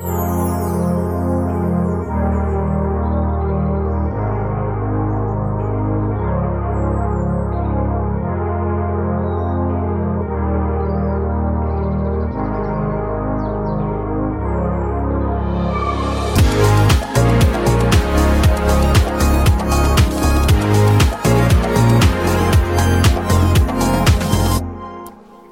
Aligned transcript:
Oh. 0.00 0.27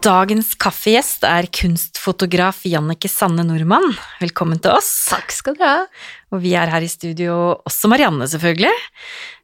Dagens 0.07 0.53
kaffegjest 0.63 1.25
er 1.27 1.49
kunstfotograf 1.51 2.61
Jannike 2.69 3.09
Sanne 3.11 3.43
Nordmann. 3.43 3.89
Velkommen 4.21 4.61
til 4.63 4.77
oss. 4.77 4.91
Takk 5.11 5.33
skal 5.35 5.57
du 5.57 5.65
ha. 5.67 5.81
Og 6.31 6.45
vi 6.45 6.53
er 6.55 6.71
her 6.71 6.85
i 6.85 6.91
studio, 6.91 7.57
også 7.67 7.91
Marianne 7.91 8.29
selvfølgelig. 8.31 8.71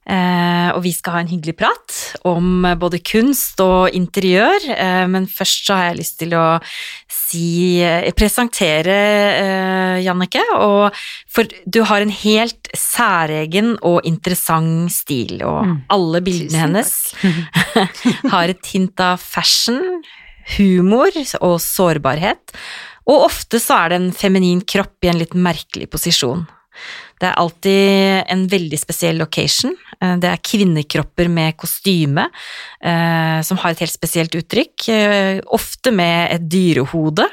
Eh, 0.02 0.68
og 0.74 0.80
vi 0.84 0.92
skal 0.94 1.16
ha 1.16 1.22
en 1.24 1.32
hyggelig 1.32 1.56
prat 1.58 1.96
om 2.30 2.62
både 2.78 3.02
kunst 3.02 3.58
og 3.64 3.90
interiør. 3.90 4.68
Eh, 4.76 5.02
men 5.10 5.26
først 5.26 5.66
så 5.66 5.80
har 5.80 5.88
jeg 5.88 5.98
lyst 6.04 6.20
til 6.22 6.38
å 6.38 6.46
si 7.10 7.82
eh, 7.82 8.12
Presentere 8.14 9.02
eh, 9.42 9.98
Jannike. 10.06 10.46
Og 10.62 10.94
for 11.26 11.50
du 11.66 11.82
har 11.90 12.06
en 12.06 12.16
helt 12.22 12.70
særegen 12.78 13.74
og 13.82 14.06
interessant 14.06 14.94
stil, 14.94 15.40
og 15.42 15.62
mm. 15.66 15.76
alle 15.98 16.22
bildene 16.22 16.66
hennes 16.68 16.96
har 18.36 18.52
et 18.52 18.74
hint 18.76 19.08
av 19.10 19.18
fashion, 19.18 20.04
humor 20.56 21.14
og 21.40 21.56
sårbarhet, 21.62 22.56
og 23.10 23.26
ofte 23.26 23.58
så 23.62 23.82
er 23.82 23.92
det 23.92 24.00
en 24.00 24.10
feminin 24.14 24.62
kropp 24.62 25.04
i 25.04 25.10
en 25.10 25.18
litt 25.22 25.34
merkelig 25.34 25.88
posisjon. 25.90 26.44
Det 27.22 27.28
er 27.28 27.38
alltid 27.38 28.30
en 28.34 28.44
veldig 28.50 28.78
spesiell 28.80 29.20
location. 29.22 29.76
Eh, 30.02 30.16
det 30.18 30.30
er 30.30 30.42
kvinnekropper 30.42 31.30
med 31.30 31.56
kostyme, 31.60 32.26
eh, 32.82 33.38
som 33.46 33.60
har 33.62 33.70
et 33.70 33.84
helt 33.84 33.94
spesielt 33.94 34.34
uttrykk, 34.34 34.88
eh, 34.88 35.40
ofte 35.46 35.92
med 35.94 36.32
et 36.34 36.48
dyrehode. 36.50 37.28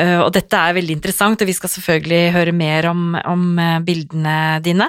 Og 0.00 0.30
dette 0.32 0.56
er 0.56 0.76
veldig 0.76 0.94
interessant, 0.96 1.42
og 1.42 1.48
vi 1.48 1.54
skal 1.56 1.72
selvfølgelig 1.72 2.32
høre 2.32 2.52
mer 2.56 2.86
om, 2.88 3.16
om, 3.18 3.42
bildene 3.84 4.60
dine. 4.64 4.86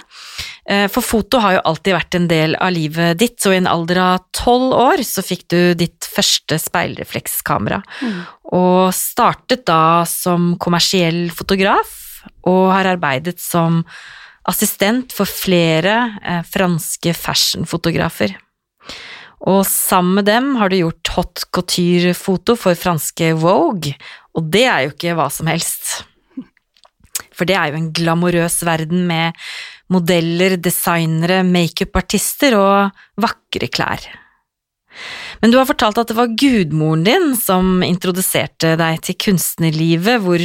For 0.94 1.04
foto 1.04 1.42
har 1.44 1.58
jo 1.58 1.64
alltid 1.72 1.96
vært 1.98 2.18
en 2.20 2.28
del 2.30 2.56
av 2.56 2.72
livet 2.72 3.20
ditt, 3.20 3.36
så 3.42 3.52
i 3.52 3.58
en 3.60 3.68
alder 3.68 4.00
av 4.00 4.28
tolv 4.38 4.72
år 4.78 5.04
så 5.04 5.24
fikk 5.26 5.48
du 5.52 5.60
ditt 5.76 6.08
første 6.08 6.60
speilreflekskamera. 6.62 7.82
Mm. 8.06 8.22
Og 8.62 8.94
startet 8.96 9.66
da 9.68 10.06
som 10.08 10.54
kommersiell 10.62 11.26
fotograf, 11.36 11.98
og 12.48 12.72
har 12.72 12.94
arbeidet 12.94 13.40
som 13.42 13.82
assistent 14.50 15.14
for 15.14 15.30
flere 15.30 15.98
eh, 16.26 16.46
franske 16.48 17.14
fashionfotografer. 17.18 18.34
Og 19.50 19.64
sammen 19.66 20.20
med 20.20 20.28
dem 20.30 20.52
har 20.60 20.70
du 20.70 20.78
gjort 20.78 21.14
hot 21.16 21.46
couture-foto 21.54 22.56
for 22.60 22.78
franske 22.78 23.32
Vogue, 23.42 23.96
og 24.38 24.48
det 24.54 24.66
er 24.68 24.86
jo 24.86 24.94
ikke 24.94 25.16
hva 25.18 25.28
som 25.34 25.50
helst. 25.52 26.02
For 27.36 27.48
det 27.50 27.58
er 27.58 27.72
jo 27.72 27.80
en 27.80 27.92
glamorøs 27.96 28.60
verden 28.68 29.06
med 29.10 29.38
modeller, 29.92 30.58
designere, 30.62 31.42
makeupartister 31.48 32.56
og 32.60 33.02
vakre 33.20 33.68
klær. 33.72 34.06
Men 35.42 35.54
du 35.54 35.58
har 35.58 35.68
fortalt 35.70 36.00
at 36.02 36.12
det 36.12 36.18
var 36.18 36.34
gudmoren 36.38 37.06
din 37.06 37.32
som 37.40 37.82
introduserte 37.86 38.76
deg 38.80 39.02
til 39.06 39.18
kunstnerlivet, 39.26 40.22
hvor 40.24 40.42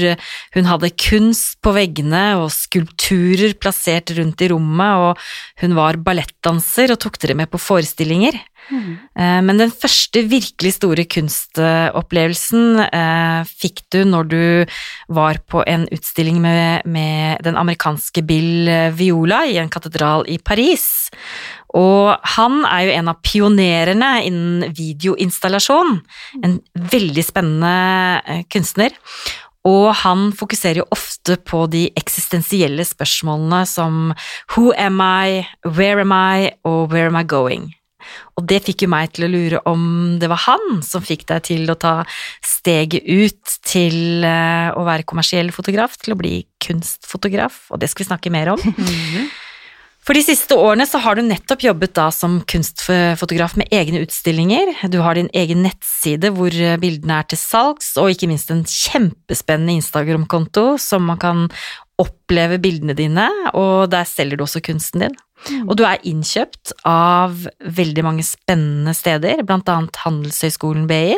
hun 0.56 0.70
hadde 0.70 0.94
kunst 1.00 1.58
på 1.64 1.74
veggene 1.76 2.24
og 2.40 2.50
skulpturer 2.54 3.56
plassert 3.60 4.14
rundt 4.16 4.44
i 4.44 4.50
rommet, 4.52 5.02
og 5.02 5.62
hun 5.62 5.76
var 5.78 6.00
ballettdanser 6.00 6.94
og 6.94 7.00
tok 7.02 7.20
dere 7.22 7.38
med 7.38 7.50
på 7.52 7.60
forestillinger. 7.60 8.38
Mm. 8.66 8.94
Men 9.46 9.60
den 9.60 9.70
første 9.70 10.24
virkelig 10.26 10.72
store 10.74 11.04
kunstopplevelsen 11.06 12.80
eh, 12.88 13.46
fikk 13.46 13.84
du 13.94 14.00
når 14.08 14.30
du 14.32 14.40
var 15.14 15.38
på 15.46 15.62
en 15.70 15.84
utstilling 15.94 16.40
med, 16.42 16.82
med 16.82 17.44
den 17.46 17.58
amerikanske 17.60 18.24
Bill 18.26 18.66
Viola 18.96 19.44
i 19.46 19.60
en 19.62 19.70
katedral 19.70 20.26
i 20.26 20.40
Paris. 20.42 21.06
Og 21.74 22.28
han 22.36 22.60
er 22.68 22.86
jo 22.86 22.94
en 22.98 23.10
av 23.12 23.18
pionerene 23.26 24.12
innen 24.28 24.76
videoinstallasjon. 24.76 25.98
En 26.46 26.60
veldig 26.92 27.24
spennende 27.26 27.74
eh, 28.22 28.44
kunstner. 28.52 28.94
Og 29.66 29.90
han 30.04 30.28
fokuserer 30.36 30.84
jo 30.84 30.90
ofte 30.94 31.38
på 31.42 31.64
de 31.72 31.88
eksistensielle 31.98 32.86
spørsmålene 32.86 33.64
som 33.66 34.12
Who 34.54 34.70
am 34.78 35.02
I, 35.02 35.42
Where 35.66 36.06
am 36.06 36.14
I 36.14 36.52
og 36.68 36.92
Where 36.92 37.10
am 37.10 37.18
I 37.18 37.26
going? 37.26 37.72
Og 38.38 38.44
det 38.46 38.60
fikk 38.66 38.84
jo 38.84 38.90
meg 38.92 39.14
til 39.16 39.26
å 39.26 39.30
lure 39.32 39.60
om 39.66 39.82
det 40.20 40.28
var 40.30 40.44
han 40.44 40.82
som 40.86 41.04
fikk 41.04 41.24
deg 41.30 41.46
til 41.48 41.72
å 41.72 41.78
ta 41.80 41.94
steget 42.44 43.02
ut 43.08 43.56
til 43.66 44.24
eh, 44.26 44.68
å 44.70 44.84
være 44.86 45.06
kommersiell 45.08 45.50
fotograf, 45.54 45.96
til 45.98 46.14
å 46.14 46.20
bli 46.20 46.36
kunstfotograf, 46.62 47.64
og 47.72 47.82
det 47.82 47.90
skal 47.90 48.04
vi 48.04 48.10
snakke 48.12 48.34
mer 48.34 48.54
om. 48.54 48.62
Mhm. 48.76 49.26
For 50.06 50.14
de 50.14 50.22
siste 50.22 50.54
årene 50.54 50.84
så 50.86 51.00
har 51.02 51.18
du 51.18 51.24
nettopp 51.26 51.64
jobbet 51.66 51.96
da 51.98 52.06
som 52.14 52.38
kunstfotograf 52.46 53.56
med 53.58 53.72
egne 53.74 54.04
utstillinger. 54.04 54.70
Du 54.92 55.00
har 55.02 55.18
din 55.18 55.30
egen 55.34 55.64
nettside 55.66 56.30
hvor 56.36 56.54
bildene 56.78 57.16
er 57.18 57.26
til 57.26 57.40
salgs, 57.40 57.96
og 57.98 58.12
ikke 58.12 58.28
minst 58.30 58.52
en 58.54 58.62
kjempespennende 58.62 59.74
Instagram-konto 59.80 60.76
som 60.78 61.08
man 61.10 61.18
kan 61.18 61.48
oppleve 61.98 62.60
bildene 62.62 62.94
dine, 62.94 63.26
og 63.56 63.88
der 63.90 64.06
selger 64.06 64.38
du 64.38 64.44
også 64.44 64.62
kunsten 64.62 65.06
din. 65.06 65.18
Mm. 65.50 65.66
Og 65.66 65.74
du 65.78 65.82
er 65.88 66.02
innkjøpt 66.06 66.72
av 66.88 67.34
veldig 67.76 68.04
mange 68.06 68.24
spennende 68.26 68.94
steder, 68.96 69.42
blant 69.48 69.68
annet 69.72 69.98
Handelshøyskolen 70.04 70.86
BI, 70.90 71.16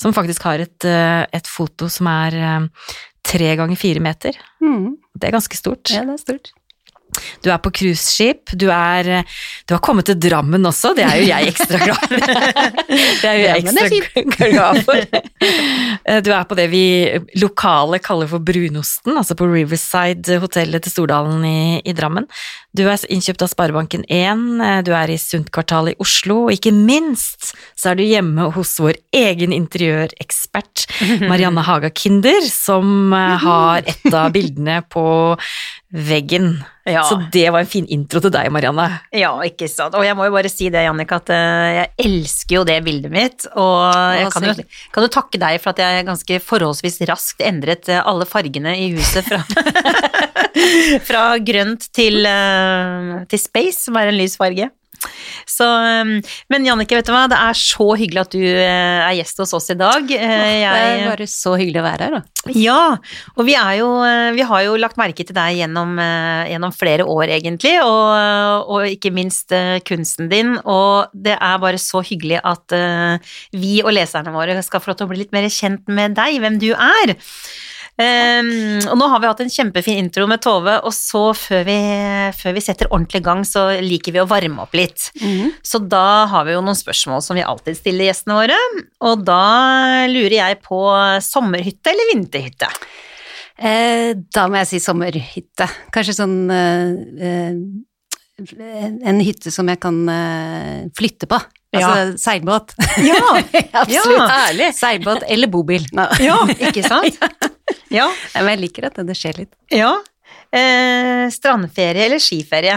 som 0.00 0.16
faktisk 0.16 0.44
har 0.48 0.64
et, 0.64 0.84
eh, 0.88 1.22
et 1.30 1.48
foto 1.48 1.88
som 1.92 2.10
er 2.10 2.34
eh, 2.34 2.90
tre 3.24 3.54
ganger 3.60 3.78
fire 3.78 4.02
meter. 4.04 4.36
Mm. 4.64 4.96
Det 5.14 5.30
er 5.30 5.38
ganske 5.38 5.60
stort. 5.60 5.94
Ja, 5.94 6.02
det 6.08 6.18
er 6.18 6.22
stort. 6.24 6.52
Du 7.44 7.50
er 7.52 7.60
på 7.62 7.72
cruiseskip, 7.74 8.54
du 8.58 8.68
er 8.72 9.24
Du 9.68 9.74
har 9.76 9.82
kommet 9.84 10.08
til 10.08 10.18
Drammen 10.20 10.64
også, 10.66 10.94
det 10.96 11.04
er 11.06 11.20
jo 11.20 11.28
jeg 11.28 11.52
ekstra 11.52 11.80
glad 11.84 12.00
for. 12.04 12.24
Det 13.24 13.28
er 13.28 13.36
jo 13.38 13.44
jeg 13.44 13.62
ekstra 13.62 14.48
glad 14.50 14.80
for. 14.86 16.20
Du 16.24 16.30
er 16.34 16.44
på 16.48 16.56
det 16.58 16.66
vi 16.72 16.84
lokale 17.40 17.98
kaller 18.02 18.28
for 18.30 18.42
Brunosten, 18.44 19.16
altså 19.16 19.36
på 19.38 19.48
Riverside 19.50 20.38
hotellet 20.42 20.84
til 20.84 20.94
Stordalen 20.94 21.44
i, 21.46 21.80
i 21.84 21.94
Drammen. 21.96 22.28
Du 22.74 22.84
er 22.88 23.02
innkjøpt 23.12 23.44
av 23.44 23.50
Sparebanken 23.52 24.04
1, 24.10 24.84
du 24.86 24.92
er 24.96 25.12
i 25.12 25.18
Sundtkvartalet 25.20 25.94
i 25.94 26.02
Oslo, 26.02 26.44
og 26.46 26.56
ikke 26.56 26.72
minst 26.74 27.52
så 27.78 27.92
er 27.92 27.98
du 27.98 28.04
hjemme 28.06 28.48
hos 28.54 28.74
vår 28.82 28.98
egen 29.14 29.54
interiørekspert 29.54 30.86
Marianne 31.30 31.64
Haga 31.66 31.90
Kinder, 31.94 32.42
som 32.50 33.14
har 33.14 33.84
et 33.86 34.08
av 34.10 34.32
bildene 34.34 34.80
på 34.90 35.06
veggen. 35.94 36.56
Ja. 36.84 37.04
Så 37.06 37.16
det 37.32 37.46
var 37.54 37.62
en 37.62 37.70
fin 37.70 37.86
intro 37.86 38.18
til 38.20 38.32
deg, 38.34 38.50
Marianne. 38.52 38.88
Ja, 39.14 39.30
ikke 39.46 39.68
sant. 39.70 39.94
Og 39.94 40.02
jeg 40.04 40.16
må 40.18 40.26
jo 40.26 40.34
bare 40.34 40.50
si 40.50 40.66
det, 40.72 40.82
Jannik, 40.84 41.12
at 41.14 41.30
eh, 41.32 41.68
jeg 41.78 42.08
elsker 42.08 42.58
jo 42.58 42.64
det 42.66 42.80
bildet 42.84 43.14
mitt. 43.14 43.46
Og 43.54 43.78
jeg 44.18 44.32
kan 44.34 44.48
jo, 44.50 44.54
kan 44.96 45.06
jo 45.06 45.12
takke 45.14 45.40
deg 45.40 45.60
for 45.62 45.72
at 45.72 45.84
jeg 45.84 46.08
ganske 46.10 46.40
forholdsvis 46.42 46.98
raskt 47.08 47.44
endret 47.46 47.88
eh, 47.92 48.02
alle 48.02 48.26
fargene 48.28 48.74
i 48.82 48.90
huset 48.96 49.28
fra, 49.28 49.40
fra 51.08 51.24
grønt 51.38 51.86
til, 51.94 52.24
eh, 52.26 53.14
til 53.30 53.44
space, 53.46 53.86
som 53.86 54.00
er 54.00 54.10
en 54.10 54.18
lys 54.18 54.34
farge. 54.40 54.72
Så, 55.48 55.66
um, 55.66 56.16
men 56.52 56.66
Jannicke, 56.66 56.96
vet 56.98 57.08
du 57.08 57.12
hva, 57.14 57.26
det 57.30 57.38
er 57.38 57.58
så 57.58 57.86
hyggelig 57.98 58.22
at 58.24 58.34
du 58.34 58.42
eh, 58.42 59.00
er 59.04 59.16
gjest 59.18 59.42
hos 59.42 59.54
oss 59.56 59.70
i 59.74 59.76
dag. 59.78 60.08
Jeg, 60.10 60.62
det 60.64 61.02
er 61.02 61.10
bare 61.10 61.28
så 61.30 61.54
hyggelig 61.60 61.82
å 61.82 61.86
være 61.86 62.08
her, 62.08 62.16
da. 62.16 62.22
Ja, 62.54 62.80
og 63.38 63.46
vi, 63.48 63.56
jo, 63.78 63.88
eh, 64.04 64.30
vi 64.36 64.46
har 64.48 64.64
jo 64.66 64.78
lagt 64.80 64.98
merke 65.00 65.26
til 65.26 65.36
deg 65.36 65.60
gjennom, 65.60 65.96
eh, 66.00 66.50
gjennom 66.52 66.74
flere 66.76 67.06
år, 67.08 67.34
egentlig, 67.38 67.76
og, 67.84 68.70
og, 68.72 68.88
ikke 68.94 69.12
minst 69.14 69.52
kunsten 69.88 70.30
din. 70.32 70.56
Og 70.60 71.12
det 71.12 71.36
er 71.36 71.62
bare 71.62 71.80
så 71.80 72.02
hyggelig 72.04 72.40
at 72.44 72.74
vi 73.54 73.78
og 73.84 73.94
leserne 73.94 74.32
våre 74.34 74.56
skal 74.64 74.82
få 74.82 74.92
lov 74.92 74.98
til 75.00 75.08
å 75.08 75.12
bli 75.12 75.22
litt 75.22 75.34
mer 75.34 75.48
kjent 75.52 75.88
med 75.92 76.16
deg, 76.18 76.40
hvem 76.42 76.60
du 76.62 76.70
er. 76.74 77.16
Um, 77.94 78.80
og 78.90 78.96
nå 78.98 79.06
har 79.06 79.20
vi 79.22 79.28
hatt 79.30 79.40
en 79.44 79.52
kjempefin 79.54 80.00
intro 80.00 80.26
med 80.26 80.42
Tove, 80.42 80.80
og 80.82 80.90
så 80.96 81.28
før 81.38 81.62
vi, 81.68 81.76
før 82.34 82.56
vi 82.56 82.62
setter 82.64 82.90
ordentlig 82.90 83.22
i 83.22 83.26
gang, 83.28 83.44
så 83.46 83.68
liker 83.84 84.16
vi 84.16 84.22
å 84.22 84.26
varme 84.30 84.64
opp 84.64 84.74
litt. 84.74 85.12
Mm. 85.22 85.52
Så 85.62 85.78
da 85.78 86.26
har 86.32 86.48
vi 86.48 86.56
jo 86.56 86.64
noen 86.64 86.78
spørsmål 86.78 87.22
som 87.22 87.38
vi 87.38 87.46
alltid 87.46 87.78
stiller 87.78 88.10
gjestene 88.10 88.40
våre, 88.40 88.58
og 89.06 89.22
da 89.28 89.40
lurer 90.10 90.38
jeg 90.40 90.60
på 90.66 90.82
sommerhytte 91.22 91.94
eller 91.94 92.12
vinterhytte? 92.16 92.70
Eh, 93.54 94.10
da 94.34 94.48
må 94.50 94.58
jeg 94.64 94.72
si 94.72 94.82
sommerhytte. 94.82 95.70
Kanskje 95.94 96.18
sånn 96.18 96.38
eh, 96.50 96.94
eh 97.30 97.58
en 98.34 99.20
hytte 99.22 99.52
som 99.54 99.68
jeg 99.70 99.78
kan 99.78 99.94
uh, 100.10 100.90
flytte 100.98 101.28
på. 101.30 101.38
Altså 101.74 101.90
ja. 101.94 102.06
seilbåt. 102.18 102.74
Ja, 103.06 103.20
absolutt. 103.84 104.58
Ja, 104.58 104.70
Seilbåt 104.74 105.22
eller 105.30 105.50
bobil. 105.50 105.86
Ja, 106.18 106.40
ikke 106.58 106.82
sant? 106.92 107.18
Ja. 107.94 108.08
Men 108.34 108.50
jeg 108.54 108.60
liker 108.64 108.88
at 108.90 108.98
det 109.06 109.16
skjer 109.18 109.38
litt. 109.44 109.54
ja. 109.74 109.92
Eh, 110.54 111.24
strandferie 111.34 112.04
eller 112.06 112.20
skiferie? 112.22 112.76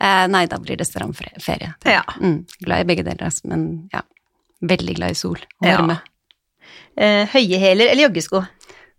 Eh, 0.00 0.24
nei, 0.28 0.42
da 0.50 0.58
blir 0.60 0.76
det 0.76 0.84
strandferie. 0.84 1.70
Ja. 1.88 2.02
Mm, 2.20 2.42
glad 2.64 2.82
i 2.84 2.88
begge 2.90 3.04
deler, 3.06 3.24
altså, 3.30 3.48
men 3.48 3.88
ja. 3.92 4.02
Veldig 4.64 4.94
glad 4.98 5.12
i 5.14 5.16
sol 5.18 5.38
og 5.40 5.66
Ja. 5.68 5.96
Eh, 6.96 7.24
høye 7.32 7.58
hæler 7.58 7.90
eller 7.90 8.06
joggesko? 8.06 8.42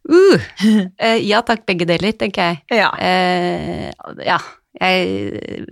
Uh, 0.10 0.42
eh, 1.02 1.18
ja 1.26 1.40
takk, 1.46 1.64
begge 1.66 1.88
deler, 1.90 2.12
tenker 2.18 2.52
jeg. 2.52 2.82
Ja. 2.82 2.90
Eh, 3.02 3.90
ja, 4.26 4.38
jeg 4.82 5.66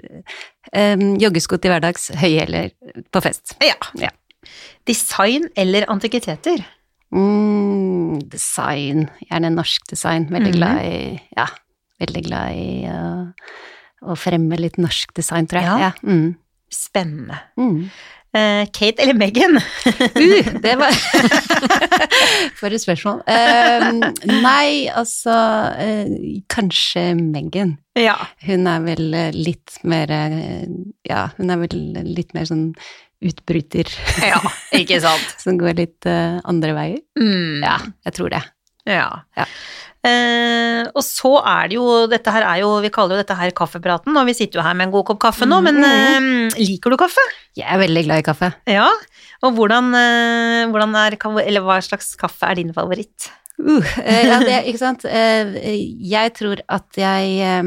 eh, 0.74 1.04
Joggesko 1.21 1.57
til 1.62 1.74
hverdags, 1.74 2.10
høyhæler 2.18 2.71
på 3.13 3.21
fest. 3.25 3.57
ja. 3.62 3.77
Ja. 4.00 4.10
Design 4.88 5.45
eller 5.56 5.86
antikviteter? 5.88 6.60
Mm, 7.13 8.19
design, 8.30 9.06
gjerne 9.30 9.51
norsk 9.54 9.86
design. 9.89 10.25
Veldig 10.33 10.54
Mhm. 10.54 10.57
glad 10.57 10.81
i 10.86 11.21
Ja, 11.38 11.48
veldig 12.01 12.24
glad 12.25 12.51
i 12.57 12.88
uh, 12.89 13.27
å 14.04 14.15
fremme 14.18 14.57
litt 14.60 14.77
norsk 14.81 15.13
design, 15.15 15.48
tror 15.48 15.62
jeg. 15.62 15.69
Ja. 15.69 15.77
Ja. 15.80 15.92
Mm. 16.04 16.36
Spennende. 16.74 17.38
Mm. 17.57 17.89
Eh, 18.36 18.65
Kate 18.74 18.98
eller 19.04 19.13
Megan? 19.13 19.60
Uh, 19.86 20.60
det 20.62 20.74
var 20.80 20.89
For 22.57 22.74
et 22.74 22.81
spørsmål. 22.81 23.21
Uh, 23.30 24.00
nei, 24.42 24.88
altså 24.89 25.36
eh, 25.77 26.42
Kanskje 26.50 27.13
Megan. 27.19 27.77
ja. 27.95 28.15
Hun 28.48 28.65
er 28.68 28.80
vel 28.81 29.06
litt 29.38 29.77
mer 29.83 30.10
Ja, 31.07 31.27
hun 31.38 31.50
er 31.54 31.62
vel 31.62 31.77
litt 32.15 32.33
mer 32.33 32.45
sånn 32.50 32.71
utbryter 33.24 33.90
ja. 34.22 34.40
Ikke 34.75 35.00
sant? 35.04 35.36
som 35.44 35.58
går 35.60 35.78
litt 35.80 36.10
uh, 36.10 36.42
andre 36.50 36.75
veier. 36.78 37.00
Mm. 37.20 37.64
Ja, 37.64 37.78
jeg 38.08 38.18
tror 38.20 38.34
det. 38.34 38.44
Ja. 38.90 39.08
Ja. 39.38 39.48
Eh, 40.04 40.81
og 40.92 41.04
så 41.06 41.38
er 41.48 41.70
det 41.72 41.78
jo 41.78 41.84
Dette 42.12 42.31
her 42.36 42.44
er 42.44 42.58
jo 42.60 42.74
Vi 42.84 42.90
kaller 42.92 43.16
jo 43.16 43.22
dette 43.22 43.38
her 43.40 43.54
kaffepraten, 43.56 44.12
og 44.20 44.25
vi 44.28 44.34
sitter 44.36 44.60
jo 44.60 44.66
her 44.66 44.75
med 44.75 44.90
en 44.90 44.96
god 44.98 45.06
kopp 45.08 45.22
kaffe 45.24 45.48
nå, 45.48 45.62
men 45.64 45.80
eh, 45.80 46.58
liker 46.60 46.92
du 46.92 46.98
kaffe? 47.00 47.24
Jeg 47.56 47.70
er 47.72 47.80
veldig 47.80 48.04
glad 48.10 48.20
i 48.20 48.25
kaffe. 48.28 48.50
Ja. 48.68 48.90
Og 49.48 49.56
hvordan, 49.56 49.94
eh, 49.96 50.66
hvordan 50.74 50.98
er 51.00 51.16
Eller 51.46 51.64
hva 51.64 51.80
slags 51.80 52.18
kaffe 52.20 52.50
er 52.50 52.60
din 52.60 52.75
favoritt? 52.75 53.30
Uh, 53.64 53.86
eh, 54.04 54.28
ja, 54.28 54.40
det, 54.42 54.60
ikke 54.68 54.81
sant. 54.81 55.06
Eh, 55.06 55.56
jeg 56.10 56.34
tror 56.36 56.60
at 56.68 57.00
jeg 57.00 57.64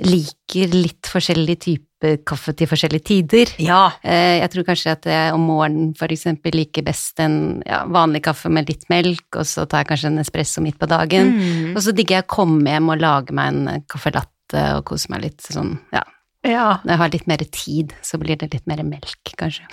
liker 0.00 0.72
litt 0.72 1.08
forskjellig 1.10 1.56
type 1.60 1.88
kaffe 2.26 2.54
til 2.58 2.66
forskjellige 2.66 3.04
tider. 3.06 3.50
Ja. 3.62 3.92
Eh, 4.02 4.40
Jeg 4.40 4.50
tror 4.50 4.64
kanskje 4.66 4.94
at 4.96 5.04
jeg 5.06 5.34
om 5.36 5.44
morgenen 5.46 5.92
for 5.98 6.10
eksempel 6.10 6.56
liker 6.56 6.82
best 6.86 7.20
en 7.22 7.60
ja, 7.68 7.84
vanlig 7.86 8.24
kaffe 8.26 8.50
med 8.50 8.68
litt 8.72 8.88
melk, 8.90 9.28
og 9.36 9.44
så 9.46 9.66
tar 9.68 9.84
jeg 9.84 9.92
kanskje 9.92 10.10
en 10.10 10.22
espresso 10.24 10.64
midt 10.64 10.80
på 10.80 10.88
dagen. 10.90 11.36
Mm. 11.36 11.76
Og 11.76 11.82
så 11.84 11.92
digger 11.94 12.18
jeg 12.20 12.26
å 12.26 12.32
komme 12.34 12.72
hjem 12.72 12.90
og 12.90 13.04
lage 13.04 13.36
meg 13.36 13.52
en 13.52 13.84
caffè 13.86 14.14
latte 14.16 14.64
og 14.78 14.82
kose 14.90 15.12
meg 15.12 15.22
litt 15.28 15.40
sånn, 15.46 15.76
ja. 15.94 16.02
ja. 16.44 16.64
Når 16.82 16.90
jeg 16.90 17.00
har 17.04 17.12
litt 17.14 17.28
mer 17.30 17.44
tid, 17.54 17.94
så 18.04 18.18
blir 18.20 18.36
det 18.40 18.50
litt 18.52 18.66
mer 18.68 18.82
melk, 18.84 19.30
kanskje. 19.38 19.64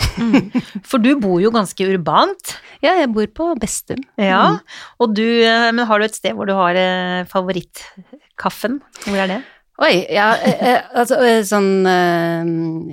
For 0.88 1.02
du 1.02 1.16
bor 1.20 1.42
jo 1.42 1.52
ganske 1.56 1.88
urbant. 1.96 2.58
Ja, 2.80 2.94
jeg 2.96 3.10
bor 3.12 3.26
på 3.36 3.46
Bestum. 3.60 4.00
Ja. 4.16 4.54
Mm. 4.54 4.60
Og 5.04 5.16
du 5.18 5.26
eh, 5.44 5.66
Men 5.76 5.84
har 5.90 6.00
du 6.00 6.06
et 6.06 6.16
sted 6.16 6.32
hvor 6.38 6.48
du 6.48 6.54
har 6.56 6.78
eh, 6.80 7.26
favorittkaffen? 7.28 8.78
Hvor 9.04 9.18
er 9.20 9.28
det? 9.34 9.40
Oi, 9.80 9.94
ja, 10.12 10.34
eh, 10.44 10.64
eh, 10.74 10.88
altså 11.00 11.16
eh, 11.24 11.38
sånn 11.48 11.86
eh, 11.88 12.50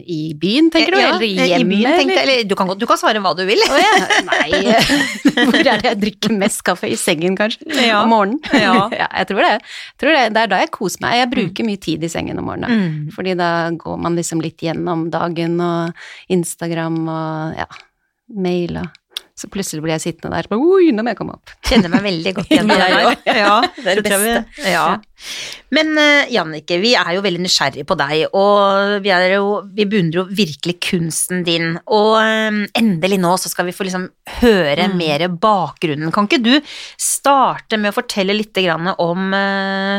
i 0.06 0.18
byen, 0.38 0.68
tenker 0.70 0.94
du? 0.94 0.98
Ja, 1.00 1.08
eller 1.16 1.24
I 1.26 1.48
hjemme? 1.50 1.72
byen, 1.72 1.96
tenkte 1.98 2.18
eller? 2.22 2.44
Du 2.46 2.54
kan, 2.58 2.70
du 2.78 2.84
kan 2.86 3.00
svare 3.00 3.18
hva 3.24 3.32
du 3.34 3.42
vil. 3.48 3.58
Oh, 3.66 3.78
ja. 3.80 4.20
Nei, 4.28 4.60
hvor 5.48 5.58
er 5.58 5.82
det 5.82 5.90
jeg 5.90 5.98
drikker 6.04 6.36
mest 6.38 6.62
kaffe? 6.66 6.86
I 6.92 6.98
sengen, 7.00 7.34
kanskje? 7.38 7.66
Ja. 7.74 8.04
Om 8.04 8.14
morgenen? 8.14 8.38
Ja. 8.66 9.08
jeg 9.10 9.30
tror 9.32 9.42
det. 9.42 9.50
Jeg 9.56 9.98
tror 10.02 10.14
det. 10.14 10.22
Det 10.36 10.44
er 10.44 10.52
da 10.52 10.60
jeg 10.62 10.70
koser 10.78 11.02
meg. 11.02 11.16
Jeg 11.18 11.32
bruker 11.34 11.66
mye 11.66 11.82
tid 11.88 12.06
i 12.06 12.12
sengen 12.12 12.38
om 12.38 12.46
morgenen. 12.52 12.76
Mm. 12.86 13.10
Fordi 13.16 13.34
da 13.38 13.50
går 13.74 13.98
man 14.06 14.18
liksom 14.18 14.44
litt 14.44 14.62
gjennom 14.62 15.08
dagen 15.10 15.58
og 15.62 16.06
Instagram 16.38 17.02
og 17.02 17.58
ja, 17.64 17.66
mail 18.46 18.78
og 18.84 19.02
Så 19.36 19.50
plutselig 19.52 19.82
blir 19.84 19.92
jeg 19.98 20.04
sittende 20.06 20.32
der 20.38 20.46
og 20.48 20.54
bare 20.54 20.64
Oi, 20.78 20.92
nå 20.96 21.02
må 21.04 21.12
jeg 21.12 21.18
komme 21.18 21.34
opp. 21.36 21.50
Kjenner 21.68 21.92
meg 21.92 22.06
veldig 22.06 22.32
godt 22.38 22.52
igjen 22.56 22.70
i 22.72 22.78
det 22.80 22.86
òg. 23.02 23.26
Ja, 23.36 23.56
Det 23.76 23.90
er 23.92 24.00
det 24.00 24.04
beste. 24.06 24.70
Ja. 24.72 24.86
Men 25.76 25.90
uh, 25.98 26.24
Jannicke, 26.32 26.78
vi 26.80 26.94
er 26.96 27.10
jo 27.16 27.22
veldig 27.24 27.42
nysgjerrige 27.44 27.84
på 27.88 27.96
deg, 28.00 28.24
og 28.36 28.96
vi, 29.04 29.10
er 29.12 29.34
jo, 29.34 29.46
vi 29.76 29.86
beundrer 29.88 30.22
jo 30.22 30.24
virkelig 30.38 30.76
kunsten 30.88 31.42
din. 31.44 31.74
Og 31.92 32.14
um, 32.16 32.62
endelig 32.76 33.18
nå 33.20 33.34
så 33.40 33.52
skal 33.52 33.68
vi 33.68 33.74
få 33.76 33.86
liksom 33.88 34.08
høre 34.40 34.86
Mm. 34.86 34.96
mer 35.00 35.22
bakgrunnen. 35.42 36.12
Kan 36.14 36.28
ikke 36.28 36.40
du 36.44 36.52
starte 37.00 37.78
med 37.80 37.90
å 37.90 37.96
fortelle 37.96 38.34
litt 38.36 38.56
grann 38.56 38.88
om 39.02 39.32
uh, 39.34 39.98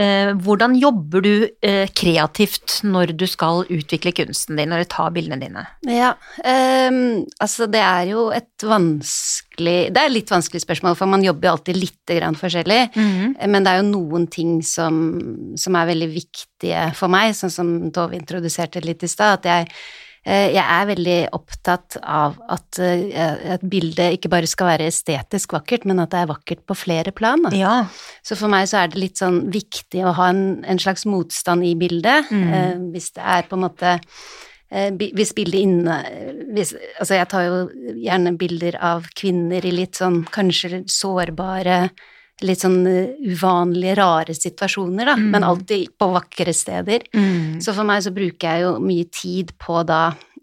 uh, 0.00 0.32
hvordan 0.44 0.74
jobber 0.80 1.22
du 1.24 1.32
eh, 1.64 1.86
kreativt 1.94 2.80
når 2.84 3.12
du 3.18 3.26
skal 3.30 3.62
utvikle 3.72 4.12
kunsten 4.16 4.58
din, 4.58 4.72
når 4.72 4.84
du 4.84 4.90
tar 4.92 5.12
bildene 5.14 5.38
dine? 5.40 5.64
Ja, 5.88 6.14
um, 6.42 7.22
altså 7.42 7.68
det 7.70 7.82
er 7.84 8.08
jo 8.10 8.26
et 8.34 8.64
vanskelig 8.74 9.76
Det 9.94 10.00
er 10.00 10.08
et 10.08 10.16
litt 10.16 10.32
vanskelig 10.32 10.64
spørsmål, 10.64 10.96
for 10.98 11.10
man 11.10 11.24
jobber 11.24 11.48
jo 11.48 11.56
alltid 11.56 11.78
litt 11.78 12.14
grann 12.14 12.38
forskjellig. 12.38 12.80
Men 13.48 13.64
det 13.64 13.72
er 13.72 13.82
jo 13.82 13.90
noen 13.90 14.28
ting 14.32 14.56
som, 14.66 15.02
som 15.60 15.76
er 15.78 15.92
veldig 15.92 16.10
viktige 16.12 16.88
for 16.98 17.12
meg, 17.12 17.34
sånn 17.38 17.52
som 17.52 17.76
Tove 17.94 18.18
introduserte 18.18 18.82
litt 18.84 19.04
i 19.06 19.10
stad. 19.10 19.38
At 19.38 19.48
jeg, 19.48 19.68
eh, 20.26 20.48
jeg 20.56 20.64
er 20.64 20.88
veldig 20.90 21.18
opptatt 21.36 21.98
av 22.02 22.38
at 22.52 22.80
eh, 22.82 23.54
et 23.56 23.66
bilde 23.70 24.10
ikke 24.16 24.32
bare 24.32 24.50
skal 24.50 24.72
være 24.72 24.88
estetisk 24.92 25.56
vakkert, 25.56 25.86
men 25.88 26.02
at 26.02 26.12
det 26.14 26.22
er 26.22 26.32
vakkert 26.32 26.64
på 26.68 26.78
flere 26.78 27.14
plan. 27.16 27.46
Ja. 27.54 27.84
Så 28.26 28.38
for 28.40 28.52
meg 28.52 28.68
så 28.70 28.82
er 28.82 28.92
det 28.92 29.02
litt 29.02 29.22
sånn 29.22 29.44
viktig 29.54 30.04
å 30.04 30.16
ha 30.18 30.32
en, 30.34 30.64
en 30.66 30.82
slags 30.82 31.06
motstand 31.08 31.66
i 31.66 31.76
bildet. 31.78 32.32
Mm. 32.32 32.48
Eh, 32.48 32.74
hvis 32.96 33.12
det 33.18 33.24
er 33.38 33.46
på 33.48 33.58
en 33.58 33.68
måte 33.68 33.98
Hvis 34.74 35.30
bildet 35.36 35.60
inne 35.62 35.96
hvis, 36.54 36.74
Altså 37.00 37.14
jeg 37.20 37.28
tar 37.30 37.44
jo 37.46 37.58
gjerne 38.02 38.32
bilder 38.38 38.76
av 38.82 39.06
kvinner 39.14 39.64
i 39.64 39.70
litt 39.70 40.00
sånn 40.00 40.24
kanskje 40.34 40.82
sårbare 40.90 41.90
Litt 42.42 42.64
sånn 42.64 42.80
eh, 42.90 43.12
uvanlige, 43.30 43.94
rare 43.94 44.34
situasjoner, 44.34 45.06
da, 45.06 45.12
Mm. 45.14 45.28
men 45.30 45.44
alltid 45.46 45.92
på 45.96 46.08
vakre 46.10 46.50
steder. 46.52 47.04
Mm. 47.14 47.60
Så 47.62 47.72
for 47.72 47.86
meg 47.86 48.02
så 48.02 48.10
bruker 48.10 48.42
jeg 48.50 48.64
jo 48.64 48.72
mye 48.82 49.04
tid 49.14 49.52
på 49.56 49.84
da 49.86 50.00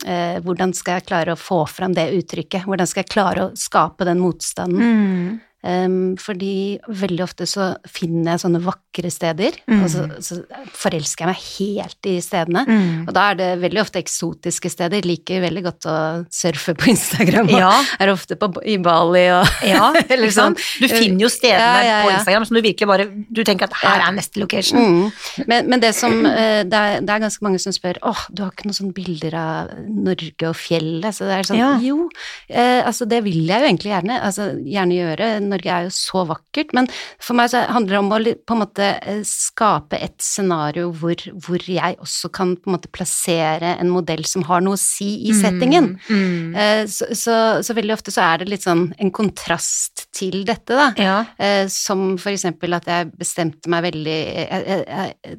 eh, 0.08 0.40
hvordan 0.40 0.72
skal 0.74 0.96
jeg 1.02 1.08
klare 1.10 1.36
å 1.36 1.38
få 1.38 1.68
fram 1.68 1.92
det 1.94 2.08
uttrykket? 2.16 2.64
Hvordan 2.64 2.88
skal 2.88 3.04
jeg 3.04 3.12
klare 3.12 3.44
å 3.44 3.52
skape 3.60 4.08
den 4.08 4.24
motstanden? 4.24 4.80
Mm. 4.80 5.42
Um, 5.62 6.16
fordi 6.18 6.80
veldig 6.90 7.22
ofte 7.22 7.46
så 7.46 7.76
finner 7.86 8.32
jeg 8.34 8.42
sånne 8.46 8.62
vakre 8.66 9.12
steder, 9.14 9.60
Mm. 9.70 9.84
og 9.84 9.90
så, 9.94 10.02
så 10.26 10.40
forelsker 10.74 11.22
jeg 11.24 11.30
meg 11.30 11.42
helt 11.58 12.08
i 12.10 12.16
stedene. 12.24 12.64
Mm. 12.68 13.04
Og 13.08 13.12
da 13.14 13.28
er 13.32 13.38
det 13.38 13.50
veldig 13.62 13.82
ofte 13.84 14.02
eksotiske 14.02 14.72
steder. 14.74 15.06
Liker 15.06 15.44
veldig 15.46 15.64
godt 15.68 15.86
å 15.88 15.96
surfe 16.34 16.74
på 16.76 16.90
Instagram, 16.92 17.52
og 17.54 17.60
Ja. 17.60 17.70
er 18.02 18.12
ofte 18.14 18.36
på, 18.42 18.50
i 18.66 18.78
Bali 18.82 19.28
og 19.36 19.46
Ja, 19.70 19.92
Eller 20.10 20.34
sånn. 20.34 20.56
Du 20.82 20.88
finner 20.90 21.28
jo 21.28 21.30
stedene 21.30 21.86
Ja, 21.86 22.02
på. 22.08 22.12
Instagram 22.18 22.46
som 22.50 22.58
du 22.58 22.62
virkelig 22.66 22.88
bare 22.90 23.06
Du 23.30 23.44
tenker 23.48 23.70
at 23.70 23.78
her 23.84 24.02
er 24.08 24.16
neste 24.18 24.42
location. 24.42 24.82
Mm. 24.82 25.46
Men, 25.48 25.70
men 25.70 25.80
det 25.86 25.94
som 25.96 26.18
eh, 26.26 26.64
det 26.66 26.74
er, 26.82 27.02
det 27.06 27.14
er 27.16 27.24
ganske 27.28 27.46
mange 27.46 27.62
som 27.62 27.74
spør 27.76 28.00
åh, 28.08 28.26
du 28.34 28.42
har 28.44 28.52
ikke 28.52 28.66
noen 28.70 28.78
sånne 28.82 28.96
bilder 28.98 29.38
av 29.38 29.72
Norge 29.88 30.50
og 30.50 30.58
fjellet? 30.58 31.14
Så 31.16 31.30
det 31.30 31.38
er 31.38 31.48
sånn, 31.52 31.86
jo, 31.86 32.10
eh, 32.50 32.82
altså 32.82 33.06
det 33.10 33.22
vil 33.30 33.46
jeg 33.46 33.62
jo 33.62 33.70
egentlig 33.70 33.94
gjerne, 33.94 34.20
altså 34.26 34.50
gjerne 34.66 34.98
gjøre. 34.98 35.30
Norge 35.52 35.72
er 35.72 35.88
jo 35.88 35.94
så 35.96 36.24
vakkert, 36.30 36.74
men 36.78 36.88
for 37.22 37.38
meg 37.38 37.52
så 37.54 37.64
handler 37.70 37.98
det 37.98 38.02
om 38.02 38.12
å 38.16 38.20
på 38.48 38.56
en 38.56 38.62
måte 38.64 38.88
eh, 39.02 39.22
skape 39.28 40.00
et 40.02 40.18
scenario 40.24 40.90
hvor, 40.96 41.16
hvor 41.46 41.62
jeg 41.68 41.98
også 42.02 42.32
kan 42.34 42.56
på 42.58 42.70
en 42.72 42.78
måte 42.78 42.92
plassere 42.94 43.76
en 43.78 43.92
modell 43.94 44.24
som 44.30 44.46
har 44.50 44.64
noe 44.66 44.78
å 44.78 44.82
si 44.82 45.10
i 45.30 45.36
settingen. 45.38 45.94
Mm. 46.10 46.22
mm. 46.56 46.88
Så, 46.92 47.08
så, 47.18 47.36
så 47.66 47.76
veldig 47.78 47.94
ofte 47.96 48.12
så 48.14 48.24
er 48.26 48.42
det 48.42 48.50
litt 48.52 48.66
sånn 48.66 48.88
en 49.02 49.12
kontrast 49.14 50.06
til 50.16 50.42
dette, 50.48 50.76
da. 50.78 50.88
Ja. 51.00 51.18
Eh, 51.42 51.66
som 51.72 52.16
for 52.22 52.32
eksempel 52.34 52.74
at 52.78 52.88
jeg 52.90 53.12
bestemte 53.20 53.70
meg 53.72 53.86
veldig 53.90 54.18
Jeg, 54.22 54.64
jeg, 54.68 54.84
jeg, 54.88 55.38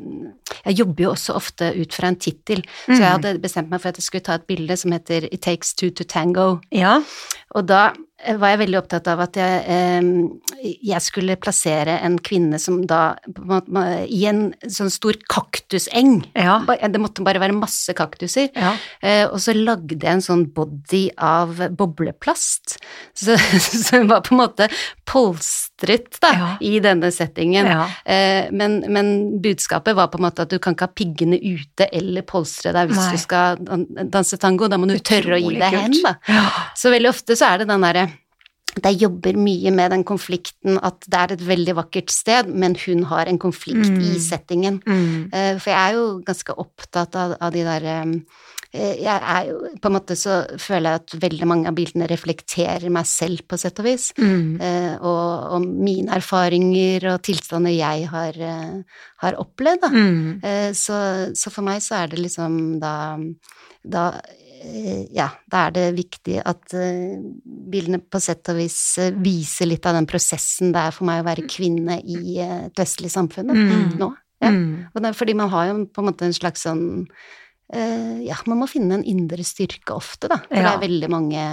jeg 0.65 0.77
jobber 0.79 1.05
jo 1.07 1.11
også 1.13 1.35
ofte 1.39 1.73
ut 1.77 1.97
fra 1.97 2.11
en 2.13 2.19
tittel, 2.21 2.63
så 2.87 2.97
jeg 2.97 3.01
Mm. 3.03 3.13
hadde 3.13 3.31
bestemt 3.43 3.71
meg 3.71 3.81
for 3.83 3.89
at 3.93 3.99
jeg 3.99 4.05
skulle 4.07 4.25
ta 4.27 4.35
et 4.39 4.47
bilde 4.49 4.77
som 4.79 4.93
heter 4.95 5.27
It 5.33 5.43
Takes 5.43 5.75
Two 5.75 5.91
to 5.91 6.05
Tango. 6.05 6.61
ja. 6.73 7.01
Og 7.55 7.67
da 7.69 7.91
var 8.39 8.53
jeg 8.53 8.61
veldig 8.63 8.79
opptatt 8.79 9.09
av 9.11 9.23
at 9.25 9.37
jeg, 9.39 9.83
jeg 10.63 11.03
skulle 11.05 11.39
plassere 11.43 11.99
en 12.07 12.19
kvinne 12.23 12.61
som 12.63 12.81
da 12.89 13.17
på 13.27 13.43
en 13.43 13.51
måte, 13.51 13.85
I 14.07 14.21
en 14.31 14.43
sånn 14.63 14.93
stor 14.93 15.19
kaktuseng. 15.31 16.21
Ja. 16.39 16.61
Det 16.67 17.01
måtte 17.03 17.25
bare 17.27 17.43
være 17.43 17.57
masse 17.57 17.95
kaktuser. 17.99 18.51
Ja. 18.55 18.75
Eh, 19.03 19.25
og 19.27 19.41
så 19.43 19.55
lagde 19.57 19.99
jeg 19.99 20.11
en 20.13 20.25
sånn 20.25 20.47
body 20.55 21.05
av 21.19 21.65
bobleplast. 21.79 22.79
Så, 23.19 23.37
så 23.85 24.03
hun 24.03 24.11
var 24.13 24.25
på 24.27 24.37
en 24.37 24.43
måte 24.45 24.71
polstret 25.13 26.17
da, 26.23 26.31
Ja. 26.33 26.49
i 26.65 26.79
denne 26.81 27.11
settingen. 27.13 27.67
Ja. 27.69 27.85
Eh, 28.05 28.49
men, 28.53 28.81
men 28.89 29.13
budskapet 29.45 29.97
var 29.99 30.09
på 30.13 30.19
en 30.21 30.27
måte 30.27 30.47
at 30.47 30.51
du 30.53 30.59
kan 30.63 30.75
ikke 30.77 30.89
ha 30.89 30.95
piggene 30.97 31.39
ute 31.39 31.89
eller 31.93 32.25
polstre 32.29 32.73
deg 32.73 32.89
hvis 32.93 33.03
Nei. 33.03 33.13
du 33.13 33.19
skal 33.23 33.63
danse 34.13 34.39
tango. 34.41 34.69
Da 34.73 34.79
må 34.81 34.89
du 34.91 34.97
tørre 34.99 35.37
å 35.37 35.43
gi 35.43 35.55
deg 35.61 35.79
hen, 35.79 35.99
da. 36.03 36.17
da. 36.27 36.49
Så 36.79 36.93
veldig 36.95 37.13
ofte 37.13 37.37
så 37.39 37.53
er 37.53 37.63
det 37.65 37.69
den 37.73 37.85
derre 37.89 38.09
jeg 38.73 39.03
jobber 39.03 39.37
mye 39.37 39.69
med 39.77 39.91
den 39.93 40.03
konflikten 40.09 40.79
at 40.81 41.05
det 41.05 41.19
er 41.21 41.33
et 41.35 41.43
veldig 41.45 41.75
vakkert 41.77 42.09
sted, 42.09 42.49
men 42.49 42.73
hun 42.87 43.03
har 43.11 43.29
en 43.29 43.37
konflikt 43.39 43.91
Mm. 43.91 43.99
i 44.01 44.15
settingen. 44.19 44.79
Mm. 44.89 45.29
Eh, 45.31 45.59
For 45.61 45.69
jeg 45.75 45.77
er 45.91 45.93
jo 45.99 46.07
ganske 46.25 46.57
opptatt 46.57 47.15
av, 47.21 47.35
av 47.39 47.53
de 47.53 47.67
der 47.69 47.85
eh, 47.85 48.15
Jeg 48.73 49.05
er 49.21 49.49
jo 49.51 49.57
På 49.83 49.91
en 49.91 49.97
måte 49.99 50.15
så 50.17 50.39
føler 50.57 50.95
jeg 50.95 51.01
at 51.03 51.15
veldig 51.21 51.47
mange 51.51 51.69
av 51.69 51.75
bildene 51.77 52.07
reflekterer 52.09 52.89
meg 52.95 53.05
selv, 53.11 53.43
på 53.49 53.59
sett 53.61 53.81
og 53.83 53.85
vis. 53.85 54.07
Mm. 54.17 54.55
Eh, 54.65 54.95
og, 55.05 55.57
og 55.59 55.67
mine 55.67 56.15
erfaringer 56.17 57.05
og 57.13 57.23
tilstander 57.27 57.75
jeg 57.77 58.07
har, 58.09 58.39
eh, 58.41 59.03
har 59.25 59.37
opplevd, 59.43 59.83
da. 59.85 59.91
Mm. 59.93 60.23
Eh, 60.41 60.71
så, 60.79 60.97
så 61.37 61.53
for 61.53 61.67
meg 61.69 61.83
så 61.85 61.99
er 62.01 62.15
det 62.15 62.23
liksom 62.25 62.57
da, 62.81 62.95
da 63.85 64.07
eh, 64.63 65.05
ja, 65.13 65.29
da 65.53 65.67
er 65.69 65.77
det 65.77 65.87
viktig 65.99 66.41
at 66.41 66.73
eh, 66.79 67.21
bildene 67.45 68.01
på 68.01 68.21
sett 68.25 68.49
og 68.55 68.57
vis 68.63 68.79
eh, 69.03 69.13
viser 69.21 69.69
litt 69.69 69.85
av 69.91 69.99
den 69.99 70.09
prosessen 70.09 70.73
det 70.73 70.87
er 70.89 70.97
for 70.97 71.09
meg 71.11 71.21
å 71.21 71.29
være 71.29 71.45
kvinne 71.51 72.01
i 72.01 72.39
eh, 72.41 72.57
et 72.71 72.83
vestlig 72.85 73.13
samfunn 73.13 73.53
Mm. 73.53 73.99
nå. 74.01 74.11
Ja. 74.43 74.51
Mm. 74.51 75.13
Fordi 75.15 75.35
man 75.39 75.53
har 75.53 75.69
jo 75.69 75.85
på 75.93 76.03
en 76.03 76.09
måte 76.09 76.27
en 76.27 76.35
slags 76.35 76.65
sånn 76.67 76.85
eh, 77.05 77.29
Ja, 77.73 78.37
man 78.47 78.59
må 78.61 78.67
finne 78.71 78.99
en 78.99 79.05
indre 79.09 79.45
styrke 79.47 79.95
ofte, 79.97 80.29
da. 80.29 80.41
For 80.49 80.57
det 80.61 80.73
er 80.75 80.83
veldig 80.83 81.09
mange, 81.13 81.45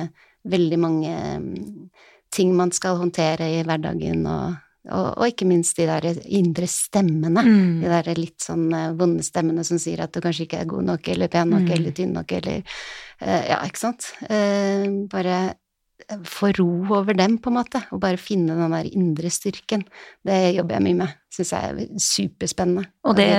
veldig 0.50 0.80
mange 0.80 1.14
mm, 1.40 1.90
ting 2.36 2.52
man 2.58 2.72
skal 2.76 2.98
håndtere 3.00 3.48
i 3.60 3.62
hverdagen, 3.64 4.26
og, 4.28 4.58
og, 4.92 5.08
og 5.18 5.26
ikke 5.30 5.48
minst 5.48 5.78
de 5.80 5.86
der 5.90 6.10
indre 6.28 6.68
stemmene. 6.70 7.44
Mm. 7.46 7.80
De 7.84 7.90
der 7.94 8.12
litt 8.20 8.40
sånn 8.44 8.68
eh, 8.76 8.92
vonde 9.00 9.24
stemmene 9.24 9.64
som 9.68 9.80
sier 9.82 10.04
at 10.06 10.12
du 10.16 10.20
kanskje 10.24 10.46
ikke 10.48 10.60
er 10.64 10.70
god 10.70 10.88
nok, 10.92 11.08
eller 11.16 11.32
pen 11.32 11.50
nok, 11.56 11.66
Mm. 11.70 11.74
eller 11.78 11.92
tynn 11.98 12.14
nok, 12.20 12.32
eller 12.40 12.62
eh, 13.22 13.44
Ja, 13.50 13.62
ikke 13.68 13.80
sant? 13.86 14.12
Eh, 14.30 14.86
bare 15.12 15.40
få 16.26 16.50
ro 16.58 16.70
over 16.98 17.14
dem, 17.18 17.38
på 17.42 17.52
en 17.52 17.58
måte, 17.60 17.82
og 17.94 18.02
bare 18.02 18.20
finne 18.22 18.56
den 18.58 18.74
der 18.74 18.88
indre 18.90 19.30
styrken. 19.34 19.84
Det 20.26 20.38
jobber 20.58 20.78
jeg 20.78 20.86
mye 20.88 21.00
med. 21.04 21.16
Syns 21.34 21.52
jeg 21.54 21.70
er 21.70 22.00
superspennende. 22.02 22.86
Og 23.06 23.18
det, 23.20 23.30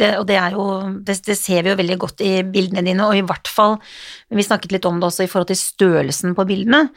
det, 0.00 0.08
og 0.18 0.26
det 0.28 0.38
er 0.40 0.56
jo 0.56 0.64
det, 1.06 1.20
det 1.26 1.36
ser 1.38 1.62
vi 1.62 1.70
jo 1.70 1.78
veldig 1.78 1.98
godt 2.02 2.24
i 2.26 2.32
bildene 2.42 2.82
dine, 2.86 3.06
og 3.06 3.14
i 3.16 3.26
hvert 3.26 3.50
fall 3.50 3.76
Vi 4.32 4.42
snakket 4.42 4.74
litt 4.74 4.88
om 4.88 4.98
det 4.98 5.06
også 5.10 5.26
i 5.26 5.30
forhold 5.30 5.52
til 5.52 5.60
størrelsen 5.60 6.34
på 6.34 6.46
bildene. 6.48 6.88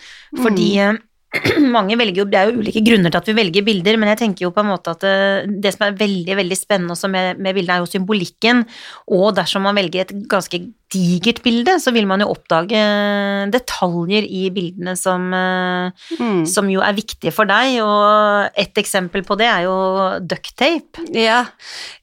Fordi 0.42 0.70
eh, 0.82 0.98
mange 1.76 1.98
velger 2.00 2.24
jo 2.24 2.28
Det 2.30 2.40
er 2.40 2.50
jo 2.52 2.62
ulike 2.62 2.84
grunner 2.86 3.14
til 3.14 3.22
at 3.22 3.30
vi 3.30 3.38
velger 3.38 3.66
bilder, 3.68 4.00
men 4.02 4.12
jeg 4.14 4.22
tenker 4.24 4.48
jo 4.48 4.54
på 4.56 4.64
en 4.64 4.72
måte 4.72 4.96
at 4.96 5.04
det, 5.06 5.60
det 5.64 5.76
som 5.76 5.88
er 5.88 6.00
veldig, 6.00 6.38
veldig 6.42 6.58
spennende 6.60 6.96
også 6.96 7.12
med, 7.12 7.42
med 7.42 7.58
bildet, 7.58 7.76
er 7.76 7.84
jo 7.84 7.92
symbolikken. 7.92 8.66
Og 9.12 9.30
dersom 9.38 9.66
man 9.68 9.78
velger 9.78 10.06
et 10.06 10.16
ganske 10.32 10.62
digert 10.94 11.42
bilde, 11.44 11.76
så 11.82 11.92
vil 11.96 12.06
man 12.08 12.22
jo 12.22 12.30
oppdage 12.32 12.80
detaljer 13.54 14.26
i 14.28 14.48
bildene 14.54 14.94
som, 15.00 15.34
eh, 15.34 15.92
Mm. 16.20 16.46
som 16.46 16.70
jo 16.70 16.82
er 16.82 16.94
viktige 16.94 17.34
for 17.34 17.46
deg, 17.46 17.82
og 17.82 18.52
et 18.56 18.78
eksempel 18.78 19.24
på 19.24 19.38
det 19.38 19.48
er 19.48 19.64
jo 19.66 20.20
ducktape. 20.22 21.02
Ja, 21.14 21.46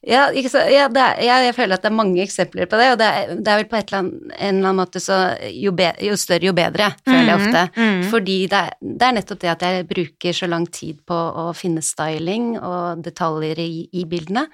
ja, 0.05 0.27
så, 0.49 0.69
ja, 0.69 0.87
er, 0.87 1.21
jeg, 1.23 1.45
jeg 1.47 1.55
føler 1.55 1.73
at 1.73 1.81
det 1.81 1.91
er 1.91 1.95
mange 1.95 2.21
eksempler 2.21 2.67
på 2.67 2.77
det, 2.77 2.91
og 2.91 2.97
det 2.99 3.07
er, 3.07 3.35
det 3.35 3.47
er 3.47 3.61
vel 3.61 3.69
på 3.71 3.79
et 3.79 3.87
eller 3.87 3.99
annet, 4.03 4.35
en 4.37 4.57
eller 4.57 4.69
annen 4.69 4.81
måte 4.83 4.99
så 4.99 5.19
jo, 5.49 5.71
be, 5.71 5.93
jo 6.03 6.17
større, 6.19 6.45
jo 6.49 6.53
bedre, 6.53 6.91
føler 7.07 7.31
jeg 7.31 7.39
ofte. 7.39 7.63
Mm. 7.75 7.83
mhm. 7.83 8.03
Fordi 8.11 8.37
det 8.51 8.59
er, 8.59 8.73
det 8.81 9.07
er 9.07 9.17
nettopp 9.23 9.41
det 9.41 9.53
at 9.55 9.65
jeg 9.65 9.89
bruker 9.89 10.35
så 10.35 10.51
lang 10.51 10.67
tid 10.67 11.01
på 11.07 11.15
å 11.15 11.49
finne 11.57 11.83
styling 11.83 12.57
og 12.59 13.03
detaljer 13.07 13.63
i, 13.63 13.71
i 13.95 14.07
bildene. 14.09 14.49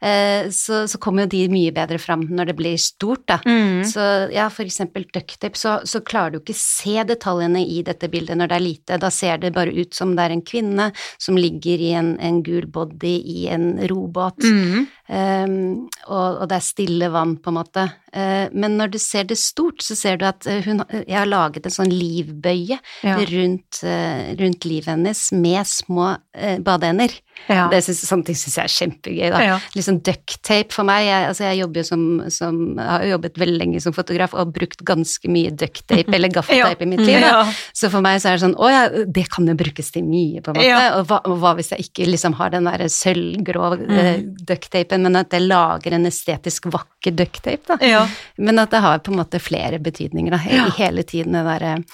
Eh, 0.00 0.48
så, 0.50 0.86
så 0.88 0.98
kommer 0.98 1.26
jo 1.26 1.32
de 1.34 1.40
mye 1.52 1.72
bedre 1.76 1.98
fram 2.00 2.22
når 2.32 2.50
det 2.50 2.54
blir 2.56 2.76
stort, 2.80 3.26
da. 3.28 3.36
Mm. 3.44 3.82
Så 3.84 4.04
ja, 4.32 4.46
for 4.52 4.64
eksempel 4.64 5.04
ducktape, 5.12 5.58
så, 5.60 5.76
så 5.84 6.00
klarer 6.00 6.32
du 6.34 6.40
ikke 6.40 6.56
se 6.56 7.04
detaljene 7.04 7.60
i 7.60 7.82
dette 7.84 8.08
bildet 8.12 8.40
når 8.40 8.50
det 8.50 8.56
er 8.56 8.64
lite. 8.64 9.00
Da 9.02 9.10
ser 9.12 9.42
det 9.42 9.52
bare 9.56 9.74
ut 9.76 9.96
som 9.96 10.14
det 10.16 10.24
er 10.24 10.36
en 10.36 10.44
kvinne 10.46 10.88
som 11.20 11.36
ligger 11.36 11.84
i 11.84 11.92
en, 12.00 12.14
en 12.16 12.40
gul 12.46 12.68
body 12.72 13.18
i 13.20 13.44
en 13.52 13.74
robåt. 13.92 14.40
Mm. 14.40 14.88
Um, 15.10 15.88
og, 16.06 16.36
og 16.42 16.44
det 16.52 16.60
er 16.60 16.62
stille 16.62 17.08
vann, 17.10 17.32
på 17.42 17.50
en 17.50 17.56
måte. 17.58 17.82
Uh, 18.14 18.46
men 18.54 18.76
når 18.78 18.92
du 18.94 18.98
ser 19.02 19.24
det 19.26 19.38
stort, 19.42 19.82
så 19.82 19.96
ser 19.98 20.20
du 20.20 20.24
at 20.28 20.46
eh, 20.50 20.60
hun, 20.66 20.82
jeg 21.02 21.14
har 21.16 21.26
laget 21.30 21.66
en 21.66 21.74
sånn 21.74 21.90
livbøye 21.90 22.78
Ja. 23.06 23.16
rundt, 23.30 23.80
uh, 23.82 24.30
rundt 24.38 24.66
livet 24.70 24.92
hennes 24.92 25.24
med 25.34 25.66
små 25.66 26.12
uh, 26.14 26.56
badeender. 26.62 27.10
Ja. 27.48 27.64
Det 27.72 27.80
synes, 27.86 28.02
sånne 28.06 28.26
ting 28.28 28.36
syns 28.38 28.56
jeg 28.58 28.68
er 28.68 28.74
kjempegøy. 28.74 29.28
Da. 29.32 29.40
Ja. 29.46 29.58
Liksom 29.74 29.98
ducktape 30.06 30.74
for 30.74 30.86
meg. 30.86 31.06
Jeg, 31.08 31.28
altså 31.30 31.46
jeg 31.48 31.60
jobber 31.62 31.80
jo 31.80 31.86
som, 31.88 32.02
som 32.34 32.58
har 32.78 33.06
jobbet 33.08 33.38
veldig 33.40 33.58
lenge 33.62 33.80
som 33.82 33.94
fotograf 33.96 34.34
og 34.36 34.42
har 34.44 34.50
brukt 34.60 34.84
ganske 34.86 35.30
mye 35.32 35.50
ducktape 35.58 36.12
eller 36.18 36.30
gaffateip 36.34 36.82
i 36.86 36.90
mitt 36.90 37.02
liv. 37.06 37.18
Da. 37.24 37.46
Så 37.74 37.90
for 37.90 38.04
meg 38.04 38.20
så 38.22 38.30
er 38.30 38.38
det 38.38 38.44
sånn 38.44 38.56
å 38.60 38.70
ja, 38.70 38.82
det 39.06 39.26
kan 39.32 39.48
jo 39.48 39.56
brukes 39.58 39.90
til 39.94 40.04
mye, 40.06 40.42
på 40.44 40.52
en 40.54 40.60
måte. 40.60 40.84
Og, 41.00 41.06
hva, 41.10 41.20
og 41.30 41.38
hva 41.42 41.54
hvis 41.58 41.72
jeg 41.74 41.88
ikke 41.88 42.10
liksom 42.12 42.36
har 42.38 42.54
den 42.54 42.70
derre 42.70 42.90
sølvgrå 42.92 43.70
Mm. 43.80 44.34
ducktapen, 44.46 44.99
men 45.02 45.16
at 45.16 45.30
jeg 45.30 45.46
lager 45.48 45.92
en 45.96 46.06
estetisk 46.06 46.66
vakker 46.72 47.14
ducktape, 47.16 47.64
da. 47.66 47.76
Ja. 47.86 48.02
Men 48.38 48.58
at 48.58 48.70
det 48.70 48.80
har 48.84 48.98
på 48.98 49.12
en 49.12 49.18
måte 49.22 49.40
flere 49.40 49.78
betydninger, 49.80 50.30
da. 50.30 50.40
Ja. 50.50 50.68
Hele 50.76 51.02
tiden 51.02 51.32
det 51.32 51.44
derre 51.46 51.84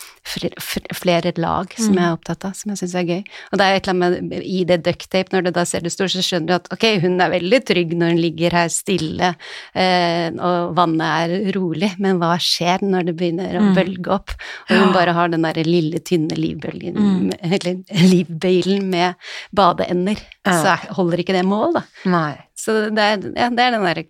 flere 0.96 1.32
lag 1.38 1.72
som 1.78 1.94
Mm. 1.94 1.98
jeg 2.00 2.04
er 2.04 2.16
opptatt 2.16 2.44
av, 2.44 2.52
som 2.54 2.70
jeg 2.72 2.78
syns 2.78 2.94
er 2.94 3.04
gøy. 3.06 3.24
Og 3.52 3.58
det 3.58 3.64
er 3.66 3.76
et 3.76 3.88
eller 3.88 4.06
annet 4.06 4.22
med 4.30 4.42
i 4.44 4.64
det 4.64 4.82
ducktape, 4.82 5.30
når 5.32 5.44
du 5.44 5.50
da 5.52 5.64
ser 5.64 5.80
det 5.80 5.92
stort, 5.92 6.10
så 6.10 6.22
skjønner 6.24 6.46
du 6.46 6.54
at 6.54 6.68
ok, 6.72 7.00
hun 7.00 7.20
er 7.20 7.30
veldig 7.30 7.60
trygg 7.64 7.92
når 7.96 8.08
hun 8.14 8.18
ligger 8.22 8.50
her 8.52 8.68
stille, 8.68 9.34
eh, 9.74 10.30
og 10.30 10.74
vannet 10.74 11.06
er 11.06 11.52
rolig, 11.56 11.92
men 11.98 12.18
hva 12.18 12.34
skjer 12.38 12.82
når 12.82 13.06
det 13.06 13.16
begynner 13.16 13.54
å 13.56 13.62
Mm. 13.66 13.74
bølge 13.74 14.08
opp, 14.12 14.30
og 14.70 14.76
hun 14.76 14.92
bare 14.92 15.12
har 15.12 15.28
den 15.28 15.42
derre 15.42 15.64
lille, 15.64 15.98
tynne 16.00 16.36
livbølgen, 16.36 16.94
Mm. 16.96 17.32
eller 17.42 17.74
livbøylen 17.90 18.82
med 18.90 19.14
badeender. 19.54 20.16
Så 20.52 20.72
er- 20.74 20.94
holder 20.94 21.18
ikke 21.22 21.34
det 21.36 21.44
mål, 21.44 21.72
da. 21.74 21.82
Nei. 22.04 22.32
Så 22.56 22.90
det 22.94 22.98
er, 22.98 23.20
ja, 23.36 23.50
det 23.50 23.62
er 23.62 23.70
den 23.76 23.84
der, 23.86 24.02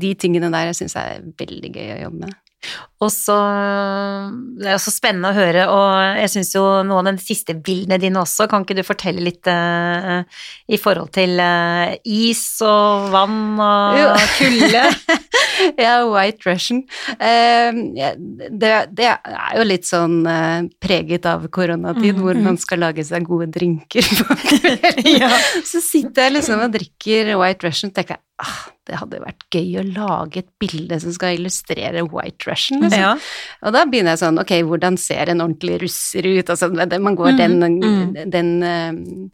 de 0.00 0.14
tingene 0.14 0.50
der 0.52 0.70
jeg 0.70 0.78
syns 0.82 0.96
er 0.96 1.22
veldig 1.40 1.72
gøy 1.74 1.90
å 1.96 2.02
jobbe 2.04 2.26
med. 2.26 2.34
Og 3.00 3.08
så 3.08 3.32
Det 4.60 4.66
er 4.68 4.74
jo 4.74 4.82
så 4.84 4.92
spennende 4.92 5.30
å 5.30 5.36
høre, 5.36 5.62
og 5.72 6.18
jeg 6.20 6.28
syns 6.34 6.50
jo 6.54 6.64
noen 6.84 7.08
av 7.08 7.16
de 7.16 7.24
siste 7.24 7.54
bildene 7.56 7.96
dine 7.98 8.20
også, 8.20 8.46
kan 8.50 8.66
ikke 8.66 8.76
du 8.76 8.82
fortelle 8.84 9.24
litt 9.24 9.48
uh, 9.48 10.20
i 10.68 10.76
forhold 10.76 11.08
til 11.16 11.40
uh, 11.40 11.94
is 12.04 12.42
og 12.60 13.08
vann 13.14 13.56
og 13.64 14.20
kulde? 14.36 14.84
ja, 15.84 15.94
White 16.08 16.46
Russian. 16.48 16.82
Eh, 17.18 17.70
det, 18.50 18.72
det 18.96 19.08
er 19.10 19.58
jo 19.58 19.66
litt 19.66 19.88
sånn 19.88 20.20
eh, 20.28 20.68
preget 20.82 21.28
av 21.30 21.46
koronatid, 21.52 22.10
Mm, 22.10 22.22
hvor 22.24 22.34
mm. 22.38 22.44
man 22.46 22.56
skal 22.58 22.80
lage 22.82 23.04
seg 23.06 23.26
gode 23.28 23.50
drinker 23.54 24.02
på 24.02 24.36
kvelden. 24.40 25.06
Ja. 25.20 25.30
Så 25.66 25.82
sitter 25.84 26.28
jeg 26.28 26.38
liksom 26.38 26.62
og 26.64 26.72
drikker 26.74 27.34
White 27.40 27.66
Russian, 27.66 27.90
og 27.92 27.98
tenker 27.98 28.20
ah, 28.40 28.60
det 28.88 28.98
hadde 28.98 29.20
vært 29.22 29.44
gøy 29.52 29.78
å 29.80 29.84
lage 29.86 30.40
et 30.42 30.48
bilde 30.62 30.96
som 31.02 31.12
skal 31.14 31.36
illustrere 31.36 32.06
White 32.08 32.48
Russian, 32.48 32.80
liksom. 32.84 33.02
Ja. 33.02 33.12
Og 33.66 33.74
da 33.76 33.84
begynner 33.86 34.16
jeg 34.16 34.22
sånn, 34.24 34.40
ok, 34.40 34.54
hvordan 34.66 34.96
ser 35.00 35.30
en 35.32 35.44
ordentlig 35.44 35.80
russer 35.84 36.26
ut? 36.26 36.50
Altså, 36.50 36.70
man 36.72 37.18
går 37.18 37.30
Mm, 37.30 37.38
den, 37.38 37.76
mm. 37.80 38.30
den 38.32 39.30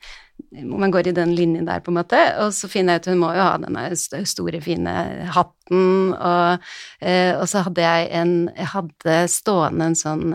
eh, 0.54 0.64
man 0.64 0.90
går 0.94 1.08
i 1.08 1.12
den 1.16 1.34
linjen 1.36 1.66
der, 1.66 1.80
på 1.80 1.90
en 1.90 1.98
måte, 1.98 2.20
og 2.44 2.52
så 2.54 2.68
finner 2.70 2.94
jeg 2.96 3.00
ut 3.06 3.10
hun 3.14 3.18
må 3.22 3.32
jo 3.34 3.42
ha 3.46 3.56
denne 3.58 3.84
store, 4.26 4.60
fine 4.64 4.94
hatten, 5.34 6.12
og, 6.14 6.62
eh, 7.00 7.32
og 7.40 7.48
så 7.50 7.64
hadde 7.66 7.82
jeg 7.82 8.08
en 8.14 8.34
Jeg 8.56 8.68
hadde 8.70 9.14
stående 9.32 9.88
en 9.90 9.96
sånn 9.98 10.34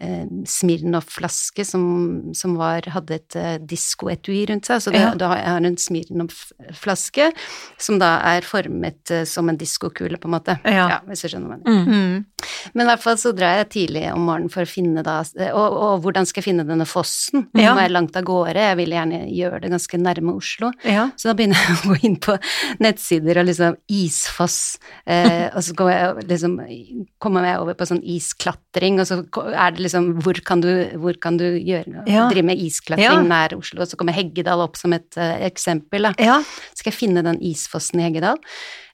eh, 0.00 0.26
Smirnoff-flaske 0.46 1.64
som, 1.64 1.86
som 2.36 2.56
var, 2.60 2.84
hadde 2.92 3.16
et 3.16 3.36
eh, 3.40 3.56
diskoetui 3.62 4.42
rundt 4.50 4.68
seg, 4.68 4.82
så 4.84 4.92
det, 4.92 5.00
Ja. 5.00 5.14
da 5.14 5.28
har 5.32 5.38
jeg 5.40 5.48
har 5.54 5.66
en 5.70 5.76
Smirnoff-flaske 5.80 7.30
som 7.78 7.98
da 8.02 8.16
er 8.34 8.44
formet 8.46 9.10
eh, 9.14 9.24
som 9.28 9.48
en 9.48 9.56
diskokule, 9.60 10.18
på 10.20 10.28
en 10.28 10.36
måte. 10.36 10.58
Ja. 10.64 11.00
hvis 11.08 11.22
du 11.24 11.28
skjønner 11.32 11.48
hva 11.54 11.58
jeg 11.58 11.86
mener. 11.86 11.86
Mm. 11.86 12.24
Men 12.74 12.86
i 12.86 12.90
hvert 12.90 13.02
fall 13.04 13.18
så 13.20 13.32
drar 13.36 13.60
jeg 13.60 13.70
tidlig 13.74 14.04
om 14.12 14.26
morgenen 14.28 14.52
for 14.52 14.66
å 14.66 14.70
finne 14.70 15.02
da 15.06 15.18
Og, 15.52 15.76
og 15.76 16.04
hvordan 16.04 16.26
skal 16.28 16.42
jeg 16.42 16.50
finne 16.50 16.66
denne 16.68 16.86
fossen? 16.88 17.46
Nå 17.56 17.62
er 17.64 17.86
jeg 17.86 17.94
langt 17.94 18.16
av 18.18 18.26
gårde, 18.28 18.62
jeg 18.70 18.78
vil 18.80 18.94
gjerne 18.96 19.22
gjøre 19.32 19.60
det 19.64 19.72
ganske 19.72 20.00
nærme 20.00 20.34
Oslo. 20.36 20.70
Ja. 20.86 21.08
Så 21.16 21.30
da 21.30 21.36
begynner 21.38 21.60
jeg 21.60 21.76
å 21.76 21.90
gå 21.90 21.98
inn 22.06 22.16
på 22.22 22.36
nettsider 22.82 23.40
og 23.40 23.48
liksom 23.48 23.76
isfoss, 23.92 24.58
eh, 25.06 25.48
og 25.52 25.62
så 25.64 25.76
går 25.78 25.92
jeg 25.92 26.26
liksom 26.32 26.56
kommer 27.22 27.46
jeg 27.48 27.60
over 27.62 27.76
på 27.78 27.88
sånn 27.88 28.02
isklatring, 28.16 29.00
og 29.02 29.08
så 29.08 29.20
er 29.52 29.76
det 29.76 29.86
liksom 29.86 30.10
hvor 30.24 30.40
kan 30.46 30.62
du, 30.64 30.70
hvor 31.00 31.18
kan 31.22 31.38
du 31.40 31.46
gjøre 31.56 32.04
Ja. 32.06 32.26
drive 32.30 32.46
med 32.50 32.60
isklatring 32.62 33.06
Ja. 33.06 33.22
nær 33.22 33.56
Oslo? 33.58 33.82
Og 33.82 33.88
så 33.90 33.96
kommer 33.98 34.16
Heggedal 34.16 34.60
opp 34.64 34.76
som 34.76 34.92
et 34.96 35.16
uh, 35.16 35.36
eksempel, 35.46 36.08
da 36.08 36.14
ja. 36.22 36.40
skal 36.74 36.92
jeg 36.92 36.98
finne 36.98 37.24
den 37.26 37.40
isfossen 37.40 38.00
i 38.00 38.06
Heggedal. 38.08 38.40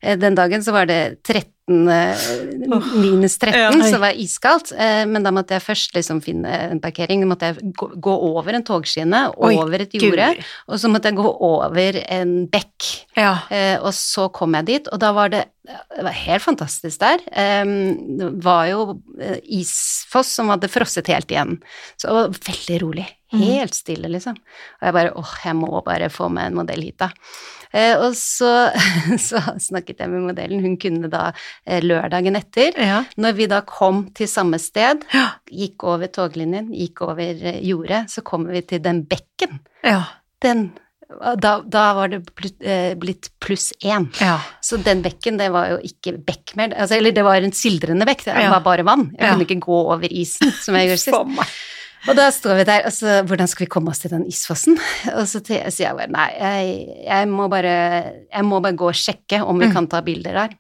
Eh, 0.02 0.16
Den 0.18 0.35
dagen 0.35 0.62
så 0.62 0.73
var 0.73 0.87
det 0.87 1.23
13 1.23 1.42
eh, 1.42 1.49
minus 1.69 3.38
13, 3.38 3.61
Ja. 3.61 3.71
så 3.71 3.90
det 3.92 4.00
var 4.00 4.19
iskaldt. 4.19 4.73
Eh, 4.73 5.07
men 5.07 5.23
da 5.23 5.31
måtte 5.31 5.54
jeg 5.54 5.62
først 5.62 5.95
liksom 5.95 6.21
finne 6.23 6.50
en 6.71 6.81
parkering. 6.81 7.23
Da 7.23 7.26
måtte 7.26 7.50
jeg 7.52 7.73
gå, 7.76 8.12
over 8.12 8.54
en 8.54 8.64
togskinne, 8.64 9.23
over 9.37 9.81
et 9.81 9.95
jorde, 9.95 10.45
og 10.69 10.78
så 10.78 10.90
måtte 10.90 11.11
jeg 11.11 11.16
gå 11.16 11.28
over 11.40 12.02
en 12.09 12.49
bekk. 12.50 13.07
Ja. 13.16 13.38
Eh, 13.50 13.78
og 13.81 13.92
så 13.95 14.28
kom 14.33 14.54
jeg 14.54 14.66
dit, 14.66 14.88
og 14.92 14.99
da 14.99 15.12
var 15.12 15.28
det 15.33 15.47
det 15.62 16.02
var 16.02 16.11
helt 16.11 16.42
fantastisk 16.42 16.99
der. 16.99 17.21
Eh, 17.31 17.64
det 18.19 18.42
var 18.42 18.66
jo 18.66 19.00
isfoss 19.47 20.26
som 20.35 20.49
hadde 20.50 20.66
frosset 20.69 21.07
helt 21.07 21.31
igjen. 21.31 21.61
Så 21.97 22.09
det 22.09 22.14
var 22.16 22.28
veldig 22.50 22.83
rolig. 22.83 23.07
Helt 23.41 23.75
stille, 23.77 24.11
liksom. 24.12 24.37
Og 24.81 24.87
jeg 24.89 24.97
bare 24.99 25.15
åh, 25.19 25.35
jeg 25.47 25.57
må 25.59 25.83
bare 25.87 26.11
få 26.12 26.29
med 26.33 26.51
en 26.51 26.59
modell 26.61 26.85
hit, 26.85 26.99
da. 27.01 27.11
Eh, 27.73 27.95
og 27.97 28.12
så, 28.19 28.69
så 29.29 29.41
snakket 29.62 30.03
jeg 30.05 30.12
med 30.12 30.27
modellen, 30.29 30.62
hun 30.65 30.77
kunne 30.81 31.09
da 31.12 31.31
eh, 31.65 31.81
lørdagen 31.85 32.37
etter. 32.39 32.77
Ja. 32.77 33.01
Når 33.17 33.39
vi 33.39 33.49
da 33.53 33.62
kom 33.69 34.07
til 34.17 34.29
samme 34.31 34.61
sted, 34.62 35.07
gikk 35.51 35.89
over 35.89 36.12
toglinjen, 36.12 36.73
gikk 36.77 37.05
over 37.09 37.25
eh, 37.33 37.61
jordet, 37.65 38.05
så 38.12 38.25
kommer 38.27 38.53
vi 38.59 38.65
til 38.75 38.85
den 38.85 39.05
bekken. 39.09 39.62
Ja. 39.87 40.05
Den 40.43 40.71
da, 41.12 41.59
da 41.61 41.83
var 41.97 42.09
det 42.09 42.23
eh, 42.65 42.95
blitt 42.99 43.31
pluss 43.43 43.73
én. 43.85 44.09
ja. 44.21 44.39
Så 44.61 44.79
den 44.81 45.03
bekken, 45.05 45.39
det 45.41 45.51
var 45.53 45.75
jo 45.75 45.81
ikke 45.85 46.17
bekk 46.25 46.55
mer. 46.57 46.73
Altså, 46.73 46.97
eller 46.97 47.12
det 47.12 47.25
var 47.27 47.45
en 47.45 47.55
sildrende 47.57 48.07
bekk, 48.09 48.25
det 48.31 48.49
var 48.53 48.65
bare 48.65 48.87
vann. 48.87 49.11
Jeg 49.19 49.35
kunne 49.35 49.47
ikke 49.49 49.61
gå 49.67 49.81
over 49.93 50.09
isen, 50.09 50.53
som 50.62 50.79
jeg 50.79 50.93
gjorde 50.93 51.03
sist. 51.07 51.61
Og 52.09 52.16
da 52.18 52.25
står 52.35 52.56
vi 52.59 52.64
der, 52.66 52.82
altså, 52.88 53.21
hvordan 53.28 53.47
skal 53.50 53.66
vi 53.66 53.71
komme 53.71 53.92
oss 53.92 54.00
til 54.02 54.11
den 54.11 54.25
isfossen? 54.26 54.78
Og 55.18 55.26
så 55.30 55.38
sier 55.47 55.68
jeg 55.71 55.94
bare, 55.99 56.11
nei, 56.11 56.28
jeg, 56.35 56.73
jeg, 57.06 57.28
må 57.30 57.47
bare, 57.52 57.75
jeg 58.26 58.44
må 58.49 58.59
bare 58.64 58.75
gå 58.78 58.88
og 58.90 58.99
sjekke 58.99 59.42
om 59.47 59.61
vi 59.62 59.68
Mm. 59.71 59.73
kan 59.76 59.87
ta 59.87 60.00
bilder 60.02 60.32
der. 60.40 60.56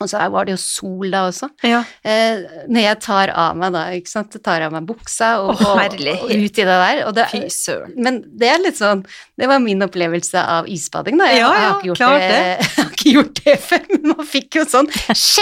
Og 0.00 0.10
så 0.10 0.20
var 0.30 0.44
det 0.44 0.52
jo 0.52 0.60
sol 0.60 1.10
da 1.10 1.22
også. 1.30 1.48
Ja. 1.64 1.78
Eh, 2.04 2.42
når 2.68 2.82
jeg 2.84 2.98
tar 3.00 3.30
av 3.32 3.56
meg 3.56 3.72
da, 3.72 3.84
ikke 3.96 4.10
sant, 4.12 4.36
tar 4.44 4.60
av 4.66 4.74
meg 4.74 4.84
buksa 4.88 5.30
og, 5.40 5.54
oh, 5.54 5.70
og, 5.72 5.96
og 5.96 6.30
ut 6.30 6.34
i 6.36 6.50
det 6.50 6.66
der. 6.66 7.00
Det, 7.16 7.24
Fy 7.32 7.40
søren. 7.52 7.94
men 7.96 8.18
det 8.36 8.50
er 8.52 8.60
litt 8.60 8.76
sånn, 8.76 9.04
det 9.40 9.48
var 9.48 9.62
min 9.64 9.80
opplevelse 9.86 10.36
av 10.42 10.68
isbading 10.68 11.16
da. 11.20 11.30
Jeg, 11.32 11.40
Ja, 11.40 11.52
jeg, 11.82 11.96
har 12.02 12.18
det, 12.20 12.28
jeg 12.60 12.68
har 12.76 12.92
ikke 12.92 13.14
gjort 13.16 13.40
det 13.44 13.56
før, 13.64 13.86
men 13.94 14.12
man 14.12 14.26
fikk 14.28 14.58
jo 14.60 14.66
sånn 14.68 14.90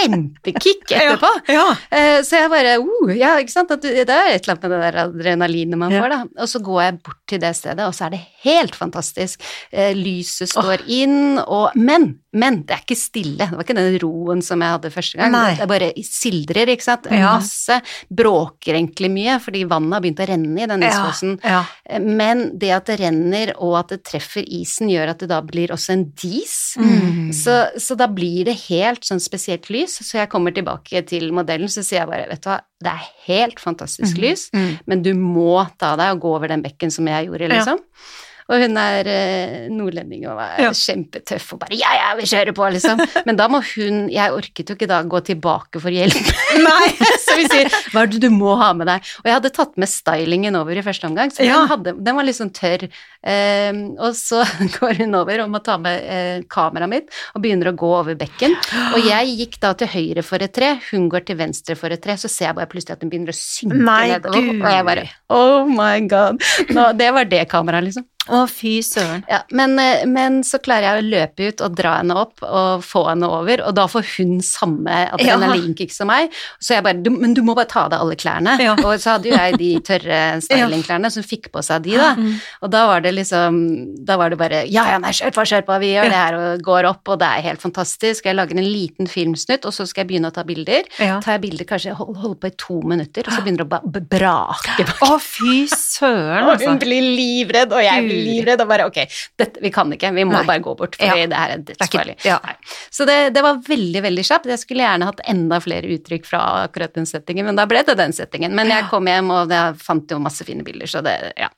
kjempekick 0.05 0.91
etterpå. 0.95 1.31
Ja. 1.51 1.65
Eh, 1.89 2.19
Så 2.25 2.39
jeg 2.39 2.51
bare 2.53 2.77
uh, 2.81 3.11
Ja, 3.15 3.35
ikke 3.41 3.53
sant. 3.53 3.73
Det 3.81 3.91
er 4.05 4.31
et 4.33 4.45
eller 4.47 4.55
annet 4.55 4.63
med 4.65 4.71
det 4.75 4.81
der 4.85 4.99
adrenalinet 5.05 5.79
man 5.81 5.91
Ja. 5.93 6.01
får, 6.03 6.13
da. 6.15 6.19
Og 6.43 6.49
så 6.51 6.61
går 6.63 6.81
jeg 6.85 6.97
bort 7.05 7.19
til 7.29 7.41
det 7.43 7.53
stedet, 7.57 7.85
og 7.85 7.93
så 7.97 8.07
er 8.07 8.15
det 8.15 8.21
helt 8.45 8.75
fantastisk. 8.77 9.41
Eh, 9.71 9.93
lyset 9.97 10.51
står 10.51 10.83
inn, 10.91 11.39
og 11.43 11.71
Men, 11.75 12.19
men 12.33 12.61
det 12.67 12.75
er 12.77 12.83
ikke 12.85 12.97
stille. 12.99 13.37
Det 13.49 13.55
var 13.57 13.65
ikke 13.65 13.77
den 13.77 13.99
roen 14.03 14.41
som 14.45 14.61
jeg 14.63 14.73
hadde 14.75 14.91
første 14.93 15.19
gang. 15.19 15.33
Nei. 15.33 15.55
Det 15.59 15.67
bare 15.71 15.89
sildrer, 16.05 16.71
ikke 16.75 16.85
sant. 16.85 17.09
Ja. 17.11 17.35
Masse. 17.39 17.79
Bråker 18.13 18.77
egentlig 18.77 19.09
mye, 19.13 19.39
fordi 19.43 19.63
vannet 19.69 19.97
har 19.97 20.03
begynt 20.05 20.21
å 20.23 20.27
renne 20.29 20.63
i 20.63 20.69
den 20.69 20.85
isfossen. 20.85 21.35
Ja. 21.43 21.63
Ja. 21.89 21.99
Men 22.01 22.45
det 22.61 22.71
at 22.75 22.89
det 22.91 22.99
renner, 23.01 23.53
og 23.57 23.75
at 23.81 23.93
det 23.95 24.01
treffer 24.07 24.45
isen, 24.45 24.89
gjør 24.93 25.13
at 25.15 25.23
det 25.23 25.29
da 25.33 25.41
blir 25.45 25.73
også 25.75 25.95
en 25.95 26.05
dis. 26.21 26.55
Mm. 26.79 27.31
Så, 27.35 27.57
så 27.81 27.97
da 27.99 28.07
blir 28.11 28.45
det 28.49 28.57
helt 28.67 29.03
sånn 29.07 29.21
spesielt 29.23 29.69
lys. 29.73 29.97
Så 30.05 30.19
jeg 30.21 30.29
kommer 30.31 30.53
tilbake 30.55 31.01
til 31.09 31.31
modellen, 31.35 31.71
så 31.71 31.83
sier 31.85 32.03
jeg 32.03 32.11
bare, 32.11 32.29
vet 32.31 32.43
du 32.45 32.49
hva, 32.51 32.59
det 32.85 32.91
er 32.91 33.05
helt 33.29 33.59
fantastisk 33.63 34.17
lys, 34.21 34.49
Mm. 34.53 34.77
men 34.85 35.01
du 35.01 35.13
må 35.17 35.63
ta 35.79 35.95
deg 35.97 36.13
og 36.15 36.21
gå 36.21 36.35
over 36.35 36.51
den 36.51 36.61
bekken 36.63 36.91
som 36.93 37.07
jeg 37.07 37.27
gjorde, 37.29 37.49
Ja. 37.49 37.77
Liksom. 38.47 38.53
Og 38.55 38.61
hun 38.61 38.77
er 38.77 39.07
eh, 39.09 39.69
nordlending 39.73 40.27
og 40.29 40.35
var 40.37 40.59
Ja. 40.61 40.69
kjempetøff 40.71 41.53
og 41.53 41.59
bare 41.59 41.75
ja, 41.79 41.89
ja, 41.97 42.15
vi 42.15 42.23
kjører 42.29 42.53
på, 42.53 42.67
liksom. 42.73 42.99
Men 43.25 43.35
da 43.35 43.47
må 43.49 43.61
hun 43.75 44.09
Jeg 44.13 44.31
orket 44.31 44.69
jo 44.69 44.75
ikke 44.75 44.87
da 44.87 45.01
gå 45.03 45.19
tilbake 45.25 45.81
for 45.81 45.89
hjelp. 45.89 46.13
Nei. 46.61 46.89
så 47.25 47.35
vi 47.39 47.47
sier 47.49 47.69
hva 47.91 48.03
er 48.03 48.07
det 48.13 48.21
du 48.21 48.29
må 48.29 48.55
ha 48.59 48.71
med 48.73 48.87
deg? 48.87 49.01
Og 49.23 49.29
jeg 49.31 49.33
hadde 49.39 49.49
tatt 49.55 49.75
med 49.81 49.89
stylingen 49.89 50.55
over 50.55 50.77
i 50.77 50.83
første 50.85 51.07
omgang, 51.09 51.31
så 51.33 51.43
Ja. 51.43 51.59
den, 51.63 51.67
hadde, 51.73 51.95
den 52.05 52.15
var 52.15 52.23
litt 52.27 52.37
sånn 52.37 52.53
tørr. 52.53 52.85
Ehm, 53.25 53.95
og 53.97 54.13
så 54.13 54.43
går 54.77 55.01
hun 55.01 55.15
over 55.17 55.41
og 55.43 55.49
må 55.49 55.59
ta 55.65 55.77
med 55.81 56.03
eh, 56.05 56.41
kameraet 56.51 56.89
mitt 56.91 57.09
og 57.33 57.41
begynner 57.41 57.71
å 57.71 57.75
gå 57.75 57.89
over 57.97 58.15
bekken. 58.19 58.53
Og 58.93 59.01
jeg 59.09 59.33
gikk 59.41 59.59
da 59.63 59.73
til 59.73 59.89
høyre 59.89 60.23
for 60.25 60.43
et 60.45 60.53
tre, 60.53 60.75
hun 60.91 61.09
går 61.09 61.25
til 61.25 61.39
venstre 61.41 61.75
for 61.79 61.89
et 61.89 62.01
tre, 62.03 62.13
så 62.21 62.29
ser 62.29 62.51
jeg 62.51 62.57
bare 62.59 62.69
plutselig 62.69 62.93
at 62.99 63.01
hun 63.05 63.09
begynner 63.09 63.33
å 63.33 63.37
synke 63.39 63.81
Nei, 63.81 64.01
nedover. 64.13 64.51
Og 64.61 64.69
jeg 64.75 64.85
bare 64.91 65.07
oh 65.33 65.65
my 65.69 65.95
god. 66.07 66.41
Nå, 66.75 66.91
det 66.99 67.09
var 67.15 67.25
det 67.31 67.47
kameraet, 67.49 67.89
liksom. 67.89 68.05
Å, 68.29 68.43
fy 68.49 68.79
søren. 68.81 69.23
Ja, 69.29 69.41
men, 69.51 69.77
eh, 69.79 70.05
men 70.09 70.39
så 70.43 70.57
klarer 70.63 70.87
jeg 70.95 71.03
å 71.03 71.09
løpe 71.11 71.47
ut 71.51 71.61
og 71.61 71.75
dra 71.77 71.97
henne 71.99 72.15
opp 72.17 72.41
og 72.41 72.81
få 72.85 73.03
henne 73.11 73.27
over, 73.29 73.61
og 73.67 73.75
da 73.77 73.85
får 73.91 74.05
hun 74.17 74.39
samme 74.41 74.95
adrenalinkick 75.13 75.91
som 75.93 76.07
meg. 76.09 76.33
Så 76.59 76.73
jeg 76.75 76.83
bare 76.85 77.01
du, 77.05 77.11
Men 77.11 77.33
du 77.37 77.41
må 77.45 77.53
bare 77.55 77.69
ta 77.69 77.83
av 77.85 77.91
deg 77.93 77.99
alle 78.01 78.15
klærne. 78.17 78.55
Ja. 78.61 78.73
Og 78.81 78.97
så 78.99 79.15
hadde 79.15 79.29
jo 79.29 79.35
jeg 79.37 79.57
de 79.61 79.69
tørre 79.89 80.19
stylingklærne, 80.41 81.11
så 81.13 81.21
hun 81.21 81.27
fikk 81.29 81.51
på 81.53 81.61
seg 81.65 81.83
de, 81.85 81.95
da. 82.01 82.09
Og 82.65 82.71
da 82.73 82.85
var 82.89 83.01
det 83.05 83.13
liksom 83.15 83.59
Da 84.05 84.17
var 84.17 84.29
det 84.33 84.37
bare 84.41 84.63
Ja, 84.71 84.87
ja, 84.95 84.97
nei, 85.01 85.11
kjør 85.15 85.33
på, 85.35 85.45
kjør 85.51 85.65
på, 85.67 85.77
vi 85.83 85.93
gjør 85.93 86.09
det 86.09 86.17
her, 86.19 86.39
og 86.39 86.65
går 86.65 86.89
opp, 86.89 87.13
og 87.13 87.19
det 87.21 87.29
er 87.29 87.45
helt 87.51 87.61
fantastisk. 87.61 88.25
Jeg 88.25 88.35
lager 88.39 88.57
en 88.57 88.65
liten 88.65 89.07
filmsnutt, 89.11 89.65
og 89.69 89.73
så 89.75 89.85
skal 89.87 90.03
jeg 90.05 90.09
begynne 90.15 90.31
å 90.31 90.35
ta 90.35 90.43
bilder. 90.47 90.87
Ja. 90.97 91.19
Tar 91.23 91.37
jeg 91.37 91.45
bilder 91.45 91.69
kanskje 91.69 91.93
hold- 91.97 92.17
holder 92.23 92.39
på 92.41 92.49
i 92.51 92.55
to 92.57 92.81
minutter, 92.81 93.27
og 93.29 93.33
så 93.37 93.41
begynner 93.45 93.65
det 93.65 93.79
å 93.79 94.03
brake 94.15 94.87
bak. 94.89 95.05
Å, 95.05 95.19
fy 95.21 95.65
søren, 95.69 96.49
altså. 96.49 96.71
hun 96.73 96.81
blir 96.81 97.05
livredd, 97.05 97.73
og 97.75 97.83
jeg 97.85 98.03
blir. 98.07 98.14
Livredd, 98.15 98.61
og 98.61 98.67
bare 98.71 98.85
ok, 98.89 98.99
dette, 99.37 99.61
vi 99.61 99.71
kan 99.75 99.91
ikke, 99.95 100.11
vi 100.15 100.23
må 100.27 100.31
Nei. 100.37 100.43
bare 100.47 100.63
gå 100.65 100.75
bort, 100.77 100.95
for 100.95 101.05
Ja. 101.05 101.27
det 101.27 101.35
her 101.37 101.55
er 101.55 101.63
dødsfarlig. 101.67 102.15
ja. 102.25 102.39
Så 102.91 103.05
det, 103.05 103.33
det 103.35 103.41
var 103.43 103.59
veldig, 103.67 104.01
veldig 104.05 104.23
kjapt. 104.25 104.45
Jeg 104.47 104.59
skulle 104.59 104.83
gjerne 104.87 105.05
hatt 105.09 105.19
enda 105.27 105.59
flere 105.59 105.89
uttrykk 105.97 106.25
fra 106.25 106.41
akkurat 106.65 106.93
den 106.93 107.05
settingen, 107.05 107.45
men 107.45 107.55
da 107.55 107.65
ble 107.65 107.83
det 107.83 107.97
den 107.97 108.13
settingen. 108.13 108.53
Men 108.55 108.67
jeg 108.71 108.87
kom 108.89 109.05
hjem, 109.05 109.29
og 109.31 109.49
jeg 109.49 109.75
fant 109.83 110.09
jo 110.11 110.19
masse 110.19 110.43
fine 110.47 110.63
bilder, 110.63 110.87
så 110.87 111.01
det, 111.03 111.33
ja. 111.37 111.49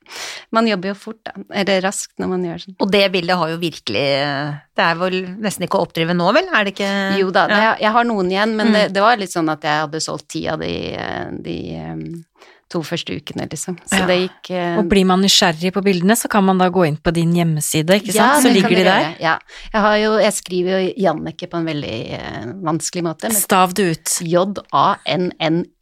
Man 0.52 0.68
jobber 0.68 0.90
jo 0.90 0.96
fort, 0.96 1.20
da. 1.24 1.34
Eller 1.54 1.82
raskt 1.82 2.14
når 2.18 2.28
man 2.34 2.44
gjør 2.46 2.64
sånn. 2.66 2.76
Og 2.80 2.92
det 2.92 3.12
bildet 3.12 3.38
har 3.38 3.50
jo 3.50 3.58
virkelig 3.58 4.06
Det 4.78 4.84
er 4.86 4.96
vel 4.96 5.16
nesten 5.42 5.64
ikke 5.66 5.80
å 5.80 5.86
oppdrive 5.88 6.14
nå, 6.14 6.28
vel? 6.36 6.48
Er 6.54 6.64
det 6.68 6.74
ikke 6.76 7.18
Jo 7.18 7.32
da, 7.34 7.48
det, 7.50 7.82
jeg 7.82 7.92
har 7.92 8.04
noen 8.06 8.30
igjen, 8.32 8.56
men 8.56 8.68
Mm. 8.68 8.74
det, 8.74 8.94
det 8.94 9.02
var 9.02 9.18
litt 9.18 9.32
sånn 9.34 9.50
at 9.50 9.62
jeg 9.64 9.82
hadde 9.86 10.02
solgt 10.02 10.28
ti 10.30 10.48
av 10.48 10.60
de, 10.60 10.74
de 11.42 11.56
to 12.70 12.82
første 12.84 13.16
ukene, 13.16 13.48
liksom. 13.50 13.78
Så 13.88 14.00
Ja. 14.02 14.06
det 14.10 14.18
gikk 14.30 14.52
eh, 14.52 14.78
Og 14.80 14.90
blir 14.90 15.06
man 15.06 15.22
nysgjerrig 15.24 15.72
på 15.74 15.82
bildene, 15.84 16.16
så 16.20 16.28
kan 16.30 16.44
man 16.44 16.58
da 16.58 16.68
gå 16.70 16.84
inn 16.88 16.98
på 16.98 17.14
din 17.14 17.32
hjemmeside, 17.34 17.96
ikke 18.02 18.14
Ja, 18.14 18.34
sant? 18.36 18.44
så 18.46 18.54
ligger 18.54 18.70
de 18.70 18.84
der. 18.84 19.02
gjøre, 19.04 19.16
Ja. 19.22 19.38
Jeg, 19.74 19.82
har 19.82 19.96
jo, 19.98 20.12
jeg 20.20 20.34
skriver 20.34 20.70
jo 20.84 20.94
Jannicke 21.06 21.48
på 21.48 21.58
en 21.58 21.66
veldig 21.66 22.12
eh, 22.18 22.46
vanskelig 22.64 23.04
måte. 23.04 23.32
Stav 23.34 23.74
det 23.74 23.86
ut. 23.98 24.20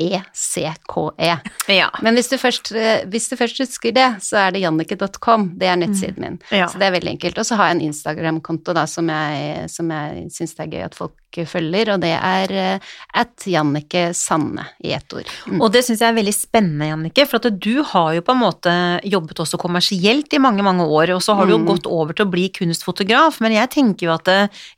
J-A-N-N-E-C-K-E. 0.06 1.32
Ja. 1.76 1.90
Men 2.02 2.16
hvis 2.16 2.30
du, 2.30 2.38
først, 2.38 2.72
eh, 2.76 3.04
hvis 3.10 3.30
du 3.30 3.36
først 3.40 3.58
husker 3.64 3.92
det, 3.96 4.08
så 4.24 4.38
er 4.48 4.52
det 4.56 4.62
jannicke.com. 4.66 5.50
Det 5.60 5.68
er 5.72 5.76
nettsiden 5.82 6.20
min. 6.22 6.40
Ja. 6.52 6.68
Så 6.68 6.78
det 6.80 6.88
er 6.90 6.92
veldig 7.00 7.12
enkelt. 7.18 7.38
Og 7.42 7.46
så 7.48 7.56
har 7.60 7.72
jeg 7.72 7.78
en 7.82 7.86
Instagram-konto 7.90 8.74
da, 8.78 8.86
som 8.90 9.08
jeg, 9.10 9.70
som 9.72 9.90
jeg 9.90 10.30
syns 10.36 10.56
det 10.56 10.68
er 10.68 10.72
gøy 10.78 10.84
at 10.86 10.96
folk 10.98 11.14
følger, 11.44 11.92
og 11.96 12.00
det 12.00 12.14
er 12.16 12.54
eh, 12.56 12.80
at 13.20 13.44
Jannike 13.52 14.14
Sanne 14.16 14.64
i 14.80 14.94
ett 14.96 15.12
ord. 15.12 15.28
Mm. 15.52 15.60
Og 15.62 15.74
det 15.76 15.84
syns 15.84 16.00
jeg 16.00 16.08
er 16.14 16.16
veldig 16.24 16.34
spennende, 16.34 16.88
Jannike, 16.88 17.28
for 17.28 17.44
at 17.44 17.60
du 17.60 17.84
har 17.84 18.14
jo 18.16 18.22
på 18.22 18.32
en 18.32 18.44
måte 18.46 18.72
jobbet 19.04 19.44
også 19.44 19.60
kommersielt 19.60 20.32
i 20.32 20.40
mange, 20.40 20.64
mange 20.64 20.88
år, 20.88 21.12
og 21.18 21.22
så 21.22 21.36
har 21.36 21.46
du 21.46 21.52
jo 21.58 21.60
Mm. 21.60 21.68
gått 21.68 21.86
over 21.92 22.14
til 22.14 22.26
å 22.26 22.32
bli 22.32 22.48
kunstfotograf, 22.50 23.42
men 23.42 23.52
jeg 23.52 23.70
tenker 23.76 24.08
jo 24.08 24.14
at 24.16 24.26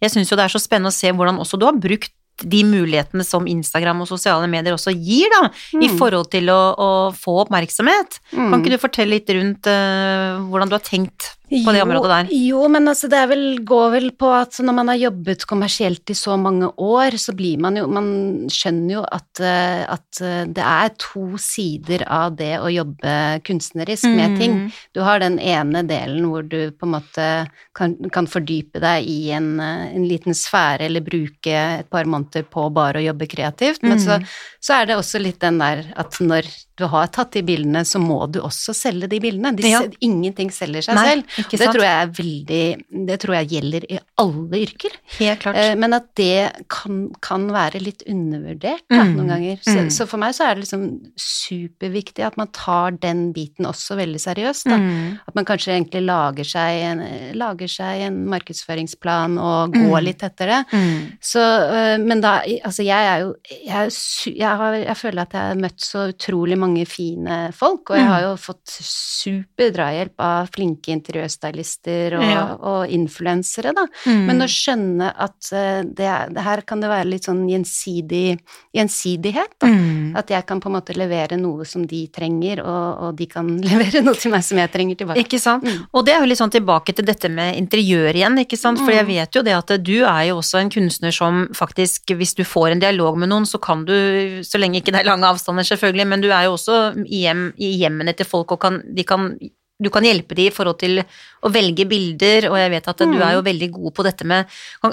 jeg 0.01 0.09
syns 0.09 0.31
jo 0.31 0.35
det 0.35 0.45
er 0.45 0.55
så 0.57 0.59
spennende 0.65 0.89
å 0.89 0.97
se 0.97 1.11
hvordan 1.11 1.37
også 1.37 1.59
du 1.59 1.65
har 1.65 1.73
brukt 1.77 2.11
de 2.37 2.59
mulighetene 2.63 3.25
som 3.25 3.47
Instagram 3.49 4.01
og 4.03 4.07
sosiale 4.11 4.45
medier 4.47 4.75
også 4.75 4.91
gir, 4.93 5.25
da, 5.33 5.49
i 5.73 5.87
Mm. 5.89 5.97
forhold 5.97 6.29
til 6.29 6.45
å, 6.53 6.75
å 6.77 6.89
få 7.11 7.33
oppmerksomhet. 7.47 8.19
Mm. 8.31 8.51
Kan 8.51 8.61
ikke 8.61 8.75
du 8.75 8.77
fortelle 8.77 9.09
litt 9.15 9.29
rundt 9.33 9.65
uh, 9.65 10.37
hvordan 10.45 10.69
du 10.69 10.75
har 10.77 10.85
tenkt 10.85 11.31
på 11.49 11.71
det 11.73 11.81
området 11.81 12.09
der? 12.11 12.31
Jo, 12.35 12.67
men 12.67 12.87
altså 12.91 13.07
det 13.11 13.21
vel, 13.31 13.43
går 13.63 13.91
vel 13.93 14.07
på 14.19 14.29
at 14.35 14.57
når 14.59 14.75
man 14.75 14.87
har 14.91 14.99
jobbet 14.99 15.45
kommersielt 15.47 16.09
i 16.11 16.15
så 16.17 16.35
mange 16.39 16.67
år, 16.77 17.15
så 17.17 17.35
blir 17.37 17.57
man 17.63 17.75
jo 17.79 17.87
Man 17.87 18.49
skjønner 18.51 18.93
jo 18.97 19.03
at, 19.03 19.39
eh, 19.39 19.83
at 19.87 20.21
eh, 20.21 20.43
det 20.51 20.63
er 20.63 20.89
to 20.99 21.37
sider 21.39 22.03
av 22.11 22.35
det 22.35 22.57
å 22.59 22.67
jobbe 22.71 23.41
kunstnerisk 23.47 24.09
med 24.11 24.27
Mm. 24.31 24.37
ting. 24.37 24.57
Du 24.93 25.01
har 25.01 25.19
den 25.19 25.39
ene 25.39 25.83
delen 25.87 26.25
hvor 26.27 26.43
du 26.47 26.71
på 26.71 26.83
en 26.85 26.95
måte 26.97 27.47
kan, 27.73 27.95
kan 28.11 28.27
fordype 28.27 28.79
deg 28.83 29.07
i 29.07 29.31
en, 29.31 29.59
eh, 29.59 29.95
en 29.95 30.07
liten 30.07 30.33
sfære, 30.33 30.81
eller 30.89 31.01
bruke 31.01 31.55
et 31.79 31.89
par 31.89 32.03
måneder 32.03 32.43
på 32.43 32.67
bare 32.73 32.99
å 32.99 33.05
jobbe 33.07 33.27
kreativt, 33.27 33.83
men 33.83 33.97
så, 33.99 34.19
Mm. 34.19 34.25
så 34.59 34.81
er 34.81 34.85
det 34.85 34.95
også 34.97 35.21
litt 35.21 35.39
den 35.39 35.59
der 35.59 35.85
at 35.95 36.11
når 36.19 36.43
du 36.77 36.85
har 36.87 37.07
tatt 37.07 37.31
de 37.33 37.41
bildene, 37.43 37.81
så 37.85 37.99
må 37.99 38.19
du 38.31 38.39
også 38.45 38.73
selge 38.77 39.07
de 39.09 39.19
bildene. 39.19 39.55
De, 39.57 39.63
Ja. 39.67 39.81
Ingenting 40.01 40.51
selger 40.53 40.81
seg 40.85 40.95
Nei. 40.95 41.05
selv. 41.09 41.49
Det 41.51 41.59
tror 41.73 41.81
jeg 41.83 41.95
er 42.03 42.11
veldig 42.17 43.07
Det 43.07 43.19
tror 43.23 43.33
jeg 43.35 43.49
gjelder 43.49 43.85
i 43.91 43.99
alle 44.17 44.59
yrker. 44.63 44.91
Helt 45.17 45.39
klart. 45.41 45.55
Eh, 45.57 45.75
Men 45.75 45.93
at 45.93 46.07
det 46.15 46.65
kan, 46.69 47.09
kan 47.21 47.47
være 47.51 47.81
litt 47.81 48.03
undervurdert 48.07 48.83
da, 48.89 49.03
Mm, 49.03 49.15
noen 49.17 49.27
ganger. 49.33 49.57
Så, 49.63 49.77
mm. 49.87 49.89
så 49.91 50.07
for 50.07 50.17
meg 50.21 50.33
så 50.35 50.45
er 50.49 50.55
det 50.55 50.65
liksom 50.65 50.85
superviktig 51.17 52.25
at 52.25 52.37
man 52.37 52.47
tar 52.55 52.91
den 53.01 53.31
biten 53.35 53.65
også 53.69 53.97
veldig 53.99 54.19
seriøst. 54.21 54.67
Da. 54.69 54.77
Mm. 54.77 55.19
At 55.27 55.35
man 55.37 55.45
kanskje 55.45 55.73
egentlig 55.75 56.03
lager 56.05 56.43
seg 56.47 56.81
en, 56.91 57.01
lager 57.37 57.67
seg 57.71 58.01
en 58.07 58.21
markedsføringsplan 58.29 59.37
og 59.39 59.73
går 59.73 59.97
Mm. 59.97 60.03
litt 60.05 60.21
etter 60.23 60.45
det. 60.47 60.59
Mm. 60.73 61.17
Så, 61.21 61.39
øh, 61.41 61.97
men 62.05 62.21
da, 62.21 62.41
altså 62.65 62.83
jeg 62.85 63.07
er 63.07 63.19
jo 63.23 63.33
jeg, 63.65 63.91
jeg, 64.35 64.57
har, 64.57 64.73
jeg 64.73 64.97
føler 64.97 65.21
at 65.21 65.31
jeg 65.33 65.41
har 65.41 65.55
møtt 65.55 65.79
så 65.81 66.07
utrolig 66.11 66.57
mange 66.57 66.65
fine 66.85 67.51
folk, 67.53 67.89
og 67.89 67.95
jeg 67.97 68.05
Mm. 68.05 68.11
har 68.11 68.21
jo 68.21 68.35
fått 68.35 68.67
super 68.67 69.71
drahjelp 69.71 70.13
av 70.19 70.49
flinke 70.51 70.91
interiørstylister 70.91 72.17
og, 72.17 72.23
Ja. 72.23 72.43
og 72.59 72.89
influensere, 72.89 73.73
da. 73.73 73.85
Mm. 74.05 74.25
Men 74.25 74.39
å 74.41 74.47
skjønne 74.47 75.13
at 75.17 75.49
øh, 75.53 75.83
det, 75.95 76.33
det 76.33 76.43
her 76.43 76.61
kan 76.61 76.79
det 76.81 76.89
være 76.89 77.05
litt 77.09 77.23
sånn 77.23 77.47
gjensidig, 77.49 78.39
gjensidighet, 78.75 79.55
da. 79.59 79.67
Mm. 79.67 80.15
At 80.17 80.29
jeg 80.29 80.45
kan 80.47 80.59
på 80.61 80.69
en 80.69 80.75
måte 80.77 80.95
levere 80.97 81.37
noe 81.39 81.65
som 81.65 81.85
de 81.87 82.07
trenger, 82.13 82.61
og, 82.63 83.01
og 83.07 83.15
de 83.19 83.25
kan 83.31 83.47
levere 83.71 84.03
noe 84.05 84.15
til 84.19 84.31
meg 84.33 84.43
som 84.43 84.57
jeg 84.61 84.71
trenger 84.73 84.95
tilbake. 85.01 85.23
Ikke 85.25 85.39
sant? 85.41 85.63
Mm. 85.67 85.87
Og 85.93 86.05
det 86.07 86.13
er 86.15 86.21
jo 86.23 86.29
litt 86.31 86.41
sånn 86.41 86.53
tilbake 86.53 86.93
til 86.97 87.05
dette 87.07 87.29
med 87.33 87.55
interiør 87.59 88.13
igjen, 88.15 88.37
ikke 88.43 88.57
sant? 88.59 88.79
For 88.83 88.91
jeg 88.91 89.05
Mm. 89.07 89.13
vet 89.13 89.35
jo 89.37 89.41
det 89.45 89.53
at 89.55 89.71
du 89.83 90.03
er 90.03 90.23
jo 90.27 90.37
også 90.41 90.59
en 90.59 90.69
kunstner 90.73 91.13
som 91.13 91.47
faktisk, 91.55 92.11
hvis 92.17 92.33
du 92.35 92.43
får 92.43 92.71
en 92.73 92.79
dialog 92.81 93.15
med 93.17 93.29
noen, 93.29 93.45
så 93.47 93.59
kan 93.61 93.85
du, 93.85 94.41
så 94.43 94.59
lenge 94.59 94.81
ikke 94.81 94.91
det 94.91 94.99
er 95.03 95.07
lange 95.07 95.23
avstander 95.29 95.63
selvfølgelig, 95.63 96.07
men 96.07 96.21
du 96.21 96.27
er 96.33 96.43
jo 96.49 96.56
også 96.57 96.79
i, 97.05 97.21
hjem, 97.27 97.51
i 97.57 97.75
hjemmene 97.83 98.13
til 98.17 98.27
folk 98.27 98.51
og 98.57 98.59
kan, 98.65 98.81
de 98.85 99.05
kan 99.07 99.31
du 99.77 99.91
kan 99.93 100.01
hjelpe 100.01 100.33
dem 100.33 100.47
i 100.49 100.53
forhold 100.53 100.79
til 100.81 101.03
å 101.45 101.49
velge 101.53 101.83
bilder, 101.85 102.47
og 102.49 102.55
jeg 102.57 102.71
vet 102.73 102.87
at 102.89 102.97
du 102.97 103.05
Mm. 103.05 103.21
er 103.21 103.33
jo 103.35 103.41
veldig 103.45 103.67
god 103.75 103.93
på 103.93 104.03
dette 104.07 104.25
med, 104.25 104.47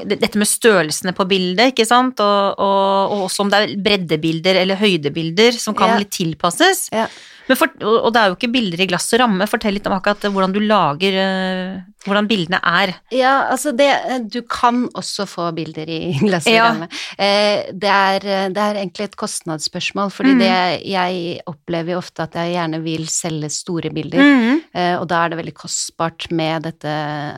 dette 0.05 0.37
med 0.37 0.47
størrelsene 0.47 1.15
på 1.17 1.25
bildet, 1.27 1.73
ikke 1.73 1.87
sant, 1.89 2.21
og, 2.21 2.59
og, 2.61 3.13
og 3.15 3.23
også 3.31 3.47
om 3.47 3.49
det 3.55 3.61
er 3.63 3.73
breddebilder 3.81 4.61
eller 4.61 4.77
høydebilder 4.77 5.57
som 5.57 5.73
kan 5.75 5.95
Ja. 5.95 5.97
litt 6.03 6.11
tilpasses. 6.13 6.91
Ja. 6.93 7.07
Men 7.49 7.59
for, 7.61 7.73
og 7.85 8.13
det 8.15 8.21
er 8.21 8.31
jo 8.33 8.37
ikke 8.39 8.53
bilder 8.55 8.81
i 8.81 8.87
glass 8.89 9.11
og 9.13 9.21
ramme, 9.21 9.49
fortell 9.51 9.77
litt 9.77 9.89
om 9.91 9.97
akkurat 9.97 10.23
hvordan 10.33 10.55
du 10.55 10.61
lager, 10.65 11.17
eh, 11.21 11.83
hvordan 12.05 12.29
bildene 12.29 12.61
er. 12.65 12.95
Ja, 13.13 13.35
altså 13.53 13.73
det 13.77 13.91
Du 14.33 14.41
kan 14.49 14.87
også 14.97 15.27
få 15.29 15.51
bilder 15.57 15.89
i 15.89 16.15
glass 16.27 16.47
og 16.49 16.55
Ja. 16.55 16.71
ramme. 16.71 16.89
Eh, 17.19 17.69
det, 17.73 17.91
er, 17.91 18.27
det 18.55 18.63
er 18.65 18.81
egentlig 18.81 19.11
et 19.11 19.17
kostnadsspørsmål, 19.21 20.13
fordi 20.15 20.35
mm. 20.37 20.41
det 20.41 20.53
jeg 20.89 21.41
opplever 21.51 21.95
jo 21.95 22.01
ofte 22.01 22.25
at 22.25 22.39
jeg 22.41 22.55
gjerne 22.57 22.81
vil 22.85 23.07
selge 23.13 23.51
store 23.53 23.93
bilder, 23.95 24.21
mm. 24.25 24.63
og 25.01 25.07
da 25.11 25.21
er 25.25 25.33
det 25.33 25.41
veldig 25.43 25.55
kostbart 25.57 26.29
med 26.33 26.65
dette 26.69 26.95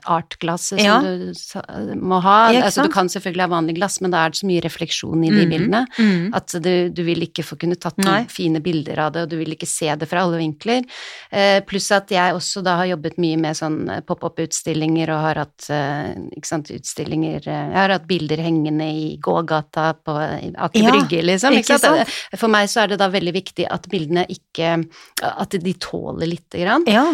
artglasset 0.06 0.80
Ja. 0.82 1.00
som 1.00 1.62
du 1.90 1.94
må 1.98 2.20
ha. 2.22 2.36
Ja, 2.54 2.64
altså, 2.68 2.84
du 2.86 2.92
kan 2.92 3.08
selvfølgelig 3.10 3.42
ha 3.46 3.50
vanlig 3.52 3.76
glass, 3.78 4.00
men 4.00 4.14
da 4.14 4.24
er 4.26 4.30
det 4.34 4.40
så 4.40 4.46
mye 4.48 4.62
refleksjon 4.64 5.24
i 5.26 5.32
de 5.34 5.44
mm. 5.46 5.50
bildene 5.52 5.82
Mm. 5.96 6.34
at 6.36 6.52
du, 6.62 6.88
du 6.92 7.02
vil 7.06 7.22
ikke 7.24 7.44
få 7.46 7.56
kunne 7.60 7.76
tatt 7.80 7.96
noen 8.02 8.26
fine 8.32 8.60
bilder 8.64 8.98
av 9.06 9.12
det, 9.14 9.22
og 9.26 9.30
du 9.32 9.36
vil 9.40 9.54
ikke 9.54 9.68
se 9.68 9.88
det 10.00 10.08
fra 10.10 10.22
alle 10.26 10.38
vinkler. 10.40 10.84
Eh, 11.30 11.60
pluss 11.66 11.88
at 11.94 12.10
jeg 12.14 12.34
også 12.36 12.62
da 12.66 12.76
har 12.80 12.90
jobbet 12.92 13.16
mye 13.22 13.38
med 13.40 13.56
sånn 13.58 13.78
eh, 13.92 14.00
pop-up-utstillinger 14.06 15.12
og 15.14 15.22
har 15.24 15.40
hatt 15.44 15.68
eh, 15.72 16.12
ikke 16.36 16.50
sant, 16.50 16.70
utstillinger 16.74 17.46
Jeg 17.46 17.76
har 17.76 17.94
hatt 17.94 18.06
bilder 18.08 18.42
hengende 18.44 18.88
i 18.90 19.06
gågata 19.22 19.88
på 20.04 20.16
Aker 20.18 20.82
Ja, 20.82 20.92
Brygge, 20.92 21.22
liksom. 21.26 21.56
ikke 21.56 21.76
Ikke 21.76 21.80
sant? 21.82 22.04
sant? 22.08 22.38
For 22.40 22.52
meg 22.52 22.68
så 22.72 22.84
er 22.84 22.92
det 22.94 23.00
da 23.02 23.08
veldig 23.12 23.34
viktig 23.36 23.66
at 23.70 23.88
bildene 23.92 24.26
ikke 24.32 24.74
At 25.22 25.56
de 25.62 25.74
tåler 25.80 26.26
lite 26.30 26.60
grann, 26.62 26.84
Ja. 26.86 27.04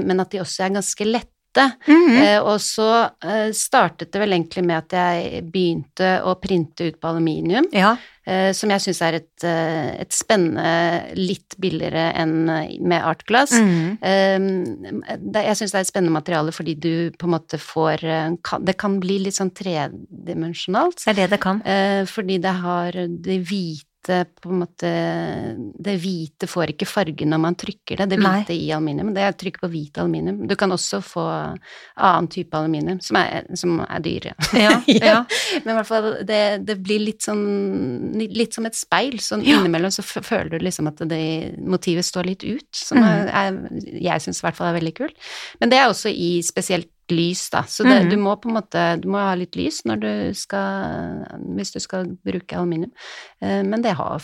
men 0.00 0.20
at 0.20 0.30
de 0.32 0.40
også 0.42 0.64
er 0.66 0.74
ganske 0.78 1.04
lette. 1.06 1.28
Mhm. 1.86 2.16
Eh, 2.22 2.38
og 2.42 2.60
så 2.62 3.10
eh, 3.24 3.50
startet 3.56 4.12
det 4.12 4.22
vel 4.22 4.36
egentlig 4.36 4.64
med 4.64 4.76
at 4.78 4.96
jeg 4.96 5.44
begynte 5.50 6.20
å 6.22 6.36
printe 6.40 6.90
ut 6.90 7.00
på 7.00 7.12
aluminium. 7.12 7.68
ja. 7.72 7.96
Eh, 8.30 8.52
som 8.54 8.70
jeg 8.70 8.82
syns 8.84 9.00
er 9.02 9.16
et, 9.16 9.44
et 9.48 10.12
spennende 10.14 11.16
litt 11.16 11.56
billigere 11.58 12.10
enn 12.20 12.34
med 12.44 13.00
artglass. 13.02 13.54
Eh, 13.56 14.36
det, 14.38 15.42
jeg 15.48 15.56
syns 15.58 15.72
det 15.72 15.80
er 15.80 15.86
et 15.86 15.90
spennende 15.90 16.14
materiale 16.14 16.52
fordi 16.54 16.76
du 16.78 16.92
på 17.18 17.26
en 17.26 17.34
måte 17.34 17.58
får 17.58 18.04
Det 18.68 18.76
kan 18.78 19.00
bli 19.02 19.18
litt 19.24 19.38
sånn 19.40 19.50
tredimensjonalt. 19.56 21.00
Det 21.02 21.14
er 21.14 21.18
det 21.22 21.30
det 21.32 21.40
kan. 21.42 21.62
Eh, 21.64 22.04
fordi 22.06 22.38
det 22.44 22.54
har 22.60 22.92
det 22.92 23.40
hvite 23.48 23.89
på 24.08 24.48
en 24.48 24.60
måte 24.62 24.90
Det 25.76 25.94
hvite 26.00 26.46
får 26.48 26.72
ikke 26.72 26.86
farge 26.88 27.26
når 27.28 27.40
man 27.42 27.54
trykker 27.54 27.98
det, 28.00 28.06
det 28.14 28.18
Nei. 28.18 28.40
hvite 28.40 28.54
i 28.56 28.70
aluminium. 28.72 29.12
Det 29.14 29.22
er 29.22 29.32
trykk 29.36 29.58
på 29.60 29.68
hvit 29.72 29.98
aluminium. 30.00 30.46
Du 30.48 30.54
kan 30.56 30.70
også 30.72 31.02
få 31.04 31.24
annen 31.96 32.28
type 32.32 32.54
aluminium, 32.56 33.00
som 33.04 33.16
er, 33.20 33.44
som 33.54 33.80
er 33.84 34.00
dyre. 34.00 34.34
Ja, 34.60 34.80
ja. 34.86 35.18
Men 35.64 35.72
i 35.74 35.76
hvert 35.78 35.86
fall, 35.90 36.08
det, 36.26 36.40
det 36.66 36.78
blir 36.82 37.00
litt 37.04 37.22
sånn 37.26 37.44
Litt 38.20 38.54
som 38.56 38.66
et 38.66 38.74
speil. 38.78 39.18
Sånn 39.20 39.44
Ja. 39.44 39.58
innimellom 39.60 39.90
så 39.92 40.02
føler 40.04 40.50
du 40.50 40.58
liksom 40.64 40.88
at 40.88 41.02
det 41.08 41.58
motivet 41.60 42.04
står 42.08 42.24
litt 42.32 42.44
ut, 42.44 42.68
som 42.76 42.98
Mm. 43.00 43.28
er, 43.32 43.56
jeg 44.00 44.20
syns 44.20 44.40
i 44.42 44.46
hvert 44.46 44.56
fall 44.56 44.74
er 44.74 44.78
veldig 44.80 44.94
kult. 44.96 45.14
Men 45.60 45.70
det 45.70 45.78
er 45.78 45.88
også 45.88 46.10
i 46.12 46.42
spesielt 46.44 46.88
lys, 47.10 47.50
da. 47.50 47.62
Så 47.68 47.84
det, 47.84 48.04
mm. 48.04 48.10
du 48.10 48.16
må 48.16 48.34
på 48.40 48.48
en 48.50 48.56
måte 48.58 48.84
Du 49.02 49.08
må 49.12 49.18
ha 49.18 49.34
litt 49.38 49.56
lys 49.58 49.82
når 49.88 50.00
du 50.02 50.10
skal 50.34 51.24
Hvis 51.56 51.72
du 51.74 51.78
skal 51.82 52.06
bruke 52.26 52.56
aluminium. 52.56 52.90
Eh, 53.42 53.62
Men 53.66 53.82
det 53.82 53.94
har, 53.98 54.20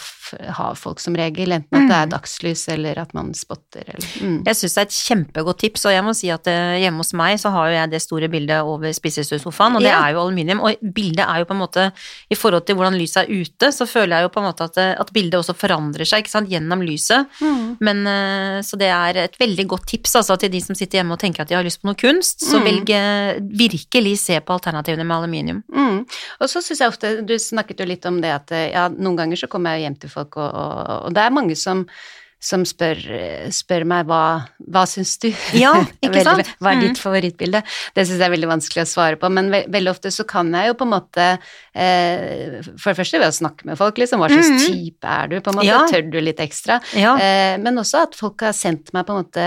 har 0.59 0.75
folk 0.79 1.01
som 1.03 1.15
regel, 1.19 1.53
enten 1.57 1.77
at 1.83 1.89
det 1.89 1.97
er 1.97 2.07
Mhm. 2.07 2.13
dagslys 2.17 2.69
eller 2.73 2.99
at 2.99 3.13
man 3.15 3.33
spotter 3.35 3.85
eller 3.87 4.09
mm. 4.23 4.39
Jeg 4.47 4.57
syns 4.57 4.75
det 4.77 4.83
er 4.83 4.87
et 4.87 4.97
kjempegodt 5.07 5.59
tips, 5.63 5.85
og 5.87 5.93
jeg 5.93 6.05
må 6.05 6.15
si 6.17 6.31
at 6.31 6.47
eh, 6.51 6.79
hjemme 6.83 6.99
hos 7.03 7.13
meg 7.17 7.39
så 7.43 7.51
har 7.55 7.69
jo 7.71 7.75
jeg 7.77 7.91
det 7.91 8.03
store 8.03 8.29
bildet 8.33 8.63
over 8.63 8.93
spisestuesofaen, 8.93 9.77
og 9.77 9.81
det 9.83 9.91
Ja. 9.91 10.03
er 10.07 10.13
jo 10.15 10.21
aluminium. 10.27 10.61
Og 10.61 10.77
bildet 10.95 11.25
er 11.27 11.39
jo 11.41 11.45
på 11.49 11.55
en 11.57 11.63
måte 11.63 11.93
I 12.31 12.35
forhold 12.35 12.67
til 12.67 12.77
hvordan 12.77 12.97
lyset 12.99 13.25
er 13.25 13.33
ute, 13.33 13.73
så 13.73 13.87
føler 13.89 14.17
jeg 14.19 14.23
jo 14.27 14.29
på 14.35 14.41
en 14.43 14.49
måte 14.53 14.65
at, 14.65 14.79
at 15.01 15.13
bildet 15.13 15.35
også 15.41 15.55
forandrer 15.57 16.05
seg, 16.07 16.25
ikke 16.25 16.31
sant, 16.31 16.49
gjennom 16.51 16.83
lyset. 16.83 17.27
Mm. 17.41 17.77
Men 17.81 18.07
eh, 18.07 18.63
Så 18.63 18.77
det 18.79 18.89
er 18.91 19.17
et 19.25 19.37
veldig 19.39 19.67
godt 19.69 19.87
tips 19.87 20.17
altså, 20.17 20.37
til 20.39 20.51
de 20.51 20.61
som 20.61 20.75
sitter 20.75 20.99
hjemme 21.01 21.13
og 21.13 21.21
tenker 21.21 21.43
at 21.43 21.49
de 21.49 21.55
har 21.55 21.65
lyst 21.65 21.83
på 21.83 21.87
noe 21.91 21.95
kunst, 21.99 22.41
så 22.45 22.57
Mm. 22.59 22.65
Velg 22.77 22.91
eh, 22.91 23.41
virkelig 23.41 24.19
se 24.21 24.41
på 24.41 24.53
alternativene 24.53 25.05
med 25.05 25.17
aluminium. 25.17 25.63
Mm. 25.73 26.05
Og 26.41 26.51
så 26.51 26.63
syns 26.65 26.81
jeg 26.81 26.93
ofte 26.93 27.15
Du 27.27 27.35
snakket 27.39 27.81
jo 27.81 27.89
litt 27.89 28.07
om 28.07 28.21
det 28.21 28.33
at 28.33 28.53
eh, 28.53 28.71
ja, 28.73 28.89
noen 28.89 29.17
ganger 29.17 29.37
så 29.37 29.49
kommer 29.49 29.77
jeg 29.77 29.87
hjem 29.87 29.99
til 30.03 30.13
folk, 30.13 30.37
og, 30.37 30.51
og, 30.51 30.95
og 31.09 31.17
det 31.17 31.25
er 31.25 31.35
mange 31.35 31.57
som 31.57 31.87
som 32.47 32.63
spør, 32.69 33.01
spør 33.51 33.85
meg 33.91 34.07
hva, 34.07 34.21
hva 34.71 34.85
syns 34.87 35.17
du? 35.23 35.29
Ja, 35.59 35.73
ikke 36.05 36.13
Veldig- 36.21 36.25
sant? 36.47 36.51
Hva 36.63 36.71
er 36.73 36.77
Mm. 36.77 36.83
ditt 36.87 37.01
favorittbilde? 37.03 37.63
Det 37.97 38.05
syns 38.07 38.21
jeg 38.21 38.29
er 38.29 38.35
veldig 38.37 38.51
vanskelig 38.53 38.83
å 38.85 38.91
svare 38.91 39.17
på, 39.19 39.31
men 39.33 39.51
ve 39.51 39.65
veldig 39.73 39.91
ofte 39.91 40.13
så 40.15 40.27
kan 40.29 40.53
jeg 40.55 40.69
jo 40.71 40.75
på 40.79 40.87
en 40.87 40.93
måte 40.95 41.27
eh, 41.75 42.61
For 42.79 42.93
det 42.93 42.99
første 43.01 43.19
ved 43.21 43.29
å 43.33 43.37
snakke 43.37 43.67
med 43.69 43.79
folk, 43.81 43.99
liksom. 43.99 44.21
Hva 44.23 44.29
slags 44.31 44.51
Mhm. 44.51 44.67
type 44.67 45.05
er 45.17 45.27
du? 45.29 45.41
På 45.41 45.51
en 45.53 45.59
måte 45.59 45.67
Ja. 45.67 45.81
Tør 45.91 46.11
du 46.11 46.21
litt 46.21 46.39
ekstra? 46.39 46.81
Ja. 46.95 47.17
Eh, 47.17 47.57
men 47.59 47.77
også 47.77 48.03
at 48.03 48.15
folk 48.15 48.41
har 48.41 48.53
sendt 48.53 48.93
meg 48.95 49.07
på 49.07 49.17
en 49.17 49.25
måte 49.25 49.47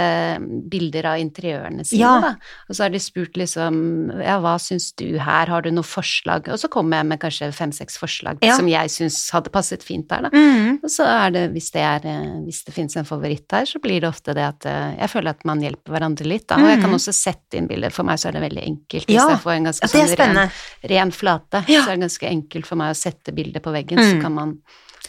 bilder 0.70 1.06
av 1.14 1.18
interiørene 1.20 1.86
sine, 1.86 2.00
Ja. 2.00 2.20
da. 2.22 2.36
Og 2.70 2.76
så 2.76 2.84
har 2.84 2.90
de 2.90 3.00
spurt 3.00 3.34
liksom 3.38 4.22
ja, 4.24 4.40
hva 4.40 4.56
syns 4.60 4.92
du 4.96 5.18
her, 5.20 5.46
har 5.48 5.62
du 5.62 5.72
noe 5.72 5.84
forslag? 5.84 6.48
Og 6.50 6.58
så 6.60 6.68
kommer 6.70 6.98
jeg 6.98 7.06
med 7.06 7.20
kanskje 7.20 7.54
fem-seks 7.54 7.98
forslag 7.98 8.38
som 8.56 8.68
jeg 8.68 8.90
syns 8.90 9.30
hadde 9.32 9.50
passet 9.52 9.84
fint 9.84 10.08
der, 10.08 10.22
da. 10.24 10.30
Mhm. 10.30 10.80
Og 10.84 10.90
så 10.90 11.06
er 11.06 11.32
det, 11.32 11.54
hvis 11.54 11.72
det 11.72 11.82
er, 11.82 12.02
eh, 12.08 12.40
hvis 12.46 12.64
det 12.66 12.74
finnes 12.74 12.89
en 12.98 13.06
favoritt 13.06 13.48
der, 13.50 13.66
så 13.66 13.80
blir 13.80 14.02
det 14.02 14.10
ofte 14.10 14.34
det 14.34 14.44
at 14.44 14.66
eh, 14.66 14.96
jeg 15.00 15.10
føler 15.10 15.30
at 15.30 15.46
man 15.46 15.60
hjelper 15.62 15.92
hverandre 15.94 16.26
litt, 16.26 16.48
da. 16.48 16.56
Og 16.56 16.68
jeg 16.70 16.82
kan 16.82 16.90
Mhm. 16.90 16.96
også 17.00 17.14
sette 17.14 17.58
inn 17.58 17.68
bilder. 17.68 17.90
For 17.92 18.04
meg 18.04 18.18
så 18.18 18.30
er 18.30 18.32
det 18.34 18.42
veldig 18.52 18.64
enkelt. 18.66 19.06
Hvis 19.08 19.16
Ja. 19.16 19.28
jeg 19.30 19.40
får 19.40 19.52
en 19.52 19.64
ganske 19.66 19.88
sånn 19.88 20.18
ren, 20.18 20.52
ren 20.90 21.12
flate, 21.12 21.66
Ja. 21.68 21.84
så 21.86 21.92
er 21.92 21.96
det 21.98 22.10
ganske 22.10 22.28
enkelt 22.30 22.66
for 22.66 22.76
meg 22.76 22.92
å 22.92 22.98
sette 22.98 23.32
bildet 23.34 23.62
på 23.62 23.72
veggen, 23.72 23.98
Mm. 24.00 24.12
så 24.18 24.22
kan 24.22 24.34
man, 24.34 24.58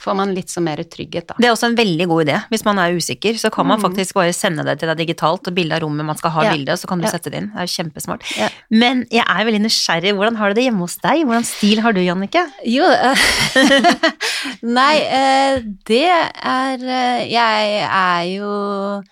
får 0.01 0.17
man 0.17 0.35
litt 0.35 0.49
så 0.49 0.63
mer 0.65 0.81
trygghet, 0.89 1.27
da. 1.29 1.35
Det 1.39 1.47
er 1.49 1.53
også 1.53 1.69
en 1.71 1.77
veldig 1.77 2.07
god 2.09 2.25
idé. 2.27 2.37
Hvis 2.51 2.65
man 2.65 2.79
er 2.81 2.97
usikker, 2.97 3.37
så 3.39 3.51
kan 3.53 3.67
man 3.67 3.79
Mm. 3.79 3.85
faktisk 3.91 4.15
bare 4.15 4.33
sende 4.33 4.65
det 4.65 4.79
til 4.81 4.89
deg 4.89 4.97
digitalt, 5.07 5.47
og 5.47 5.55
bilde 5.55 5.77
av 5.77 5.83
rommet 5.85 6.05
man 6.07 6.17
skal 6.17 6.31
ha 6.31 6.43
Ja. 6.45 6.53
bilde, 6.53 6.73
så 6.81 6.89
kan 6.89 6.99
du 7.01 7.05
Ja. 7.07 7.11
sette 7.13 7.31
det 7.31 7.35
inn. 7.43 7.51
Det 7.55 7.61
er 7.61 7.67
kjempesmart. 7.85 8.23
Ja. 8.37 8.49
Men 8.71 9.07
jeg 9.11 9.25
er 9.29 9.45
veldig 9.45 9.61
nysgjerrig. 9.63 10.15
Hvordan 10.17 10.37
har 10.37 10.49
du 10.49 10.55
det 10.55 10.65
hjemme 10.65 10.81
hos 10.81 10.97
deg? 10.97 11.25
Hvordan 11.27 11.45
stil 11.45 11.81
har 11.81 11.93
du, 11.93 12.01
Jannicke? 12.01 12.47
Jo 12.67 12.85
eh, 12.85 13.15
Nei, 14.63 14.97
eh, 15.01 15.61
det 15.87 16.05
er 16.09 16.79
eh, 16.85 17.27
Jeg 17.31 17.83
er 17.91 18.23
jo 18.39 19.03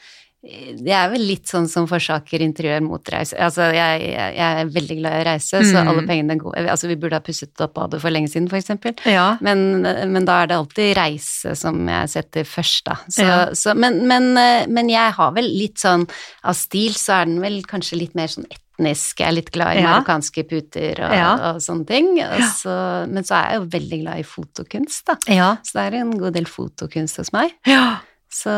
jeg 0.48 0.94
er 0.96 1.10
vel 1.12 1.24
litt 1.28 1.44
sånn 1.50 1.66
som 1.68 1.86
forsaker 1.90 2.40
interiør 2.40 2.80
mot 2.86 3.10
reise. 3.12 3.36
Altså, 3.36 3.66
jeg, 3.74 4.00
jeg 4.08 4.36
jeg 4.38 4.60
er 4.62 4.70
veldig 4.72 4.96
glad 5.00 5.12
i 5.16 5.20
å 5.22 5.26
reise, 5.28 5.60
så 5.64 5.82
Mm. 5.82 5.88
alle 5.92 6.04
pengene 6.08 6.36
går 6.40 6.56
Altså, 6.70 6.88
vi 6.88 6.96
burde 6.96 7.18
ha 7.18 7.20
pusset 7.20 7.60
opp 7.60 7.74
badet 7.74 8.00
for 8.00 8.10
lenge 8.10 8.28
siden, 8.32 8.48
for 8.48 8.56
eksempel. 8.56 8.94
Ja. 9.04 9.36
Men, 9.40 9.82
men 9.82 10.24
da 10.24 10.42
er 10.42 10.46
det 10.48 10.56
alltid 10.56 10.96
reise 10.96 11.54
som 11.56 11.82
jeg 11.88 12.08
setter 12.08 12.44
først, 12.48 12.84
da. 12.88 12.96
Så, 13.08 13.22
Ja. 13.26 13.36
så, 13.52 13.74
men, 13.76 14.06
men, 14.08 14.30
eh, 14.38 14.66
men 14.66 14.88
jeg 14.88 15.12
har 15.12 15.32
vel 15.32 15.44
litt 15.44 15.76
sånn 15.78 16.08
Av 16.44 16.54
stil 16.54 16.92
så 16.96 17.20
er 17.22 17.24
den 17.26 17.40
vel 17.40 17.60
kanskje 17.68 17.98
litt 17.98 18.14
mer 18.14 18.28
sånn 18.28 18.46
etnisk. 18.48 19.18
Jeg 19.18 19.26
er 19.28 19.32
litt 19.32 19.50
glad 19.52 19.76
i 19.76 19.80
Ja. 19.82 19.98
marokkanske 20.00 20.44
puter 20.48 21.00
og, 21.02 21.40
og 21.50 21.56
sånne 21.60 21.86
ting. 21.86 22.12
Og 22.22 22.38
Ja. 22.40 22.46
så, 22.56 22.74
men 23.10 23.24
så 23.24 23.34
er 23.36 23.50
jeg 23.50 23.60
jo 23.60 23.66
veldig 23.78 24.00
glad 24.04 24.18
i 24.18 24.22
fotokunst, 24.22 25.04
da. 25.04 25.16
Ja. 25.28 25.56
Så 25.62 25.72
det 25.74 25.86
er 25.92 25.96
en 26.00 26.12
god 26.18 26.32
del 26.34 26.44
fotokunst 26.46 27.16
hos 27.18 27.32
meg. 27.32 27.52
ja. 27.66 27.98
Så 28.28 28.52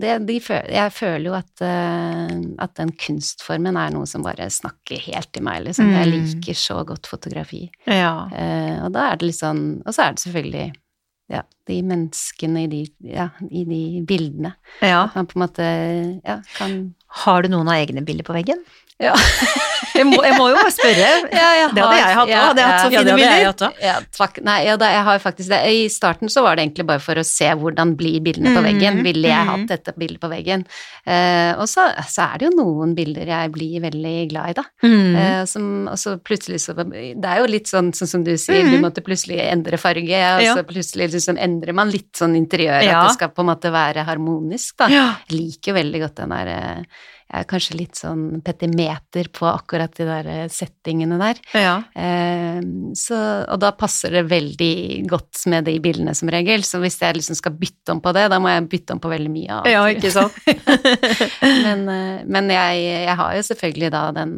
det, 0.00 0.14
de 0.26 0.38
jeg 0.40 0.92
føler 0.96 1.26
jo 1.28 1.34
at, 1.36 1.60
eh, 1.60 2.36
at 2.64 2.74
den 2.78 2.92
kunstformen 2.96 3.76
er 3.76 3.90
noe 3.92 4.06
som 4.08 4.22
bare 4.24 4.48
snakker 4.50 4.96
helt 5.10 5.28
til 5.32 5.44
meg, 5.44 5.64
liksom. 5.66 5.90
Jeg 5.92 6.06
Mm. 6.08 6.12
liker 6.14 6.54
så 6.56 6.84
godt 6.88 7.06
fotografi. 7.06 7.70
Ja. 7.86 8.28
Uh, 8.32 8.86
og 8.86 8.92
da 8.92 9.10
er 9.10 9.16
det 9.20 9.26
litt 9.28 9.36
sånn 9.40 9.82
Og 9.84 9.92
så 9.92 10.06
er 10.08 10.12
det 10.16 10.24
selvfølgelig 10.24 10.72
ja, 11.30 11.42
de 11.68 11.82
menneskene 11.86 12.64
i 12.64 12.66
de, 12.66 12.80
ja, 13.06 13.28
i 13.50 13.64
de 13.64 14.02
bildene. 14.08 14.54
ja. 14.82 15.04
At 15.04 15.14
man 15.14 15.26
på 15.26 15.36
en 15.38 15.44
måte 15.46 15.66
ja, 16.24 16.40
kan 16.56 16.94
Har 17.22 17.42
du 17.42 17.48
noen 17.52 17.68
av 17.68 17.74
egne 17.76 18.02
bilder 18.04 18.24
på 18.24 18.34
veggen? 18.34 18.64
Ja. 19.00 19.16
Jeg 20.00 20.06
må, 20.06 20.20
jeg 20.24 20.36
må 20.38 20.46
jo 20.50 20.56
bare 20.56 20.72
spørre. 20.72 21.08
Ja, 21.40 21.46
har, 21.66 21.72
Det 21.74 21.82
hadde 21.82 21.96
jeg 21.98 22.16
hatt 22.16 22.30
òg. 22.30 22.34
Hadde 22.40 22.62
jeg 22.62 22.70
hatt 22.70 22.80
så 22.80 22.90
fine 22.92 23.14
bilder. 23.18 23.74
Ja, 23.82 23.94
takk. 24.16 24.38
Nei, 24.46 24.56
ja, 24.68 24.76
da, 24.80 24.90
jeg 24.94 25.02
har 25.08 25.22
faktisk 25.22 25.50
det. 25.52 25.60
I 25.76 25.82
starten 25.92 26.30
så 26.32 26.44
var 26.46 26.56
det 26.56 26.64
egentlig 26.66 26.86
bare 26.88 27.02
for 27.02 27.20
å 27.20 27.24
se 27.26 27.48
hvordan 27.60 27.94
blir 27.98 28.20
bildene 28.24 28.54
på 28.54 28.60
Mm, 28.60 28.66
veggen. 28.68 29.00
Ville 29.04 29.30
jeg 29.30 29.46
mm. 29.46 29.50
hatt 29.50 29.66
dette 29.70 29.94
bildet 29.98 30.20
på 30.22 30.30
veggen? 30.30 30.64
Uh, 31.08 31.58
og 31.60 31.66
så, 31.70 31.86
så 32.10 32.26
er 32.28 32.40
det 32.40 32.48
jo 32.48 32.52
noen 32.58 32.94
bilder 32.96 33.30
jeg 33.32 33.52
blir 33.54 33.84
veldig 33.84 34.14
glad 34.32 34.52
i, 34.52 34.56
da. 34.60 34.64
Mm. 34.84 35.14
Eh, 35.22 35.44
som, 35.50 35.68
og 35.90 35.98
så 36.00 36.16
plutselig 36.22 36.60
så 36.64 36.74
Det 36.76 37.14
er 37.16 37.40
jo 37.40 37.48
litt 37.50 37.70
sånn, 37.70 37.92
sånn 37.96 38.10
som 38.10 38.26
du 38.26 38.34
sier, 38.40 38.68
du 38.68 38.78
måtte 38.82 39.04
plutselig 39.04 39.40
endre 39.46 39.80
farge, 39.80 40.20
og 40.36 40.44
så 40.60 40.66
plutselig 40.68 41.10
liksom 41.16 41.40
endrer 41.40 41.76
man 41.76 41.92
litt 41.92 42.12
sånn 42.20 42.36
interiør, 42.38 42.84
at 42.84 43.08
det 43.08 43.16
skal 43.16 43.32
på 43.34 43.44
en 43.44 43.50
måte 43.52 43.72
være 43.74 44.04
harmonisk, 44.08 44.76
da. 44.80 44.90
Jeg 44.92 45.40
liker 45.40 45.72
jo 45.72 45.80
veldig 45.80 46.04
godt 46.04 46.22
den 46.22 46.36
der 46.36 46.52
eh, 46.54 47.08
Jeg 47.30 47.44
er 47.44 47.48
kanskje 47.50 47.76
litt 47.78 47.98
sånn 47.98 48.24
petimeter 48.42 49.28
på 49.30 49.46
akkurat 49.46 49.94
de 49.94 50.06
der 50.08 50.30
eh, 50.30 50.46
settingene 50.50 51.18
der. 51.20 51.40
Ja. 51.54 51.76
Eh, 51.94 52.58
så, 52.98 53.20
og 53.46 53.60
da 53.62 53.70
passer 53.78 54.16
det 54.18 54.24
veldig 54.30 54.74
godt 55.10 55.44
med 55.52 55.68
de 55.70 55.76
bildene 55.82 56.14
som 56.18 56.32
regel, 56.32 56.66
så 56.66 56.82
hvis 56.82 56.98
jeg 57.00 57.20
liksom 57.20 57.38
skal 57.38 57.54
bytte 57.60 57.94
om 57.94 58.02
på 58.02 58.14
det, 58.16 58.26
da 58.32 58.40
må 58.42 58.50
jeg 58.50 58.66
bytte 58.72 58.96
om 58.96 59.02
på 59.02 59.12
veldig 59.12 59.30
mye 59.30 59.60
annet. 59.60 59.72
ja, 59.76 59.84
ikke 59.94 60.10
sant? 60.14 60.36
men 61.66 61.86
eh, 61.94 62.26
men 62.26 62.50
jeg, 62.52 62.82
jeg 63.06 63.16
har 63.22 63.36
jo 63.36 63.46
selvfølgelig 63.50 63.92
da 63.94 64.02
den 64.16 64.34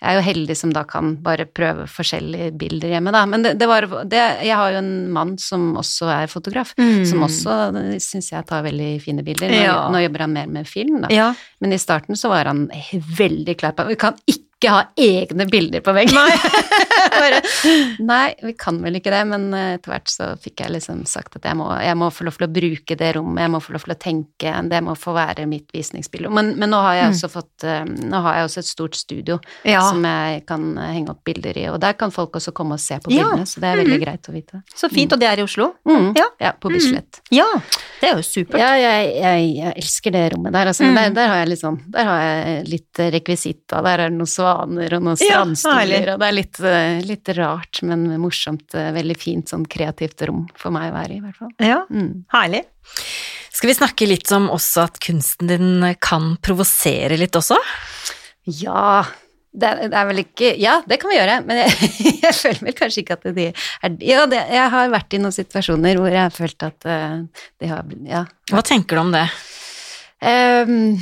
jeg 0.00 0.08
er 0.10 0.16
jo 0.18 0.24
heldig 0.24 0.56
som 0.56 0.70
da 0.72 0.82
kan 0.88 1.14
bare 1.22 1.44
prøve 1.46 1.84
forskjellige 1.86 2.50
bilder 2.58 2.88
hjemme, 2.94 3.12
da. 3.12 3.24
Men 3.28 3.42
det, 3.44 3.54
det 3.60 3.68
var 3.68 3.86
det, 4.08 4.22
Jeg 4.46 4.56
har 4.56 4.72
jo 4.72 4.78
en 4.80 4.92
mann 5.12 5.36
som 5.38 5.74
også 5.76 6.08
er 6.22 6.26
fotograf, 6.32 6.74
Mm. 6.80 7.04
som 7.06 7.20
også 7.26 8.00
syns 8.00 8.30
jeg 8.32 8.46
tar 8.46 8.62
veldig 8.64 9.00
fine 9.02 9.22
bilder. 9.22 9.48
Nå, 9.52 9.62
Ja. 9.62 9.88
nå 9.92 10.00
jobber 10.02 10.20
han 10.26 10.32
mer 10.32 10.46
med 10.46 10.66
film, 10.66 11.02
da. 11.02 11.08
Ja. 11.12 11.34
Men 11.60 11.72
i 11.72 11.78
starten 11.78 12.16
så 12.16 12.28
var 12.32 12.44
han 12.46 12.68
veldig 12.70 13.56
klar 13.60 13.72
på 13.76 13.86
Vi 13.88 13.96
kan 13.96 14.16
ikke 14.26 14.46
ha 14.68 14.82
egne 15.00 15.46
bilder 15.48 15.80
på 15.80 15.92
veggen. 15.96 16.18
Bare, 17.20 17.38
nei, 18.04 18.34
vi 18.44 18.52
kan 18.60 18.76
vel 18.84 18.98
ikke 18.98 19.10
det, 19.14 19.22
men 19.30 19.46
eh, 19.56 19.74
etter 19.78 19.92
hvert 19.94 20.10
så 20.12 20.26
fikk 20.40 20.60
jeg 20.64 20.74
liksom 20.74 21.00
sagt 21.08 21.38
at 21.38 21.46
jeg 21.48 21.56
må, 21.56 21.66
jeg 21.80 21.96
må 21.98 22.10
få 22.12 22.26
lov 22.28 22.36
til 22.36 22.46
å 22.46 22.50
bruke 22.52 22.96
det 23.00 23.12
rommet, 23.16 23.40
jeg 23.46 23.52
må 23.54 23.60
få 23.64 23.72
lov 23.76 23.84
til 23.86 23.94
å 23.94 23.98
tenke, 24.00 24.52
det 24.70 24.80
må 24.84 24.94
få 24.98 25.14
være 25.16 25.46
mitt 25.50 25.72
visningsbilde. 25.74 26.28
Men, 26.36 26.52
men 26.60 26.70
nå 26.74 26.80
har 26.84 26.98
jeg 26.98 27.14
også 27.14 27.30
fått 27.32 27.64
eh, 27.64 27.84
Nå 28.10 28.20
har 28.24 28.36
jeg 28.40 28.48
også 28.50 28.60
et 28.64 28.68
stort 28.70 28.98
studio 29.00 29.38
Mm. 29.40 29.70
Ja. 29.70 29.80
som 29.88 30.04
jeg 30.04 30.42
kan 30.48 30.62
eh, 30.78 30.90
henge 30.94 31.12
opp 31.12 31.20
bilder 31.26 31.56
i, 31.58 31.64
og 31.72 31.78
der 31.82 31.94
kan 31.98 32.12
folk 32.14 32.36
også 32.38 32.52
komme 32.56 32.76
og 32.76 32.80
se 32.82 32.96
på 33.02 33.10
Ja. 33.12 33.24
bildene, 33.30 33.46
så 33.48 33.60
det 33.62 33.68
er 33.70 33.80
veldig 33.80 33.98
greit 34.02 34.28
å 34.30 34.34
vite. 34.34 34.60
Så 34.76 34.88
fint, 34.92 35.12
og 35.14 35.20
det 35.20 35.28
er 35.30 35.40
i 35.40 35.44
Oslo? 35.44 35.70
Mm. 35.88 36.10
Ja. 36.18 36.26
Ja, 36.40 36.52
på 36.60 36.70
Bislett. 36.72 37.20
Ja, 37.34 37.46
det 38.00 38.08
er 38.10 38.16
jo 38.18 38.24
supert. 38.26 38.58
Ja, 38.60 38.70
jeg, 38.80 39.10
jeg, 39.20 39.48
jeg 39.60 39.74
elsker 39.82 40.14
det 40.14 40.24
rommet 40.34 40.54
der. 40.56 40.70
Altså, 40.72 40.84
Mm. 40.90 40.96
der, 40.96 41.10
der 41.18 41.28
har 41.30 41.40
jeg 41.42 41.50
litt 41.52 41.60
sånn 41.60 41.76
Der 41.92 42.08
har 42.08 42.22
jeg 42.24 42.64
litt 42.72 43.00
rekvisitt, 43.14 43.64
og 43.76 43.84
Der 43.86 44.00
er 44.06 44.08
det 44.10 44.16
noen 44.18 44.30
svaner 44.50 44.94
og 44.98 45.02
noen 45.06 45.16
strandstoler, 45.20 46.06
ja, 46.08 46.14
og 46.14 46.20
det 46.22 46.28
er 46.28 46.36
litt, 46.36 46.60
eh, 46.60 47.00
litt 47.06 47.28
rart, 47.38 47.82
men 47.86 48.06
morsomt. 48.20 48.74
eh, 48.74 48.90
Veldig 48.92 49.16
fint, 49.16 49.48
sånn 49.48 49.66
kreativt 49.70 50.26
rom 50.26 50.48
for 50.58 50.70
meg 50.74 50.90
å 50.90 50.96
være 50.96 51.14
i, 51.14 51.16
i 51.18 51.20
hvert 51.20 51.36
fall. 51.38 51.50
Ja, 51.60 51.84
Mm. 51.90 52.24
herlig. 52.32 52.64
Skal 53.52 53.68
vi 53.70 53.74
snakke 53.74 54.06
litt 54.08 54.30
om 54.32 54.48
også 54.48 54.84
at 54.88 54.98
kunsten 55.00 55.46
din 55.48 55.94
kan 56.00 56.36
provosere 56.42 57.16
litt 57.18 57.32
også? 57.32 57.58
Ja. 58.46 59.04
Det 59.52 59.66
er, 59.66 59.88
det 59.90 59.96
er 59.98 60.04
vel 60.06 60.20
ikke 60.22 60.48
Ja, 60.62 60.76
det 60.86 61.00
kan 61.02 61.10
vi 61.10 61.16
gjøre, 61.16 61.40
men 61.44 61.56
jeg, 61.58 61.70
jeg 62.22 62.34
føler 62.38 62.60
vel 62.68 62.72
kanskje 62.78 63.02
ikke 63.02 63.16
at 63.18 63.24
det 63.34 63.46
er 63.82 63.96
Ja, 64.06 64.20
det, 64.30 64.44
jeg 64.46 64.70
har 64.70 64.92
vært 64.92 65.16
i 65.16 65.18
noen 65.18 65.34
situasjoner 65.34 65.98
hvor 65.98 66.06
jeg 66.12 66.22
har 66.22 66.30
følt 66.30 66.62
at 66.62 66.86
de 66.86 67.66
har 67.72 67.82
Ja, 68.06 68.20
Hva 68.52 68.62
tenker 68.62 68.94
du 68.94 69.00
om 69.02 69.10
det? 69.10 69.24
Ehm, 70.20 70.98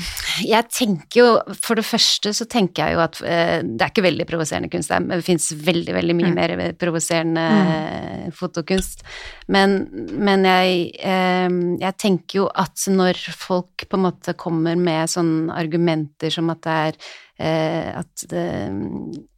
jeg 0.47 0.69
tenker 0.71 1.19
jo 1.19 1.29
For 1.59 1.75
det 1.75 1.83
første 1.89 2.31
så 2.37 2.47
tenker 2.47 2.85
jeg 2.87 2.95
jo 2.95 3.01
at 3.03 3.19
eh, 3.27 3.57
det 3.67 3.83
er 3.83 3.91
ikke 3.91 4.05
veldig 4.07 4.27
provoserende 4.31 4.71
kunst. 4.71 4.93
Det, 4.93 4.99
er- 5.01 5.19
det 5.19 5.27
fins 5.27 5.49
veldig, 5.53 5.95
veldig 5.97 6.15
mye 6.21 6.29
Mm. 6.29 6.35
mer 6.39 6.73
provoserende 6.79 7.45
mm. 7.51 8.33
fotokunst. 8.39 9.03
Men, 9.49 9.89
men 10.13 10.45
jeg, 10.45 10.93
ehm, 11.03 11.79
jeg 11.81 11.97
tenker 11.99 12.43
jo 12.45 12.49
at 12.55 12.87
når 12.93 13.19
folk 13.35 13.89
på 13.89 13.97
en 13.99 14.07
måte 14.07 14.35
kommer 14.39 14.77
med 14.79 15.09
sånne 15.11 15.51
argumenter 15.57 16.31
som 16.31 16.51
at 16.51 16.63
det 16.63 16.77
er 16.93 16.93
at, 17.41 18.25
det, 18.31 18.45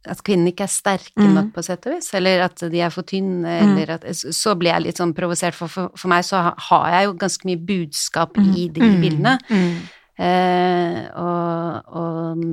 at 0.09 0.23
kvinnene 0.25 0.49
ikke 0.53 0.63
er 0.65 0.73
sterke 0.73 1.21
Mm. 1.21 1.33
nok, 1.35 1.53
på 1.53 1.63
sett 1.63 1.85
og 1.85 1.93
vis, 1.93 2.13
eller 2.17 2.41
at 2.47 2.57
de 2.71 2.79
er 2.81 2.89
for 2.89 3.03
tynne, 3.03 3.45
eller 3.61 3.89
at 3.93 4.03
Så 4.15 4.55
blir 4.57 4.71
jeg 4.73 4.81
litt 4.87 4.97
sånn 4.97 5.13
provosert, 5.13 5.53
for, 5.53 5.67
for 5.67 5.91
for 5.95 6.07
meg 6.09 6.23
så 6.25 6.41
har 6.57 6.89
jeg 6.91 7.05
jo 7.05 7.13
ganske 7.21 7.45
mye 7.45 7.61
budskap 7.65 8.37
i 8.41 8.67
de 8.69 8.81
Mm. 8.81 9.01
bildene. 9.01 9.37
Mm. 9.49 9.75
Eh, 10.21 11.09
og, 11.15 11.81
og, 11.87 12.45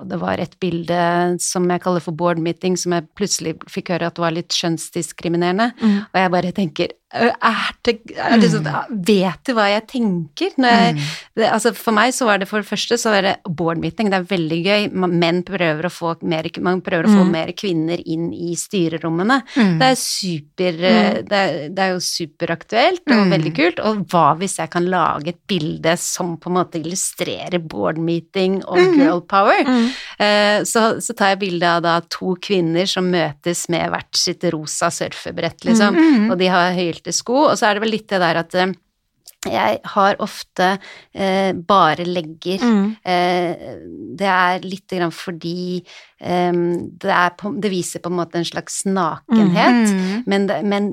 og 0.00 0.08
det 0.10 0.18
var 0.20 0.38
et 0.42 0.56
bilde 0.60 0.98
som 1.40 1.68
jeg 1.70 1.80
kaller 1.84 2.00
for 2.02 2.12
board 2.12 2.38
meeting, 2.42 2.76
som 2.76 2.92
jeg 2.96 3.06
plutselig 3.16 3.56
fikk 3.70 3.94
høre 3.94 4.06
at 4.10 4.18
var 4.18 4.34
litt 4.34 4.50
skjønnsdiskriminerende. 4.50 5.72
Mm. 5.80 5.98
Og 6.12 6.20
jeg 6.22 6.32
bare 6.36 6.52
tenker 6.56 6.94
er 7.16 7.30
det, 7.86 7.92
er 8.18 8.40
det 8.42 8.48
sånn, 8.50 8.66
Vet 9.06 9.44
du 9.46 9.52
hva 9.54 9.68
jeg 9.70 9.84
tenker? 9.88 10.50
Jeg, 10.58 10.96
Mm. 10.96 10.98
det, 11.38 11.46
altså 11.54 11.70
for 11.74 11.94
meg 11.94 12.10
så 12.12 12.26
var 12.26 12.38
det 12.42 12.48
for 12.50 12.60
det 12.60 12.66
første 12.68 12.98
så 12.98 13.12
var 13.14 13.22
det 13.22 13.36
board 13.48 13.78
meeting, 13.78 14.10
det 14.10 14.18
er 14.18 14.26
veldig 14.36 14.58
gøy. 14.66 14.88
Menn 14.92 15.42
prøver 15.46 15.86
å 15.86 15.92
få 15.94 16.16
mer, 16.26 16.44
man 16.60 16.82
prøver 16.82 17.06
å 17.06 17.14
få 17.14 17.22
Mm. 17.24 17.30
mer 17.30 17.52
kvinner 17.52 18.02
inn 18.04 18.32
i 18.34 18.54
styrerommene. 18.58 19.38
Mm. 19.54 19.78
Det 19.78 19.86
er 19.86 19.94
super 19.94 20.84
eh, 20.84 21.22
det, 21.22 21.32
er, 21.32 21.68
det 21.70 21.78
er 21.78 21.92
jo 21.94 22.00
superaktuelt 22.02 23.06
og 23.06 23.22
Mm. 23.26 23.30
veldig 23.30 23.54
kult. 23.54 23.78
Og 23.86 24.04
hva 24.10 24.36
hvis 24.36 24.58
jeg 24.58 24.70
kan 24.70 24.84
lage 24.90 25.28
et 25.28 25.46
bilde 25.46 25.96
som 25.96 26.36
på 26.36 26.48
en 26.50 26.56
måte 26.64 26.82
illustrerer 26.82 27.60
board 27.66 27.98
meeting 27.98 28.62
og 28.66 28.78
girl 28.98 29.20
power? 29.22 29.62
Mm. 29.76 29.90
Eh, 30.26 30.58
så, 30.68 30.86
så 31.04 31.16
tar 31.16 31.34
jeg 31.34 31.42
bilde 31.44 31.74
av 31.76 31.84
da 31.84 31.98
to 32.12 32.34
kvinner 32.42 32.88
som 32.90 33.10
møtes 33.12 33.66
med 33.72 33.92
hvert 33.92 34.18
sitt 34.18 34.46
rosa 34.54 34.90
surfebrett, 34.94 35.62
liksom. 35.68 35.96
Mm. 35.96 36.26
Og 36.32 36.40
de 36.40 36.50
har 36.52 36.74
høyhælte 36.76 37.14
sko, 37.14 37.46
og 37.50 37.54
så 37.58 37.70
er 37.70 37.76
det 37.76 37.86
vel 37.86 37.96
litt 37.98 38.08
det 38.12 38.22
der 38.22 38.42
at 38.42 38.58
eh, 38.58 38.74
jeg 39.46 39.78
har 39.94 40.16
ofte 40.24 40.72
eh, 41.14 41.52
bare 41.54 42.06
legger. 42.08 42.62
Mm. 42.62 42.86
Eh, 43.04 43.66
det 44.18 44.30
er 44.30 44.66
litt 44.66 44.90
grann 44.90 45.14
fordi 45.14 45.82
det, 46.18 47.16
på, 47.38 47.50
det 47.60 47.70
viser 47.70 48.00
på 48.00 48.08
en 48.12 48.16
måte 48.16 48.38
en 48.40 48.44
slags 48.48 48.84
nakenhet. 48.88 49.90
Mm. 49.92 50.22
Men, 50.26 50.46
men 50.68 50.92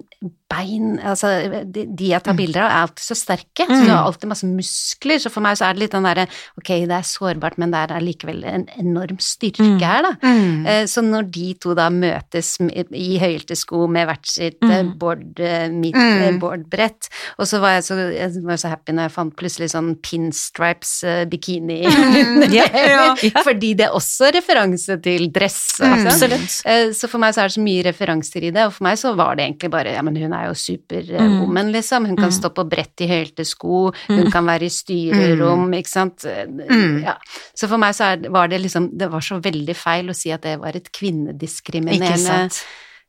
bein 0.53 0.99
Altså, 1.01 1.29
de, 1.65 1.85
de 1.97 2.09
jeg 2.11 2.21
tar 2.23 2.35
bilder 2.37 2.61
av, 2.61 2.69
er 2.69 2.81
alltid 2.85 3.05
så 3.07 3.15
sterke. 3.17 3.65
Så 3.65 3.73
Mm. 3.73 3.85
du 3.87 3.91
har 3.91 4.03
alltid 4.05 4.29
masse 4.29 4.45
muskler. 4.45 5.17
Så 5.23 5.31
for 5.31 5.41
meg 5.41 5.57
så 5.57 5.65
er 5.69 5.73
det 5.73 5.79
litt 5.81 5.91
den 5.95 6.03
derre 6.05 6.27
Ok, 6.59 6.67
det 6.85 6.91
er 6.91 7.07
sårbart, 7.07 7.57
men 7.57 7.71
det 7.71 7.79
er 7.79 7.93
allikevel 7.97 8.43
en 8.45 8.67
enorm 8.79 9.17
styrke 9.19 9.63
Mm. 9.63 9.79
her, 9.81 10.01
da. 10.03 10.11
Mm. 10.21 10.65
Eh, 10.67 10.83
Så 10.85 11.01
når 11.01 11.31
de 11.31 11.53
to 11.55 11.73
da 11.73 11.89
møtes 11.89 12.57
i 12.93 13.17
høylte 13.19 13.55
sko 13.57 13.87
med 13.87 14.07
hvert 14.07 14.25
sitt 14.27 14.57
eh, 14.61 14.83
Mm. 14.83 14.97
board, 14.99 15.39
eh, 15.39 15.69
mitt 15.69 15.95
Mm. 15.95 16.39
boardbrett, 16.39 17.09
og 17.39 17.45
så 17.47 17.59
var 17.59 17.69
jeg 17.79 17.83
så, 17.83 17.95
jeg 18.13 18.43
var 18.43 18.55
så 18.57 18.69
happy 18.69 18.91
når 18.93 19.03
jeg 19.09 19.11
fant 19.11 19.35
plutselig 19.35 19.69
sånn 19.71 19.95
pinstripes 20.01 21.03
bikini 21.29 21.83
Mm. 21.87 22.51
Ja, 22.53 22.65
ja, 22.73 23.15
ja. 23.23 23.41
fordi 23.43 23.73
det 23.75 23.85
er 23.87 23.91
også 23.95 24.31
referanse 24.33 25.01
til 25.01 25.12
dress. 25.31 25.79
Mm. 25.81 26.09
sant? 26.11 26.65
Eh, 26.65 26.91
Så 26.93 27.07
for 27.09 27.17
meg 27.19 27.33
så 27.33 27.41
er 27.43 27.47
det 27.51 27.55
så 27.57 27.63
mye 27.63 27.83
referanser 27.83 28.43
i 28.43 28.51
det, 28.51 28.65
og 28.65 28.73
for 28.73 28.83
meg 28.87 28.97
så 28.97 29.15
var 29.15 29.35
det 29.35 29.45
egentlig 29.47 29.71
bare 29.71 29.93
Ja, 29.93 30.01
men 30.01 30.15
hun 30.15 30.33
er 30.33 30.47
jo 30.47 30.53
superwoman, 30.53 31.71
liksom. 31.71 32.05
Hun 32.07 32.15
kan 32.15 32.29
Mm. 32.31 32.37
stå 32.41 32.49
på 32.53 32.67
brett 32.69 33.01
i 33.01 33.07
høylte 33.07 33.45
sko, 33.45 33.91
hun 34.07 34.25
Mm. 34.27 34.31
kan 34.31 34.45
være 34.45 34.63
i 34.63 34.69
styrerom, 34.69 35.69
ikke 35.73 35.87
sant. 35.89 36.25
Eh, 36.25 36.45
Mm. 36.47 37.03
Ja. 37.03 37.15
Så 37.55 37.67
for 37.67 37.77
meg 37.77 37.93
så 37.95 38.13
er, 38.13 38.29
var 38.29 38.47
det 38.47 38.61
liksom 38.61 38.97
Det 38.97 39.09
var 39.11 39.19
så 39.21 39.39
veldig 39.41 39.75
feil 39.75 40.09
å 40.09 40.15
si 40.15 40.31
at 40.31 40.41
det 40.41 40.59
var 40.59 40.69
et 40.75 40.83
Ikke 40.83 40.99
kvinnediskriminerende 40.99 42.61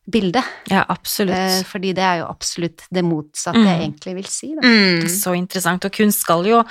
bilde. 0.06 0.42
Ja, 0.68 0.84
absolutt. 0.92 1.36
Eh, 1.36 1.62
Fordi 1.64 1.94
det 1.96 2.02
er 2.04 2.18
jo 2.20 2.26
absolutt 2.28 2.82
det 2.92 3.04
motsatte 3.04 3.56
Mm. 3.56 3.66
jeg 3.66 3.80
egentlig 3.80 4.14
vil 4.18 4.26
si, 4.28 4.48
da. 4.54 4.60
Mm. 4.60 5.08
Så 5.08 5.32
interessant. 5.34 5.84
Og 5.84 5.92
kunst 5.92 6.20
skal 6.20 6.44
jo, 6.44 6.62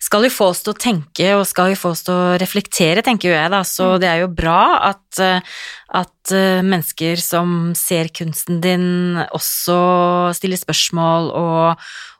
skal 0.00 0.24
jo 0.24 0.30
få 0.30 0.48
oss 0.50 0.62
til 0.62 0.74
å 0.74 0.78
tenke, 0.78 1.28
og 1.38 1.46
skal 1.46 1.70
jo 1.70 1.78
få 1.78 1.90
oss 1.94 2.02
til 2.02 2.14
å 2.14 2.38
reflektere, 2.40 3.02
tenker 3.02 3.30
jo 3.30 3.36
jeg, 3.36 3.50
da. 3.50 3.62
Så 3.62 3.98
det 4.00 4.08
er 4.10 4.20
jo 4.24 4.28
bra 4.28 4.90
at, 4.90 5.20
eh, 5.20 5.40
at 5.94 6.32
uh, 6.32 6.62
mennesker 6.62 7.16
som 7.18 7.72
ser 7.74 8.08
kunsten 8.14 8.60
din, 8.60 9.16
også 9.34 10.34
stiller 10.34 10.56
spørsmål 10.58 11.30
og, 11.34 11.76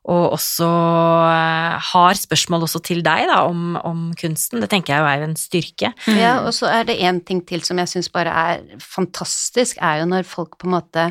og 0.08 0.36
også 0.38 0.66
uh, 0.66 1.76
har 1.90 2.16
spørsmål 2.16 2.64
også 2.64 2.80
til 2.88 3.02
deg 3.04 3.26
da, 3.28 3.42
om, 3.44 3.74
om, 3.76 4.06
kunsten. 4.18 4.62
Det 4.62 4.70
tenker 4.72 4.94
jeg 4.94 5.02
jo 5.02 5.10
er 5.10 5.26
en 5.26 5.36
styrke. 5.36 5.92
Mm. 6.06 6.16
Ja, 6.16 6.32
og 6.40 6.54
så 6.56 6.70
er 6.72 6.88
det 6.88 7.00
én 7.04 7.20
ting 7.26 7.42
til 7.46 7.64
som 7.66 7.78
jeg 7.82 7.92
syns 7.92 8.08
bare 8.12 8.32
er 8.32 8.80
fantastisk, 8.80 9.76
er 9.76 10.00
jo 10.00 10.08
når 10.08 10.28
folk 10.28 10.56
på 10.56 10.70
en 10.70 10.78
måte 10.78 11.10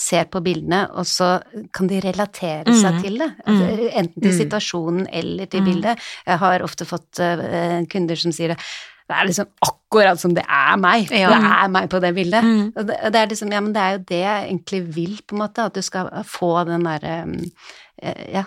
ser 0.00 0.28
på 0.30 0.40
bildene, 0.40 0.84
og 0.96 1.04
så 1.08 1.34
kan 1.74 1.90
de 1.90 1.98
relatere 2.00 2.72
seg 2.72 2.96
mm. 2.96 3.00
til 3.04 3.18
det. 3.20 3.28
Altså, 3.44 3.66
mm. 3.66 3.82
enten 4.02 4.22
til 4.22 4.30
mm. 4.30 4.38
situasjonen 4.38 5.10
eller 5.20 5.50
til 5.50 5.60
mm. 5.60 5.68
bildet. 5.68 6.06
Jeg 6.30 6.42
har 6.44 6.64
ofte 6.64 6.88
fått 6.88 7.20
uh, 7.20 7.82
kunder 7.90 8.22
som 8.22 8.32
sier 8.34 8.54
det. 8.54 8.60
Det 9.10 9.16
er 9.18 9.26
liksom 9.26 9.48
akkurat 9.66 10.20
som 10.22 10.34
det 10.36 10.44
er 10.46 10.76
meg. 10.78 11.08
Ja. 11.10 11.32
Det 11.34 11.50
er 11.50 11.70
meg 11.74 11.88
på 11.90 11.98
det 12.02 12.12
bildet. 12.14 12.46
Mm. 12.46 12.66
Og 12.70 12.84
det, 12.86 12.98
det, 13.10 13.18
er 13.18 13.32
liksom, 13.32 13.50
ja, 13.50 13.62
men 13.64 13.72
det 13.74 13.82
er 13.82 13.96
jo 13.96 14.02
det 14.06 14.20
jeg 14.20 14.44
egentlig 14.44 14.80
vil, 14.94 15.16
på 15.26 15.34
en 15.34 15.42
måte. 15.42 15.64
At 15.66 15.74
du 15.74 15.82
skal 15.82 16.12
få 16.30 16.52
den 16.68 16.86
derre 16.86 17.16
um, 17.26 17.34
ja, 18.00 18.42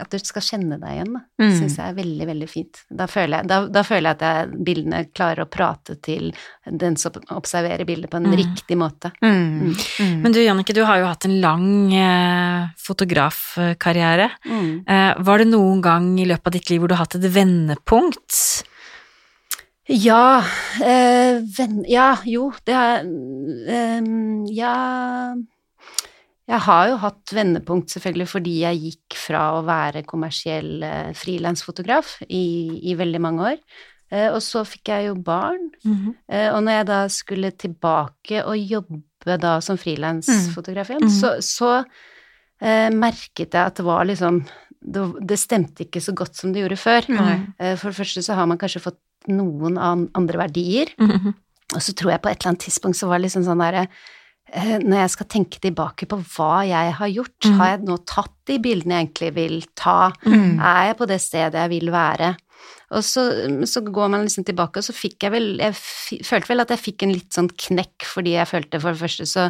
at 0.00 0.12
du 0.12 0.18
skal 0.20 0.44
kjenne 0.44 0.78
deg 0.80 0.96
igjen, 0.96 1.12
da. 1.16 1.22
Mm. 1.42 1.52
Syns 1.58 1.76
jeg 1.78 1.92
er 1.92 1.96
veldig, 1.96 2.26
veldig 2.28 2.48
fint. 2.50 2.82
Da 2.92 3.06
føler 3.10 3.40
jeg, 3.40 3.50
da, 3.50 3.58
da 3.72 3.82
føler 3.86 4.10
jeg 4.10 4.18
at 4.18 4.24
jeg, 4.26 4.62
bildene 4.68 5.02
klarer 5.12 5.44
å 5.44 5.50
prate 5.52 5.96
til 6.04 6.30
den 6.68 6.98
som 7.00 7.16
observerer 7.34 7.86
bildet 7.88 8.12
på 8.12 8.20
en 8.20 8.28
mm. 8.30 8.36
riktig 8.42 8.78
måte. 8.80 9.12
Mm. 9.22 9.30
mm. 9.32 9.70
mm. 9.72 10.18
Men 10.24 10.36
du 10.36 10.40
Jannicke, 10.42 10.76
du 10.76 10.82
har 10.88 11.00
jo 11.00 11.08
hatt 11.10 11.28
en 11.28 11.38
lang 11.44 11.70
eh, 11.96 12.68
fotografkarriere. 12.80 14.28
Mm. 14.48 14.68
Eh, 14.86 15.22
var 15.24 15.42
det 15.42 15.48
noen 15.52 15.80
gang 15.84 16.12
i 16.20 16.28
løpet 16.28 16.52
av 16.52 16.58
ditt 16.58 16.72
liv 16.72 16.82
hvor 16.82 16.92
du 16.92 16.96
har 16.96 17.04
hatt 17.06 17.18
et 17.20 17.32
vendepunkt? 17.32 18.36
Ja 19.90 20.44
eh, 20.78 21.42
venn... 21.56 21.82
Ja, 21.90 22.14
jo, 22.24 22.52
det 22.64 22.76
har 22.76 23.02
eh, 23.02 24.12
Ja 24.54 24.76
jeg 26.50 26.58
har 26.64 26.88
jo 26.90 26.98
hatt 27.04 27.32
vendepunkt, 27.36 27.92
selvfølgelig, 27.94 28.26
fordi 28.28 28.56
jeg 28.64 28.80
gikk 28.82 29.16
fra 29.16 29.42
å 29.56 29.62
være 29.66 30.02
kommersiell 30.08 30.82
eh, 30.82 31.12
frilansfotograf 31.14 32.16
i, 32.26 32.44
i, 32.82 32.96
veldig 32.98 33.20
mange 33.22 33.52
år. 33.52 33.60
Eh, 34.12 34.28
og 34.28 34.40
så 34.44 34.64
fikk 34.68 34.90
jeg 34.92 35.08
jo 35.08 35.14
barn. 35.14 35.70
Mm 35.84 35.94
-hmm. 35.94 36.14
eh, 36.28 36.48
og 36.54 36.62
når 36.62 36.72
jeg 36.72 36.86
da 36.86 37.08
skulle 37.08 37.50
tilbake 37.50 38.44
og 38.44 38.56
jobbe 38.58 39.38
da 39.38 39.60
som 39.60 39.78
frilansfotograf 39.78 40.90
igjen, 40.90 41.02
mm 41.02 41.08
-hmm. 41.08 41.20
så, 41.20 41.40
så 41.40 41.84
eh, 42.60 42.90
merket 42.90 43.54
jeg 43.54 43.66
at 43.66 43.76
det 43.76 43.84
var 43.84 44.04
liksom 44.04 44.44
det, 44.84 45.14
det, 45.28 45.38
stemte 45.38 45.84
ikke 45.84 46.00
så 46.00 46.12
godt 46.12 46.36
som 46.36 46.52
det 46.52 46.60
gjorde 46.60 46.76
før. 46.76 47.04
Mm 47.08 47.18
-hmm. 47.18 47.76
for 47.76 47.88
det 47.88 47.96
første 47.96 48.22
så 48.22 48.34
har 48.34 48.46
man 48.46 48.58
kanskje 48.58 48.80
fått 48.80 48.98
noen 49.28 49.78
andre 50.14 50.38
verdier. 50.38 50.86
Mhm. 50.98 51.34
Og 51.74 51.82
så 51.82 51.92
tror 51.92 52.10
jeg 52.10 52.20
på 52.20 52.28
et 52.28 52.40
eller 52.40 52.48
annet 52.48 52.60
tidspunkt 52.60 52.96
så 52.96 53.06
var 53.06 53.18
det 53.18 53.22
liksom 53.22 53.44
sånn 53.44 53.58
derre 53.58 53.86
når 54.52 54.98
jeg 54.98 55.12
skal 55.14 55.28
tenke 55.32 55.60
tilbake 55.62 56.08
på 56.10 56.18
hva 56.34 56.62
jeg 56.68 56.94
har 56.98 57.10
gjort, 57.12 57.38
mm. 57.46 57.58
har 57.58 57.70
jeg 57.72 57.84
nå 57.88 57.98
tatt 58.08 58.34
de 58.50 58.58
bildene 58.62 58.98
jeg 58.98 59.06
egentlig 59.06 59.30
vil 59.38 59.58
ta? 59.78 60.12
Mm. 60.26 60.58
Er 60.58 60.90
jeg 60.90 60.98
på 60.98 61.08
det 61.08 61.20
stedet 61.24 61.62
jeg 61.62 61.72
vil 61.72 61.92
være? 61.94 62.34
Og 62.92 63.00
så, 63.04 63.22
så, 63.64 63.80
går 63.80 64.10
man 64.12 64.26
liksom 64.26 64.44
tilbake, 64.44 64.80
og 64.80 64.84
så 64.84 64.92
fikk 64.94 65.24
jeg 65.24 65.32
vel 65.32 65.46
Jeg 65.62 65.72
følte 66.28 66.50
vel 66.50 66.62
at 66.62 66.72
jeg 66.74 66.82
fikk 66.82 67.04
en 67.06 67.14
litt 67.14 67.32
sånn 67.34 67.48
knekk, 67.48 68.04
fordi 68.04 68.34
jeg 68.36 68.50
følte 68.50 68.80
for 68.82 68.92
det 68.92 69.00
første 69.00 69.26
så, 69.28 69.46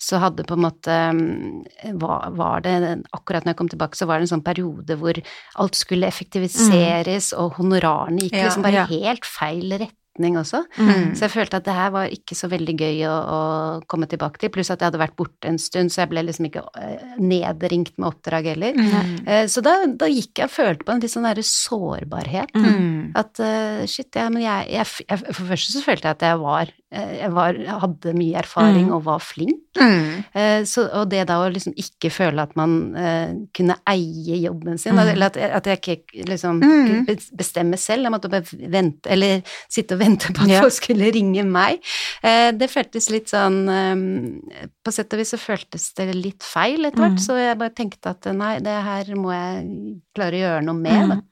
så 0.00 0.20
hadde 0.22 0.46
på 0.46 0.54
en 0.56 0.62
måte 0.62 0.98
mm, 1.18 1.98
var, 2.00 2.30
var, 2.38 2.62
det 2.64 2.76
Akkurat 3.16 3.44
når 3.44 3.54
jeg 3.54 3.60
kom 3.60 3.72
tilbake, 3.72 3.98
så 3.98 4.08
var 4.08 4.20
det 4.20 4.28
en 4.28 4.34
sånn 4.36 4.46
periode 4.46 4.98
hvor 5.00 5.18
alt 5.64 5.78
skulle 5.78 6.08
effektiviseres, 6.08 7.32
mm. 7.34 7.42
og 7.42 7.58
honorarene 7.58 8.28
gikk 8.28 8.38
ja, 8.38 8.46
liksom 8.46 8.66
bare 8.68 8.84
ja. 8.84 8.88
helt 8.94 9.26
feil 9.26 9.74
rett 9.82 9.98
retning 10.14 10.38
også. 10.38 10.64
Mm. 10.78 11.14
Så 11.14 11.26
jeg 11.26 11.32
følte 11.32 11.58
at 11.58 11.64
det 11.66 11.74
her 11.74 11.90
var 11.90 12.12
ikke 12.12 12.34
så 12.34 12.48
veldig 12.48 12.74
gøy 12.78 13.02
å, 13.08 13.14
å, 13.14 13.40
komme 13.86 14.06
tilbake 14.06 14.38
til. 14.38 14.50
Pluss 14.50 14.70
at 14.70 14.80
jeg 14.80 14.90
hadde 14.90 15.02
vært 15.02 15.16
borte 15.16 15.48
en 15.48 15.58
stund, 15.58 15.90
så 15.90 16.02
jeg 16.02 16.10
ble 16.12 16.22
liksom 16.24 16.46
ikke 16.48 16.62
eh, 16.80 17.16
nedringt 17.18 17.96
med 17.98 18.08
oppdrag 18.12 18.52
heller. 18.52 18.74
Mm. 18.74 19.26
Eh, 19.26 19.46
så 19.50 19.60
da, 19.64 19.76
da, 19.86 20.08
gikk 20.08 20.38
jeg 20.38 20.48
og 20.48 20.54
følte 20.54 20.84
på 20.84 20.94
en 20.94 21.02
litt 21.02 21.14
sånn 21.14 21.26
derre 21.26 21.44
sårbarhet. 21.44 22.54
Mm. 22.54 23.12
At 23.18 23.42
uh, 23.42 23.82
shit, 23.90 24.10
ja, 24.14 24.28
men 24.30 24.44
jeg, 24.44 24.70
jeg, 24.74 25.04
jeg, 25.08 25.20
For 25.26 25.42
det 25.42 25.50
første 25.54 25.74
så 25.74 25.84
følte 25.84 26.08
jeg 26.08 26.18
at 26.18 26.26
jeg 26.28 26.42
var 26.42 26.72
Eh, 26.72 26.83
jeg, 26.94 27.30
var, 27.34 27.58
hadde 27.82 28.12
mye 28.16 28.38
erfaring 28.40 28.88
mm. 28.88 28.94
og 28.96 29.04
var 29.08 29.22
flink. 29.24 29.62
Mm. 29.78 30.22
Eh, 30.32 30.60
så, 30.68 30.86
og 31.00 31.08
det 31.10 31.24
da 31.28 31.40
å 31.42 31.50
liksom 31.52 31.74
ikke 31.80 32.10
føle 32.14 32.44
at 32.44 32.54
man 32.58 32.76
eh, 32.98 33.34
kunne 33.56 33.76
eie 33.90 34.38
jobben 34.44 34.78
sin, 34.80 34.94
mm. 34.94 35.02
eller 35.14 35.28
at, 35.32 35.38
at, 35.58 35.70
jeg 35.70 35.80
ikke 35.80 36.26
liksom 36.30 36.62
mm. 36.62 36.70
kunne 36.86 37.16
bestemme 37.40 37.80
selv, 37.80 38.06
jeg 38.06 38.14
måtte 38.14 38.30
bare 38.32 38.60
vente, 38.72 39.10
eller 39.10 39.42
sitte 39.66 39.98
og 39.98 40.04
vente 40.04 40.32
på 40.34 40.46
at 40.46 40.54
ja. 40.54 40.62
folk 40.64 40.76
skulle 40.78 41.10
ringe 41.14 41.46
meg, 41.48 41.82
eh, 42.22 42.50
det 42.54 42.70
føltes 42.72 43.10
litt 43.12 43.32
sånn 43.32 43.60
eh, 43.70 44.72
På 44.84 44.92
sett 44.94 45.12
og 45.14 45.20
vis 45.20 45.34
så 45.34 45.40
føltes 45.40 45.90
det 45.98 46.10
litt 46.14 46.46
feil 46.46 46.86
etter 46.86 47.02
hvert, 47.02 47.18
mm. 47.18 47.24
så 47.26 47.38
jeg 47.40 47.60
bare 47.60 47.76
tenkte 47.76 48.14
at 48.14 48.30
nei, 48.36 48.56
det 48.64 48.80
her 48.88 49.14
må 49.18 49.34
jeg 49.34 49.94
klare 50.14 50.38
å 50.38 50.44
gjøre 50.44 50.66
noe 50.68 50.78
med. 50.78 51.14
Da. 51.14 51.22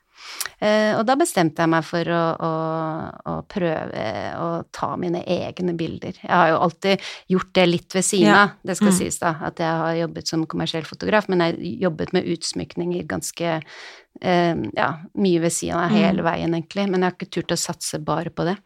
Eh, 0.62 0.92
og 0.94 1.02
da 1.08 1.16
bestemte 1.18 1.64
jeg 1.64 1.70
meg 1.72 1.86
for 1.86 2.10
å, 2.14 2.20
å, 2.38 2.52
å, 3.32 3.34
prøve 3.50 4.04
å 4.38 4.48
ta 4.70 4.92
mine 5.00 5.24
egne 5.26 5.74
bilder. 5.78 6.14
Jeg 6.20 6.30
har 6.30 6.52
jo 6.52 6.60
alltid 6.68 7.08
gjort 7.34 7.50
det 7.58 7.66
litt 7.66 7.96
ved 7.96 8.06
siden 8.06 8.30
av, 8.30 8.52
ja. 8.52 8.70
det 8.70 8.78
skal 8.78 8.92
mm. 8.92 8.98
sies 9.00 9.18
da, 9.22 9.34
at 9.48 9.62
jeg 9.62 9.80
har 9.82 9.98
jobbet 10.04 10.30
som 10.30 10.46
kommersiell 10.46 10.86
fotograf, 10.86 11.26
men 11.32 11.42
jeg 11.42 11.56
har 11.56 11.82
jobbet 11.88 12.14
med 12.14 12.30
utsmykninger 12.36 13.10
ganske 13.10 13.58
eh, 13.58 14.54
ja, 14.78 14.88
mye 15.18 15.42
ved 15.42 15.56
siden 15.56 15.82
av 15.82 15.90
mm. 15.90 15.98
hele 15.98 16.26
veien, 16.30 16.54
egentlig. 16.54 16.86
Men 16.86 17.02
jeg 17.02 17.10
har 17.10 17.18
ikke 17.18 17.32
turt 17.40 17.56
å 17.56 17.62
satse 17.64 18.02
bare 18.06 18.30
på 18.30 18.46
det. 18.46 18.56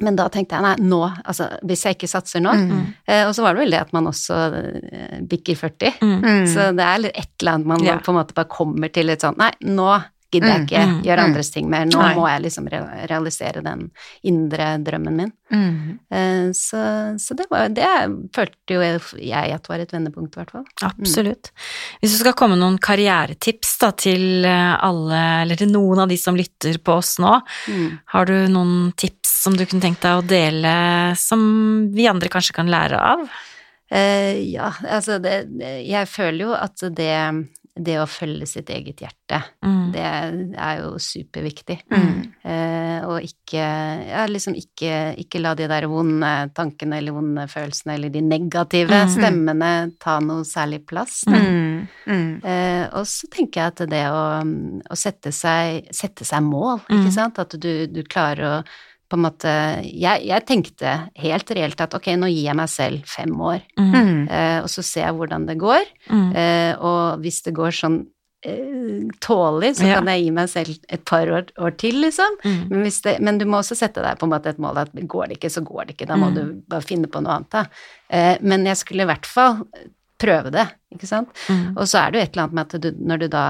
Men 0.00 0.16
da 0.16 0.26
tenkte 0.32 0.56
jeg 0.56 0.64
nei, 0.64 0.88
nå, 0.88 1.00
altså 1.04 1.50
hvis 1.68 1.84
jeg 1.86 1.98
ikke 1.98 2.08
satser 2.10 2.40
nå 2.42 2.54
mm. 2.56 2.78
eh, 3.04 3.26
Og 3.28 3.34
så 3.36 3.44
var 3.44 3.54
det 3.54 3.62
vel 3.62 3.74
det 3.74 3.82
at 3.84 3.92
man 3.94 4.08
også 4.08 4.38
eh, 4.56 5.18
bikker 5.28 5.58
40. 5.60 6.00
Mm. 6.00 6.46
Så 6.48 6.70
det 6.78 6.86
er 6.86 7.06
et 7.10 7.34
eller 7.42 7.52
annet 7.58 7.70
man 7.74 7.84
ja. 7.84 7.98
på 8.02 8.14
en 8.14 8.18
måte 8.18 8.36
bare 8.36 8.50
kommer 8.50 8.92
til 8.92 9.10
litt 9.10 9.24
sånn 9.24 9.38
Nei, 9.40 9.52
nå 9.68 9.90
gidder 10.32 10.48
jeg 10.48 10.60
mm, 10.62 10.66
ikke 10.66 10.82
mm, 10.88 10.96
gjøre 11.06 11.20
mm. 11.20 11.30
andres 11.30 11.50
ting 11.52 11.68
mer. 11.70 11.86
Nå 11.90 12.00
Nei. 12.00 12.12
må 12.16 12.24
jeg 12.30 12.42
liksom 12.46 12.68
realisere 12.72 13.62
den 13.64 13.84
indre 14.28 14.68
drømmen 14.82 15.18
min. 15.18 15.32
Mm. 15.52 15.98
Uh, 16.12 16.48
så, 16.56 16.82
så, 17.20 17.36
det 17.36 17.46
var 17.52 17.68
det 17.76 17.90
følte 18.34 18.76
jo 18.76 18.80
jeg 18.82 19.56
at 19.56 19.68
var 19.68 19.82
et 19.82 19.92
vendepunkt, 19.92 20.36
i 20.36 20.42
hvert 20.42 20.54
fall. 20.56 20.66
Absolutt. 20.88 21.52
Hvis 22.00 22.16
du 22.16 22.22
skal 22.22 22.36
komme 22.38 22.56
noen 22.60 22.78
karrieretips 22.82 23.76
da 23.82 23.92
til 23.98 24.46
eh, 24.48 24.74
alle, 24.86 25.20
eller 25.42 25.58
til 25.58 25.72
noen 25.72 26.04
av 26.04 26.10
de 26.10 26.18
som 26.20 26.36
lytter 26.38 26.78
på 26.82 26.96
oss 27.00 27.16
nå, 27.22 27.34
mm. 27.68 27.86
har 28.14 28.28
du 28.28 28.34
noen 28.52 28.92
tips 28.98 29.32
som 29.44 29.56
du 29.58 29.64
kunne 29.66 29.84
tenkt 29.84 30.04
deg 30.04 30.20
å 30.20 30.26
dele, 30.26 30.74
som 31.18 31.42
vi 31.92 32.08
andre 32.10 32.30
kanskje 32.32 32.56
kan 32.56 32.70
lære 32.72 33.00
av? 33.00 33.26
Uh, 33.92 34.38
ja, 34.48 34.70
altså 34.88 35.18
det, 35.20 35.42
Jeg 35.84 36.08
føler 36.08 36.46
jo 36.46 36.54
at 36.56 36.80
det 36.96 37.16
det 37.72 37.94
å 38.02 38.04
følge 38.10 38.44
sitt 38.48 38.68
eget 38.72 39.00
hjerte, 39.00 39.38
mm. 39.64 39.84
det 39.94 40.02
er 40.04 40.80
jo 40.82 40.90
superviktig. 41.00 41.78
Mm. 41.88 42.18
Eh, 42.44 43.06
og 43.08 43.24
ikke 43.24 43.62
ja, 44.10 44.26
liksom 44.28 44.56
ikke, 44.58 45.14
ikke, 45.22 45.40
la 45.40 45.54
de 45.56 45.68
der 45.70 45.86
vonde 45.88 46.32
tankene 46.56 46.98
eller 47.00 47.16
vonde 47.16 47.46
følelsene 47.48 47.96
eller 47.96 48.12
de 48.12 48.20
negative 48.26 49.00
mm. 49.06 49.14
stemmene 49.16 49.72
ta 50.02 50.18
noe 50.20 50.44
særlig 50.48 50.82
plass. 50.88 51.22
Mm. 51.32 51.88
Mm. 52.04 52.30
Eh, 52.44 52.84
og 52.92 53.08
så 53.08 53.32
tenker 53.32 53.62
jeg 53.62 53.72
at 53.72 53.84
det 53.94 54.04
å, 54.12 54.22
å 54.92 54.98
sette, 54.98 55.32
seg, 55.32 55.88
sette, 55.96 56.28
seg, 56.28 56.44
mål, 56.44 56.84
ikke 56.90 57.08
mm. 57.08 57.14
sant, 57.16 57.40
at 57.40 57.56
du, 57.56 57.72
du 57.88 58.02
klarer 58.04 58.48
å 58.50 58.56
på 59.12 59.18
en 59.18 59.26
måte 59.26 59.52
jeg, 59.84 60.24
jeg, 60.24 60.44
tenkte 60.48 60.94
helt 61.20 61.52
reelt 61.52 61.84
at 61.84 61.92
ok, 61.98 62.14
nå 62.16 62.30
gir 62.32 62.48
jeg 62.48 62.56
meg 62.56 62.70
selv 62.72 63.04
fem 63.10 63.34
år, 63.44 63.60
mm. 63.76 64.24
eh, 64.24 64.58
og 64.64 64.72
så 64.72 64.84
ser 64.86 65.06
jeg 65.08 65.18
hvordan 65.18 65.44
det 65.50 65.58
går. 65.60 65.84
Mm. 66.08 66.26
Eh, 66.32 66.72
og 66.80 67.20
hvis 67.20 67.42
det 67.44 67.52
går 67.58 67.76
sånn 67.76 67.98
eh, 68.48 69.04
tålelig, 69.20 69.74
så 69.78 69.90
ja. 69.90 70.00
kan 70.00 70.08
jeg 70.14 70.24
gi 70.24 70.34
meg 70.38 70.52
selv 70.52 70.92
et 70.96 71.04
par 71.08 71.28
år, 71.28 71.52
år 71.60 71.76
til, 71.82 72.00
liksom. 72.06 72.38
Mm. 72.40 72.60
Men, 72.72 72.88
det, 72.88 73.16
men, 73.20 73.40
du 73.42 73.44
må 73.44 73.60
også 73.60 73.76
sette 73.78 74.04
deg 74.04 74.20
på 74.20 74.28
en 74.28 74.32
måte 74.32 74.54
et 74.54 74.62
mål 74.62 74.80
at 74.86 74.94
går 74.96 75.28
det 75.28 75.40
ikke, 75.40 75.52
så 75.52 75.64
går 75.66 75.90
det 75.90 75.98
ikke. 75.98 76.08
Da 76.08 76.18
må 76.20 76.32
mm. 76.32 76.38
du 76.38 76.42
bare 76.72 76.88
finne 76.88 77.12
på 77.12 77.20
noe 77.24 77.36
annet, 77.36 77.52
da. 77.52 77.66
Eh, 78.08 78.36
men 78.40 78.64
jeg 78.70 78.80
skulle 78.80 79.04
i 79.04 79.12
hvert 79.12 79.28
fall 79.28 79.66
prøve 80.22 80.52
det, 80.54 80.64
ikke 80.94 81.08
sant. 81.08 81.30
Mm. 81.48 81.72
Og 81.74 81.86
så 81.90 82.02
er 82.02 82.12
det 82.12 82.18
jo 82.18 82.24
et 82.24 82.34
eller 82.34 82.44
annet 82.44 82.58
med 82.58 82.66
at 82.66 82.84
du, 82.84 82.90
når 83.10 83.22
du 83.22 83.26
da 83.32 83.46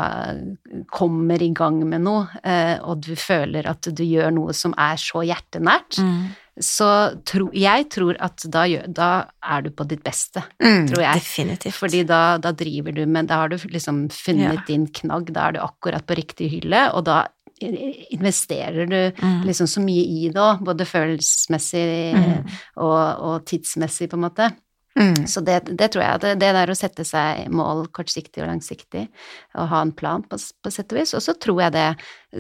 kommer 0.93 1.43
i 1.45 1.51
gang 1.57 1.83
med 1.89 2.05
noe, 2.07 2.25
eh, 2.43 2.79
og 2.81 3.03
du 3.05 3.13
føler 3.19 3.69
at 3.71 3.91
du 3.91 4.05
gjør 4.07 4.33
noe 4.35 4.55
som 4.57 4.75
er 4.81 4.97
så 5.01 5.25
hjertenært, 5.29 5.99
mm. 6.01 6.63
så 6.65 6.89
tro, 7.29 7.51
jeg 7.57 7.89
tror 7.93 8.17
at 8.25 8.47
da, 8.53 8.65
da, 8.89 9.11
er 9.53 9.67
du 9.67 9.71
på 9.77 9.87
ditt 9.91 10.03
beste, 10.07 10.45
mm, 10.63 10.89
tror 10.93 11.05
jeg. 11.05 11.23
Definitivt. 11.23 11.77
Fordi 11.77 12.03
da, 12.09 12.23
da, 12.43 12.55
driver 12.57 12.97
du 12.97 13.05
med 13.07 13.31
Da 13.31 13.43
har 13.43 13.53
du 13.53 13.59
liksom 13.73 14.07
funnet 14.15 14.63
ja. 14.63 14.67
din 14.69 14.89
knagg, 15.03 15.31
da 15.35 15.49
er 15.49 15.59
du 15.59 15.63
akkurat 15.65 16.09
på 16.09 16.19
riktig 16.19 16.51
hylle, 16.57 16.89
og 16.97 17.07
da 17.11 17.25
investerer 17.63 18.87
du 18.87 19.13
mm. 19.23 19.43
liksom 19.47 19.67
så 19.71 19.83
mye 19.85 20.03
i 20.03 20.29
det 20.33 20.41
òg, 20.41 20.63
både 20.67 20.87
følelsesmessig 20.89 21.85
mm. 22.17 22.53
og, 22.83 22.99
og, 22.99 23.37
tidsmessig, 23.47 24.11
på 24.11 24.19
en 24.19 24.25
måte. 24.27 24.49
Mm. 24.99 25.27
Så 25.27 25.41
det, 25.41 25.61
det 25.79 25.89
tror 25.95 26.03
jeg. 26.05 26.21
Det, 26.21 26.33
det 26.43 26.51
der 26.53 26.71
å 26.73 26.77
sette 26.77 27.05
seg 27.09 27.47
mål 27.53 27.87
kortsiktig 27.97 28.43
og 28.45 28.51
langsiktig, 28.51 29.07
og 29.57 29.71
ha 29.71 29.81
en 29.85 29.93
plan 29.97 30.25
på, 30.29 30.37
på 30.37 30.73
sett 30.75 30.93
og 30.93 30.99
vis. 31.01 31.15
Og 31.17 31.23
så 31.25 31.33
tror 31.41 31.63
jeg 31.65 31.75
det, 31.77 31.87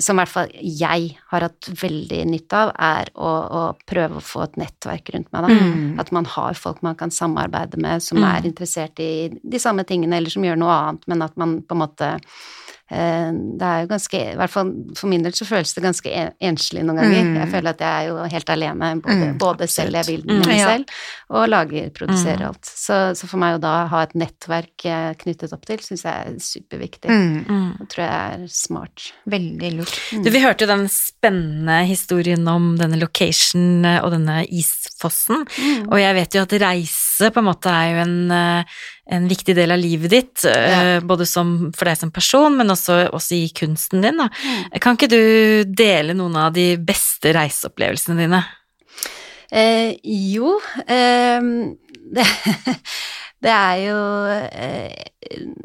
som 0.05 0.17
i 0.17 0.23
hvert 0.23 0.33
fall 0.33 0.53
jeg 0.61 1.09
har 1.33 1.47
hatt 1.47 1.71
veldig 1.81 2.21
nytte 2.29 2.61
av, 2.61 2.75
er 2.77 3.13
å, 3.17 3.31
å 3.33 3.63
prøve 3.89 4.21
å 4.21 4.25
få 4.25 4.45
et 4.45 4.61
nettverk 4.61 5.15
rundt 5.15 5.33
meg. 5.33 5.49
Da. 5.49 5.57
Mm. 5.57 6.01
At 6.05 6.13
man 6.13 6.29
har 6.35 6.59
folk 6.61 6.83
man 6.85 6.99
kan 7.01 7.13
samarbeide 7.15 7.81
med, 7.81 8.05
som 8.05 8.21
Mm. 8.23 8.29
er 8.29 8.47
interessert 8.47 9.01
i 9.01 9.13
de 9.33 9.59
samme 9.59 9.83
tingene, 9.89 10.17
eller 10.21 10.31
som 10.31 10.45
gjør 10.45 10.61
noe 10.61 10.75
annet, 10.77 11.09
men 11.09 11.23
at 11.25 11.37
man 11.41 11.57
på 11.65 11.75
en 11.75 11.81
måte 11.81 12.11
det 12.93 13.67
er 13.67 13.81
jo 13.83 13.89
ganske, 13.89 14.19
i 14.33 14.37
hvert 14.37 14.51
fall 14.53 14.71
for 14.99 15.09
min 15.09 15.23
del 15.25 15.33
så 15.33 15.47
føles 15.49 15.73
det 15.75 15.83
ganske 15.85 16.11
en- 16.13 16.33
enslig 16.53 16.83
noen 16.85 16.99
ganger. 17.01 17.23
Mm. 17.25 17.37
Jeg 17.41 17.49
føler 17.55 17.71
at 17.71 17.79
jeg 17.81 17.93
er 18.05 18.09
jo 18.11 18.17
helt 18.35 18.51
alene, 18.53 18.91
både, 19.03 19.17
Mm, 19.33 19.39
både 19.39 19.69
selger 19.69 19.99
absolutt. 20.03 20.27
bildene 20.27 20.43
Mm. 20.43 20.47
mine 20.47 20.59
Ja. 20.59 20.67
selv, 20.67 20.85
og 21.31 21.49
lager, 21.49 21.91
produserer 21.91 22.39
Mm. 22.43 22.47
alt. 22.49 22.65
Så, 22.65 22.95
så 23.17 23.27
for 23.29 23.39
meg 23.39 23.57
å 23.57 23.61
da 23.61 23.87
ha 23.89 24.03
et 24.03 24.13
nettverk 24.15 24.85
eh, 24.85 25.15
knyttet 25.15 25.53
opp 25.53 25.65
til, 25.65 25.79
syns 25.79 26.03
jeg 26.03 26.27
er 26.27 26.37
superviktig. 26.39 27.09
Mm. 27.09 27.45
Mm. 27.49 27.79
Det 27.79 27.89
tror 27.89 28.05
jeg 28.05 28.43
er 28.43 28.47
smart. 28.49 29.13
Veldig 29.29 29.73
lurt. 29.79 29.99
Du, 30.23 30.31
vi 30.31 30.41
hørte 30.45 30.67
jo 30.67 30.67
den 30.67 30.89
spennende 30.89 31.87
historien 31.87 32.47
om 32.49 32.77
denne 32.77 32.99
location 33.01 33.85
eh, 33.85 34.01
og 34.05 34.13
denne 34.13 34.45
isfossen, 34.51 35.47
Mm. 35.47 35.89
og 35.91 35.99
jeg 35.99 36.15
vet 36.15 36.35
jo 36.35 36.43
at 36.43 36.61
reise 36.61 37.31
på 37.33 37.39
en 37.39 37.45
måte 37.49 37.71
er 37.71 37.95
jo 37.95 38.01
en, 38.03 38.31
eh, 38.31 38.65
en 39.11 39.27
viktig 39.29 39.55
del 39.59 39.75
av 39.75 39.81
livet 39.83 40.13
ditt, 40.13 40.45
ja. 40.47 41.01
både 41.03 41.27
som, 41.27 41.73
for 41.75 41.91
deg 41.91 41.99
som 41.99 42.13
person, 42.15 42.55
men 42.57 42.71
også, 42.71 43.01
også 43.11 43.35
i 43.35 43.49
kunsten 43.57 44.05
din. 44.05 44.23
Mm. 44.23 44.79
Kan 44.83 44.99
ikke 44.99 45.11
du 45.11 45.23
dele 45.67 46.15
noen 46.15 46.39
av 46.39 46.53
de 46.55 46.77
beste 46.79 47.35
reiseopplevelsene 47.35 48.21
dine? 48.23 48.45
Eh, 49.53 49.99
jo, 50.33 50.55
eh, 50.87 51.43
det, 52.17 52.29
det 53.45 53.53
er 53.53 53.81
jo 53.83 53.99
eh, 54.47 55.09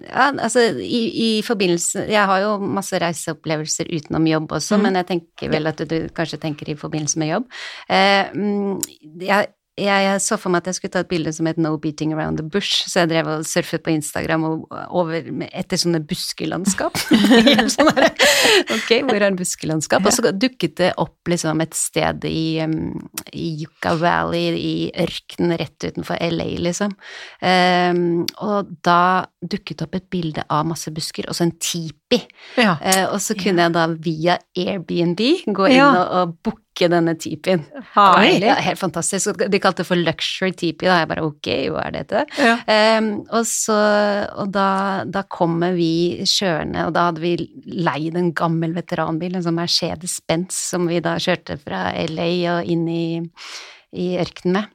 Ja, 0.08 0.26
altså 0.32 0.66
i, 0.84 1.00
i 1.24 1.30
forbindelse 1.46 2.04
Jeg 2.10 2.24
har 2.30 2.42
jo 2.44 2.52
masse 2.62 3.00
reiseopplevelser 3.00 3.88
utenom 3.94 4.28
jobb 4.28 4.58
også, 4.60 4.76
mm. 4.76 4.84
men 4.84 5.00
jeg 5.00 5.10
tenker 5.14 5.54
vel 5.54 5.72
at 5.72 5.84
du 5.88 5.98
kanskje 6.16 6.42
tenker 6.42 6.70
i 6.72 6.78
forbindelse 6.80 7.22
med 7.22 7.32
jobb. 7.32 7.48
Eh, 7.88 8.34
mm, 8.36 9.24
jeg, 9.24 9.54
jeg, 9.78 10.22
så 10.26 10.38
for 10.42 10.54
meg 10.54 10.64
at 10.64 10.72
jeg 10.72 10.78
skulle 10.80 10.94
ta 10.96 11.02
et 11.04 11.10
bilde 11.12 11.32
som 11.36 11.48
het 11.50 11.60
No 11.62 11.76
Beating 11.82 12.14
Around 12.16 12.42
the 12.42 12.46
Bush, 12.46 12.88
så 12.90 13.04
jeg 13.04 13.12
drev 13.12 13.30
og 13.30 13.46
surfet 13.48 13.84
på 13.86 13.94
Instagram 13.94 14.46
over, 14.48 15.30
etter 15.52 15.82
sånne 15.82 16.02
buskelandskap. 16.08 16.98
Sånn 17.76 17.92
ok, 17.92 18.92
hvor 19.06 19.22
er 19.22 19.38
buskelandskap? 19.38 20.06
Og 20.08 20.16
så 20.16 20.34
dukket 20.34 20.78
det 20.82 20.92
opp 21.02 21.30
liksom 21.30 21.62
et 21.64 21.78
sted 21.78 22.26
i, 22.30 22.60
um, 22.66 22.96
i 23.32 23.52
Yucca 23.62 23.94
Valley, 24.02 24.58
i 24.58 24.76
ørkenen 25.06 25.58
rett 25.62 25.88
utenfor 25.88 26.20
LA, 26.26 26.50
liksom. 26.68 26.98
Um, 27.42 28.24
og 28.44 28.74
da 28.86 29.28
dukket 29.46 29.86
opp 29.86 29.98
et 30.00 30.10
bilde 30.14 30.46
av 30.50 30.66
masse 30.70 30.92
busker, 30.94 31.30
og 31.30 31.38
så 31.38 31.48
en 31.48 31.56
tipi. 31.62 32.24
Ja. 32.58 32.78
Uh, 32.82 33.06
og 33.14 33.20
så 33.24 33.38
kunne 33.38 33.68
jeg 33.68 33.78
da 33.78 33.88
via 33.94 34.40
Airbnb 34.58 35.22
gå 35.54 35.70
inn 35.70 35.78
Ja. 35.78 35.92
og, 35.94 36.16
og 36.18 36.40
booke 36.42 36.67
denne 36.92 37.16
tipien. 37.18 37.64
Ja, 37.96 38.56
helt 38.62 38.80
fantastisk. 38.80 39.40
De 39.42 39.60
kalte 39.62 39.82
det 39.82 39.88
for 39.90 40.00
luxury 40.00 40.54
tipi, 40.54 40.86
da. 40.86 41.00
Jeg 41.02 41.10
bare 41.10 41.26
ok, 41.26 41.50
hva 41.74 41.88
er 41.88 41.96
dette? 41.98 42.24
Ja. 42.38 42.54
Um, 43.00 43.10
og 43.34 43.48
så, 43.50 43.80
og 44.38 44.54
da, 44.54 44.70
da 45.10 45.26
kommer 45.34 45.74
vi 45.78 46.22
kjørende, 46.22 46.86
og 46.88 46.94
da 46.96 47.08
hadde 47.10 47.24
vi 47.26 47.34
leid 47.66 48.20
en 48.20 48.32
gammel 48.38 48.78
veteranbil, 48.78 49.36
en 49.36 49.48
sånn 49.48 49.58
Mercedes-Benz, 49.58 50.62
som 50.76 50.86
vi 50.92 51.02
da 51.04 51.18
kjørte 51.22 51.58
fra 51.64 51.90
LA 52.06 52.32
og 52.54 52.72
inn 52.72 52.88
i, 52.92 53.08
i 53.98 54.14
ørkenen 54.22 54.60
med. 54.62 54.74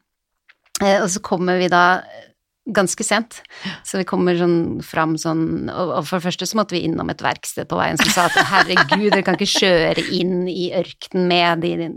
Eh, 0.82 0.98
og 0.98 1.08
så 1.12 1.22
kommer 1.24 1.60
vi 1.62 1.70
da 1.72 2.02
ganske 2.70 3.04
sent, 3.04 3.40
så 3.82 3.98
vi 3.98 4.06
kommer 4.06 4.36
sånn 4.38 4.82
fram 4.86 5.16
sånn 5.18 5.70
og, 5.72 5.96
for 6.06 6.18
det 6.20 6.26
første 6.28 6.46
så 6.46 6.58
måtte 6.60 6.76
vi 6.76 6.84
innom 6.86 7.10
et 7.10 7.24
verksted 7.24 7.66
på 7.70 7.78
veien 7.80 7.98
som 7.98 8.12
sa 8.14 8.28
at 8.28 8.38
herregud, 8.52 9.08
dere 9.10 9.24
kan 9.26 9.38
ikke 9.38 9.64
kjøre 9.64 10.04
inn 10.14 10.44
i 10.50 10.70
ørkenen 10.78 11.26
med 11.32 11.64
de 11.64 11.90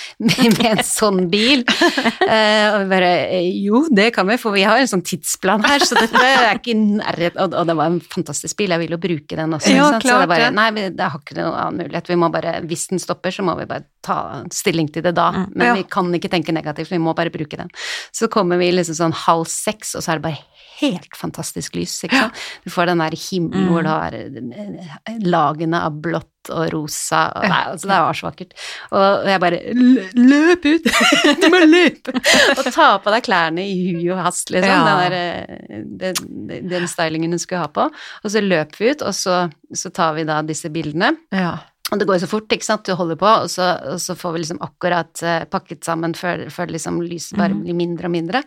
med, 0.26 0.60
en 0.72 0.82
sånn 0.86 1.26
bil. 1.32 1.64
Uh, 1.68 2.66
og 2.76 2.86
bare 2.92 3.10
eh, 3.38 3.48
jo, 3.64 3.84
det 3.92 4.10
kan 4.16 4.28
vi, 4.28 4.36
for 4.40 4.54
vi 4.56 4.64
har 4.66 4.80
en 4.82 4.90
sånn 4.90 5.04
tidsplan 5.06 5.64
her, 5.66 5.84
så 5.86 5.98
dette 5.98 6.22
er 6.22 6.58
ikke 6.60 6.74
nærhet 6.78 7.38
og, 7.42 7.56
og 7.58 7.68
det 7.68 7.76
var 7.78 7.90
en 7.92 8.00
fantastisk 8.02 8.58
bil, 8.60 8.74
jeg 8.74 8.82
vil 8.84 8.96
jo 8.96 9.00
bruke 9.02 9.38
den 9.38 9.56
også. 9.58 9.72
Ja, 9.74 9.88
klart, 9.96 10.06
så 10.06 10.20
det 10.24 10.30
bare. 10.34 10.50
Nei, 10.54 10.68
vi, 10.76 10.86
det 10.98 11.10
har 11.14 11.20
ikke 11.22 11.38
noen 11.38 11.56
annen 11.56 11.82
mulighet. 11.84 12.10
Vi 12.12 12.18
må 12.20 12.30
bare, 12.34 12.56
hvis 12.68 12.86
den 12.92 13.02
stopper, 13.02 13.34
så 13.34 13.44
må 13.46 13.56
vi 13.60 13.68
bare 13.70 13.86
ta 14.02 14.18
stilling 14.54 14.88
til 14.92 15.04
det 15.06 15.12
da. 15.18 15.28
Mm, 15.36 15.44
Men 15.54 15.68
ja. 15.70 15.74
vi 15.78 15.84
kan 15.90 16.08
ikke 16.18 16.30
tenke 16.32 16.54
negativt, 16.54 16.90
vi 16.92 16.98
må 17.02 17.14
bare 17.18 17.30
bruke 17.34 17.58
den. 17.60 17.70
Så 18.14 18.28
kommer 18.32 18.58
vi 18.60 18.72
liksom 18.74 18.98
sånn 18.98 19.14
halv 19.26 19.46
seks, 19.50 19.94
og 19.98 20.02
så 20.04 20.14
er 20.14 20.20
det 20.22 20.26
bare 20.30 20.42
helt 20.82 21.14
fantastisk 21.14 21.76
lys, 21.78 21.92
ikke 22.08 22.18
sant. 22.24 22.40
Du 22.64 22.70
får 22.74 22.90
den 22.90 23.02
der 23.04 23.14
himmelen 23.14 23.68
hvor 23.70 23.82
Mm. 23.82 23.86
du 23.86 23.90
har 23.92 24.14
eh, 24.18 25.18
lagene 25.22 25.78
av 25.86 26.00
blått 26.02 26.41
og 26.50 26.72
rosa, 26.72 27.20
og 27.38 27.44
nei, 27.48 27.60
altså 27.70 27.88
det 27.90 27.98
var 28.02 28.18
så 28.18 28.26
vakkert. 28.26 28.54
Og 28.90 29.28
jeg 29.30 29.40
bare 29.44 29.60
"Lø- 29.78 30.08
Løp 30.18 30.64
ut! 30.66 30.88
du 31.42 31.48
må 31.52 31.60
løpe! 31.66 32.14
og 32.58 32.64
ta 32.74 32.88
på 33.04 33.14
deg 33.14 33.22
klærne 33.28 33.62
i 33.68 33.76
hui 33.94 34.08
og 34.10 34.22
hast, 34.24 34.50
liksom. 34.50 34.70
Ja. 34.72 34.82
Den, 34.88 35.02
der, 35.02 35.18
eh, 35.18 35.82
den, 36.02 36.68
den 36.72 36.88
stylingen 36.90 37.32
hun 37.36 37.38
skulle 37.42 37.62
ha 37.62 37.68
på. 37.68 37.88
Og 38.24 38.30
så 38.34 38.40
løp 38.42 38.74
vi 38.80 38.90
ut, 38.94 39.02
og 39.06 39.14
så, 39.14 39.44
så 39.74 39.90
tar 39.94 40.14
vi 40.18 40.24
da 40.28 40.40
disse 40.42 40.70
bildene. 40.72 41.12
Ja. 41.30 41.58
Og 41.92 41.98
det 42.00 42.06
går 42.08 42.16
jo 42.16 42.22
så 42.24 42.30
fort, 42.30 42.48
ikke 42.56 42.64
sant, 42.64 42.86
du 42.88 42.94
holder 42.96 43.18
på, 43.20 43.28
og 43.44 43.50
så, 43.52 43.66
og 43.92 43.98
så 44.00 44.14
får 44.16 44.32
vi 44.32 44.40
liksom 44.42 44.60
akkurat 44.64 45.22
uh, 45.28 45.44
pakket 45.52 45.84
sammen 45.84 46.14
før, 46.16 46.46
før 46.50 46.72
liksom 46.72 47.02
lyset 47.04 47.36
bare 47.36 47.52
Mhm. 47.52 47.62
blir 47.66 47.76
mindre 47.76 48.08
og 48.08 48.14
mindre. 48.14 48.40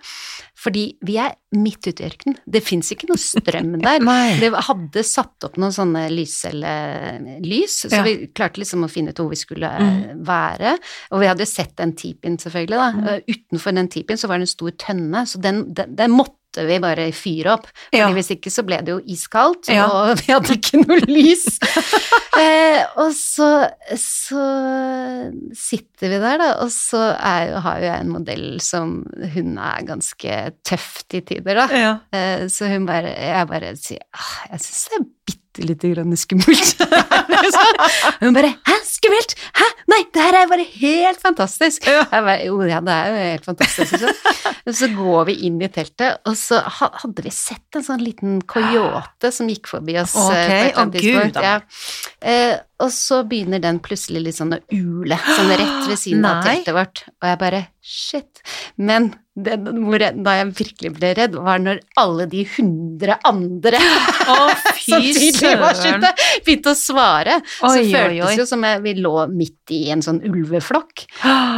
Fordi 0.57 0.97
vi 1.05 1.17
er 1.21 1.35
midt 1.53 1.85
ute 1.85 2.01
i 2.01 2.07
ørkenen. 2.09 2.37
Det 2.49 2.63
fins 2.65 2.89
ikke 2.91 3.07
noe 3.11 3.21
strøm 3.21 3.75
der. 3.85 3.99
Det 4.41 4.49
hadde 4.65 5.03
satt 5.05 5.45
opp 5.45 5.59
noen 5.61 5.71
sånne 5.75 6.07
lyscellelys, 6.09 7.85
så 7.85 7.91
Ja. 7.95 8.03
vi 8.03 8.27
klarte 8.33 8.59
liksom 8.59 8.83
å 8.85 8.89
finne 8.91 9.09
ut 9.13 9.17
hvor 9.21 9.29
vi 9.29 9.35
skulle 9.39 9.69
eh, 9.69 10.15
være. 10.15 10.77
Og 11.11 11.19
vi 11.21 11.27
hadde 11.29 11.45
jo 11.45 11.49
sett 11.49 11.75
den 11.77 11.93
tipien, 11.93 12.37
selvfølgelig, 12.37 12.77
da. 12.81 12.91
Mm. 12.91 13.21
Utenfor 13.29 13.75
den 13.75 13.87
tipien 13.93 14.17
så 14.17 14.27
var 14.27 14.37
det 14.39 14.47
en 14.49 14.55
stor 14.55 14.71
tønne, 14.71 15.25
så 15.29 15.41
den, 15.41 15.73
den, 15.73 15.95
den 15.95 16.11
måtte 16.11 16.33
vi 16.63 16.77
bare 16.79 17.09
fyre 17.11 17.51
opp. 17.57 17.67
Fordi 17.91 17.99
Ja. 17.99 18.07
hvis 18.15 18.31
ikke 18.37 18.51
så 18.53 18.63
ble 18.65 18.77
det 18.85 18.93
jo 18.95 19.01
iskaldt, 19.11 19.67
Ja. 19.73 19.85
og 19.91 20.15
vi 20.21 20.31
hadde 20.31 20.55
ikke 20.55 20.79
noe 20.85 20.99
lys. 21.09 21.45
eh, 22.39 22.85
og 23.01 23.11
så, 23.17 23.49
så 23.99 24.45
sitter 25.55 26.09
vi 26.11 26.19
der, 26.21 26.37
da, 26.41 26.49
og 26.63 26.71
så 26.73 27.01
er, 27.15 27.55
har 27.63 27.79
jo 27.81 27.87
jeg 27.89 28.03
en 28.05 28.13
modell 28.13 28.45
som 28.63 28.95
hun 29.35 29.57
er 29.61 29.85
ganske 29.87 30.39
tøff 30.67 31.03
til 31.11 31.23
tider, 31.27 31.55
da. 31.63 31.67
Ja. 31.75 31.93
Eh, 32.15 32.45
Så 32.51 32.67
hun 32.71 32.85
bare, 32.87 33.11
jeg 33.15 33.47
bare 33.49 33.73
sier 33.79 34.03
ah, 34.13 34.35
jeg 34.51 34.63
syns 34.65 34.85
det 34.91 34.99
er 35.01 35.09
bitte 35.25 35.41
lite 35.63 35.91
grann 35.93 36.15
skummelt. 36.19 36.81
Og 36.85 38.23
hun 38.25 38.35
bare 38.35 38.51
hæ, 38.67 38.75
skummelt? 38.87 39.35
Hæ, 39.55 39.67
nei, 39.91 40.01
det 40.13 40.23
her 40.25 40.37
er 40.41 40.49
bare 40.51 40.65
helt 40.79 41.21
fantastisk. 41.21 41.87
Ja. 41.89 42.03
Jeg 42.11 42.25
bare, 42.27 42.37
jo, 42.47 42.59
ja, 42.67 42.79
det 42.83 42.95
er 42.95 43.09
jo 43.11 43.19
helt 43.31 43.45
fantastisk. 43.51 43.97
Så. 44.01 44.13
Så 44.79 44.87
går 44.97 45.27
vi 45.29 45.33
inn 45.45 45.59
i 45.61 45.67
teltet, 45.69 46.23
og 46.25 46.33
så 46.39 46.57
hadde 46.79 47.21
vi 47.21 47.29
sett 47.29 47.77
en 47.77 47.83
sånn 47.85 48.01
liten 48.01 48.39
coyote 48.49 49.29
som 49.31 49.45
gikk 49.51 49.69
forbi 49.69 49.93
oss. 50.01 50.15
eh, 50.17 50.23
Ok, 50.25 50.55
på 50.73 50.79
å 50.79 50.81
annet 50.87 51.03
gud, 51.05 51.35
da. 51.35 51.43
Ja. 51.45 51.59
Eh, 52.25 52.55
og 52.83 52.91
så 52.91 53.21
begynner 53.23 53.61
den 53.63 53.79
plutselig 53.83 54.25
litt 54.25 54.37
sånn 54.39 54.57
å 54.57 54.59
ule, 54.73 55.15
sånn 55.23 55.53
rett 55.53 55.85
ved 55.87 55.99
siden 56.01 56.25
av 56.27 56.43
teltet 56.43 56.75
vårt. 56.75 57.05
Og 57.21 57.29
jeg 57.29 57.39
bare 57.39 57.61
shit. 57.85 58.41
Men 58.75 59.13
det, 59.35 59.57
da 60.23 60.33
jeg 60.37 60.51
virkelig 60.57 60.89
ble 60.95 61.09
redd, 61.17 61.33
var 61.43 61.59
når 61.59 61.81
alle 61.99 62.25
de 62.31 62.45
hundre 62.55 63.17
andre 63.27 63.79
oh, 64.31 64.51
som 64.87 65.03
tidlig 65.03 65.51
var 65.59 65.75
søren. 65.77 66.05
begynte 66.45 66.71
å 66.71 66.77
svare. 66.79 67.37
så 67.43 67.69
Oi, 67.69 67.83
så 67.83 67.99
føltes 67.99 68.31
det 68.31 68.39
jo 68.39 68.47
som 68.49 68.63
jeg, 68.65 68.81
vi 68.85 68.95
lå 69.03 69.13
midt 69.31 69.75
i 69.75 69.81
en 69.93 70.03
sånn 70.05 70.21
ulveflokk. 70.25 71.05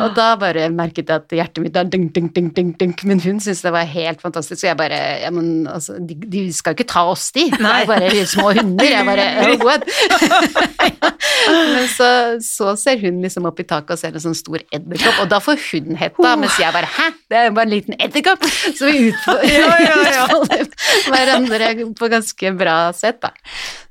Og 0.03 0.17
da 0.17 0.31
bare 0.41 0.67
merket 0.73 1.05
jeg 1.05 1.21
at 1.21 1.37
hjertet 1.39 1.63
mitt 1.63 1.77
var 1.77 1.89
dunk, 1.89 2.11
dunk, 2.17 2.33
dunk, 2.35 2.53
dunk, 2.57 2.75
dunk. 2.81 3.05
Men 3.09 3.23
hun 3.23 3.39
syntes 3.39 3.63
det 3.65 3.73
var 3.73 3.87
helt 3.89 4.25
fantastisk. 4.25 4.61
Så 4.61 4.71
jeg 4.71 4.79
bare 4.79 5.01
ja, 5.23 5.31
men 5.33 5.69
altså, 5.71 5.99
de, 6.01 6.17
de 6.27 6.47
skal 6.53 6.73
jo 6.73 6.81
ikke 6.81 6.91
ta 6.91 7.05
oss, 7.13 7.29
de. 7.37 7.47
Det 7.53 7.73
er 7.73 7.89
bare 7.89 8.25
små 8.27 8.51
hunder. 8.57 8.89
Jeg 8.89 9.07
bare 9.07 9.29
oh, 9.47 9.65
what? 9.65 9.87
Men 11.75 11.87
så, 11.91 12.09
så 12.43 12.73
ser 12.79 12.99
hun 13.01 13.21
liksom 13.23 13.45
opp 13.49 13.59
i 13.59 13.65
taket 13.67 13.95
og 13.95 13.99
ser 14.01 14.15
en 14.17 14.23
sånn 14.23 14.35
stor 14.37 14.61
edderkopp, 14.73 15.21
og 15.23 15.29
da 15.31 15.39
får 15.43 15.59
hun 15.71 15.95
hetta, 15.99 16.35
mens 16.39 16.57
jeg 16.61 16.73
bare 16.75 16.89
hæ, 16.97 17.07
det 17.31 17.37
er 17.41 17.45
jo 17.49 17.55
bare 17.57 17.67
en 17.69 17.73
liten 17.75 17.97
edderkopp! 17.99 18.43
Så 18.77 18.89
vi 18.91 19.07
utfordrer 19.11 19.53
Ja, 19.57 19.77
ja, 19.81 19.97
ja. 20.13 20.63
hverandre 21.11 21.71
på 21.97 22.09
ganske 22.11 22.51
bra 22.59 22.77
sett. 22.93 23.21
da. 23.23 23.31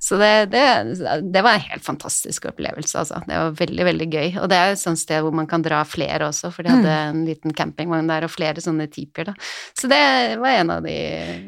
Så 0.06 0.18
det, 0.20 0.32
det, 0.52 0.64
det 1.34 1.42
var 1.42 1.56
en 1.58 1.64
helt 1.66 1.82
fantastisk 1.84 2.44
opplevelse, 2.50 2.98
altså. 3.00 3.20
Det 3.26 3.34
var 3.40 3.54
veldig, 3.58 3.84
veldig 3.88 4.06
gøy. 4.12 4.28
Og 4.42 4.48
det 4.52 4.58
er 4.60 4.74
et 4.76 4.80
sånt 4.82 5.00
sted 5.00 5.24
hvor 5.24 5.34
man 5.34 5.48
kan 5.50 5.64
dra 5.64 5.80
flere 5.88 6.28
også, 6.30 6.52
for 6.54 6.62
de 6.66 6.70
hadde 6.72 6.86
Mm. 6.86 7.16
en 7.16 7.24
liten 7.26 7.52
campingvogn 7.56 8.06
der 8.08 8.24
og 8.26 8.30
flere 8.30 8.60
sånne 8.62 8.84
tipier, 8.92 9.26
da. 9.30 9.32
Så 9.76 9.88
det 9.90 9.98
var 10.38 10.54
en 10.60 10.70
av 10.76 10.84
de 10.84 10.92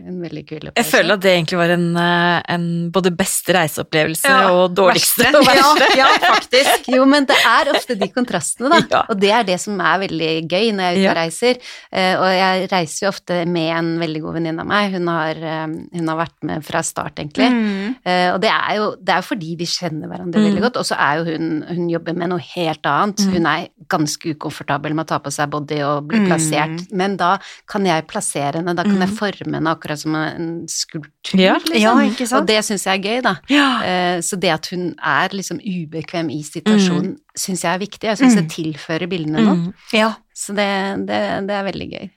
En 0.08 0.18
veldig 0.22 0.42
kul 0.48 0.58
opplevelse. 0.58 0.80
Jeg 0.80 0.88
føler 0.90 1.14
at 1.14 1.22
det 1.22 1.30
egentlig 1.36 1.58
var 1.60 1.72
en, 1.74 1.86
eh, 1.96 2.42
en 2.54 2.64
både 2.94 3.12
beste 3.16 3.54
reiseopplevelse 3.54 4.28
Ja, 4.32 4.50
og 4.52 4.74
dårligste 4.76 5.22
verste. 5.28 5.38
og 5.38 5.46
verste. 5.46 5.77
Ja, 5.96 6.06
ja, 6.14 6.18
faktisk. 6.34 6.88
Jo, 6.94 7.04
men 7.08 7.24
det 7.28 7.36
er 7.46 7.70
ofte 7.74 7.96
de 7.98 8.08
kontrastene, 8.12 8.68
da. 8.70 8.80
Ja. 8.90 9.02
Og 9.08 9.18
det 9.20 9.30
er 9.34 9.42
det 9.48 9.58
som 9.60 9.78
er 9.80 9.98
veldig 10.04 10.30
gøy 10.50 10.72
når 10.74 10.82
jeg 10.82 10.92
er 10.92 10.98
ute 10.98 11.04
Ja. 11.04 11.10
og 11.12 11.16
reiser. 11.18 11.58
Eh, 11.92 12.14
og 12.18 12.28
jeg 12.34 12.68
reiser 12.72 13.06
jo 13.06 13.08
ofte 13.12 13.38
med 13.46 13.70
en 13.78 13.90
veldig 14.00 14.22
god 14.24 14.34
venninne 14.38 14.60
av 14.60 14.66
meg. 14.66 14.92
Hun 14.92 15.06
har, 15.08 15.34
eh, 15.36 15.66
hun 15.98 16.08
har 16.08 16.16
vært 16.24 16.36
med 16.42 16.64
fra 16.64 16.82
start, 16.82 17.16
egentlig. 17.22 17.48
Mm. 17.52 17.94
Eh, 18.04 18.28
og 18.34 18.40
det 18.40 18.50
er, 18.50 18.74
jo, 18.76 18.86
det 19.02 19.14
er 19.14 19.22
fordi 19.22 19.56
vi 19.58 19.64
kjenner 19.66 20.08
hverandre 20.08 20.40
veldig 20.44 20.58
Mm. 20.58 20.64
godt. 20.68 20.76
Og 20.76 20.84
så 20.88 20.96
er 20.98 21.18
jo 21.18 21.24
hun 21.32 21.64
Hun 21.68 21.88
jobber 21.90 22.14
med 22.16 22.28
noe 22.30 22.38
helt 22.54 22.82
annet. 22.86 23.18
Mm. 23.26 23.32
Hun 23.32 23.46
er 23.46 23.68
ganske 23.88 24.34
ukomfortabel 24.34 24.94
med 24.94 25.04
å 25.06 25.08
ta 25.08 25.18
på 25.18 25.30
seg 25.32 25.50
body 25.50 25.80
og 25.82 26.08
bli 26.08 26.18
Mm. 26.18 26.26
plassert. 26.28 26.92
Men 26.92 27.16
da 27.16 27.38
kan 27.66 27.84
jeg 27.84 28.06
plassere 28.06 28.54
henne, 28.56 28.74
da 28.76 28.82
kan 28.82 28.96
Mm. 28.96 29.00
jeg 29.06 29.16
forme 29.18 29.54
henne 29.54 29.70
akkurat 29.74 29.98
som 29.98 30.14
en 30.14 30.66
skulptur, 30.66 31.58
liksom. 31.64 31.78
Ja, 31.80 31.94
ikke 32.08 32.26
sant? 32.26 32.40
Og 32.42 32.46
det 32.46 32.64
syns 32.64 32.84
jeg 32.84 32.98
er 32.98 33.08
gøy, 33.08 33.22
da. 33.22 33.36
Ja. 33.48 34.18
Så 34.20 34.38
det 34.40 34.50
at 34.50 34.66
hun 34.72 34.94
er 35.02 35.28
liksom 35.28 35.57
ubekvem 35.60 36.30
i 36.30 36.42
situasjonen, 36.46 37.16
syns 37.36 37.62
jeg 37.64 37.74
er 37.74 37.78
viktig. 37.82 38.08
Jeg 38.10 38.18
syns 38.20 38.34
Mm. 38.36 38.40
det 38.42 38.50
tilfører 38.54 39.08
bildene 39.10 39.44
noe. 39.44 39.56
Mm. 39.56 39.72
ja. 39.92 40.12
Så 40.34 40.54
det, 40.54 40.68
det, 41.08 41.20
det 41.48 41.54
er 41.58 41.64
veldig 41.72 41.88
gøy. 41.92 42.10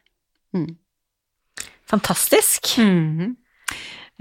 Mm. 0.53 0.75
Fantastisk. 1.89 2.75
-hmm. 2.77 3.35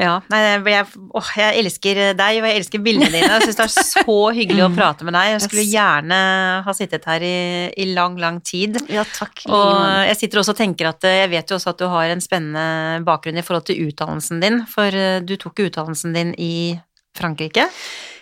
Ja, 0.00 0.20
nei, 0.30 0.38
jeg, 0.72 0.86
åh, 1.12 1.26
jeg 1.36 1.58
elsker 1.60 1.98
deg, 2.16 2.38
og 2.40 2.46
jeg 2.48 2.56
elsker 2.56 2.78
bildene 2.80 3.10
dine. 3.12 3.28
Jeg 3.28 3.42
syns 3.42 3.56
det 3.58 3.64
er 3.66 3.84
så 3.84 4.14
hyggelig 4.38 4.62
å 4.64 4.68
Mm. 4.70 4.76
prate 4.78 5.04
med 5.04 5.12
deg. 5.12 5.26
Jeg 5.34 5.40
skulle 5.44 5.64
gjerne 5.68 6.20
ha 6.64 6.72
sittet 6.72 7.04
her 7.04 7.20
i, 7.20 7.70
i 7.76 7.84
lang, 7.92 8.16
lang 8.16 8.40
tid. 8.40 8.78
Ja, 8.88 9.04
takk. 9.04 9.42
Og 9.46 10.06
jeg 10.08 10.16
sitter 10.16 10.38
også 10.40 10.54
og 10.54 10.56
tenker 10.56 10.88
at 10.88 11.04
eh, 11.04 11.18
jeg 11.26 11.30
vet 11.30 11.50
jo 11.50 11.56
også 11.58 11.70
at 11.74 11.78
du 11.78 11.84
har 11.86 12.08
en 12.08 12.20
spennende 12.20 13.04
bakgrunn 13.04 13.36
i 13.36 13.42
forhold 13.44 13.66
til 13.68 13.76
utdannelsen 13.90 14.40
din, 14.40 14.64
for 14.66 14.88
eh, 14.88 15.20
du 15.20 15.36
tok 15.36 15.58
jo 15.60 15.68
utdannelsen 15.68 16.14
din 16.16 16.32
i 16.38 16.80
Frankrike. 17.14 17.68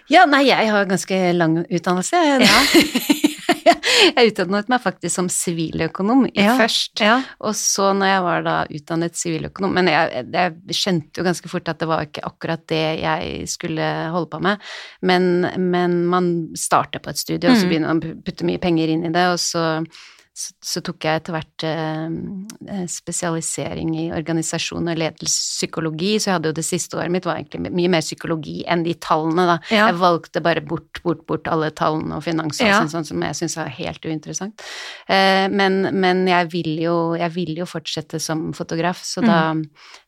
Ja, 0.08 0.24
nei, 0.26 0.44
jeg 0.48 0.70
har 0.72 0.86
ganske 0.88 1.16
lang 1.36 1.58
utdannelse. 1.68 2.16
jeg 2.38 4.30
utdannet 4.30 4.68
meg 4.72 4.80
faktisk 4.82 5.14
som 5.14 5.28
siviløkonom 5.32 6.26
Ja. 6.34 6.54
først. 6.58 7.00
Ja. 7.04 7.18
Og 7.44 7.54
så 7.58 7.90
når 7.96 8.06
jeg 8.12 8.22
var 8.24 8.42
da 8.46 8.56
utdannet 8.78 9.18
siviløkonom 9.18 9.74
Men 9.76 9.90
jeg, 9.92 10.24
jeg 10.32 10.76
skjønte 10.78 11.20
jo 11.20 11.26
ganske 11.28 11.48
fort 11.52 11.68
at 11.68 11.78
det 11.82 11.88
var 11.90 12.06
ikke 12.06 12.24
akkurat 12.28 12.64
det 12.70 12.82
jeg 13.02 13.48
skulle 13.52 13.88
holde 14.14 14.30
på 14.32 14.40
med. 14.44 14.64
Men, 15.02 15.28
men 15.70 15.98
man 16.08 16.30
starter 16.56 17.02
på 17.04 17.10
et 17.12 17.18
studie, 17.20 17.48
og 17.50 17.56
så 17.56 17.66
Mm. 17.66 17.70
begynner 17.72 17.88
man 17.92 18.00
å 18.00 18.22
putte 18.24 18.46
mye 18.48 18.58
penger 18.62 18.88
inn 18.94 19.04
i 19.04 19.12
det, 19.12 19.26
og 19.34 19.38
så 19.42 19.84
så, 20.38 20.52
så 20.62 20.80
tok 20.86 21.02
jeg 21.02 21.18
etter 21.20 21.34
hvert 21.34 21.64
eh, 21.66 22.82
spesialisering 22.92 23.90
i 23.98 24.04
organisasjon 24.14 24.86
og 24.92 24.98
ledelsespsykologi, 25.00 26.12
så 26.20 26.30
jeg 26.30 26.36
hadde 26.36 26.52
jo 26.52 26.56
det 26.58 26.64
siste 26.66 26.98
året 26.98 27.12
mitt 27.14 27.26
var 27.26 27.40
egentlig 27.40 27.72
mye 27.74 27.90
mer 27.92 28.04
psykologi 28.04 28.60
enn 28.70 28.84
de 28.86 28.94
tallene, 29.02 29.46
da. 29.50 29.56
Ja. 29.74 29.88
Jeg 29.90 29.98
valgte 30.00 30.42
bare 30.44 30.62
bort, 30.64 31.00
bort, 31.02 31.24
bort 31.28 31.50
alle 31.50 31.70
tallene 31.74 32.18
og 32.20 32.24
finans 32.26 32.60
og 32.62 32.68
Ja. 32.68 32.78
sånn, 32.82 32.92
sånn 32.92 33.08
som 33.10 33.24
jeg 33.26 33.38
syns 33.40 33.56
var 33.58 33.72
helt 33.78 34.06
uinteressant. 34.06 34.62
Eh, 35.08 35.46
men, 35.50 35.80
men 35.98 36.22
jeg 36.30 36.50
vil 36.54 36.70
jo, 36.84 36.96
jeg 37.18 37.34
vil 37.34 37.54
jo 37.58 37.66
fortsette 37.68 38.20
som 38.22 38.52
fotograf, 38.56 39.02
så 39.04 39.24
da, 39.24 39.40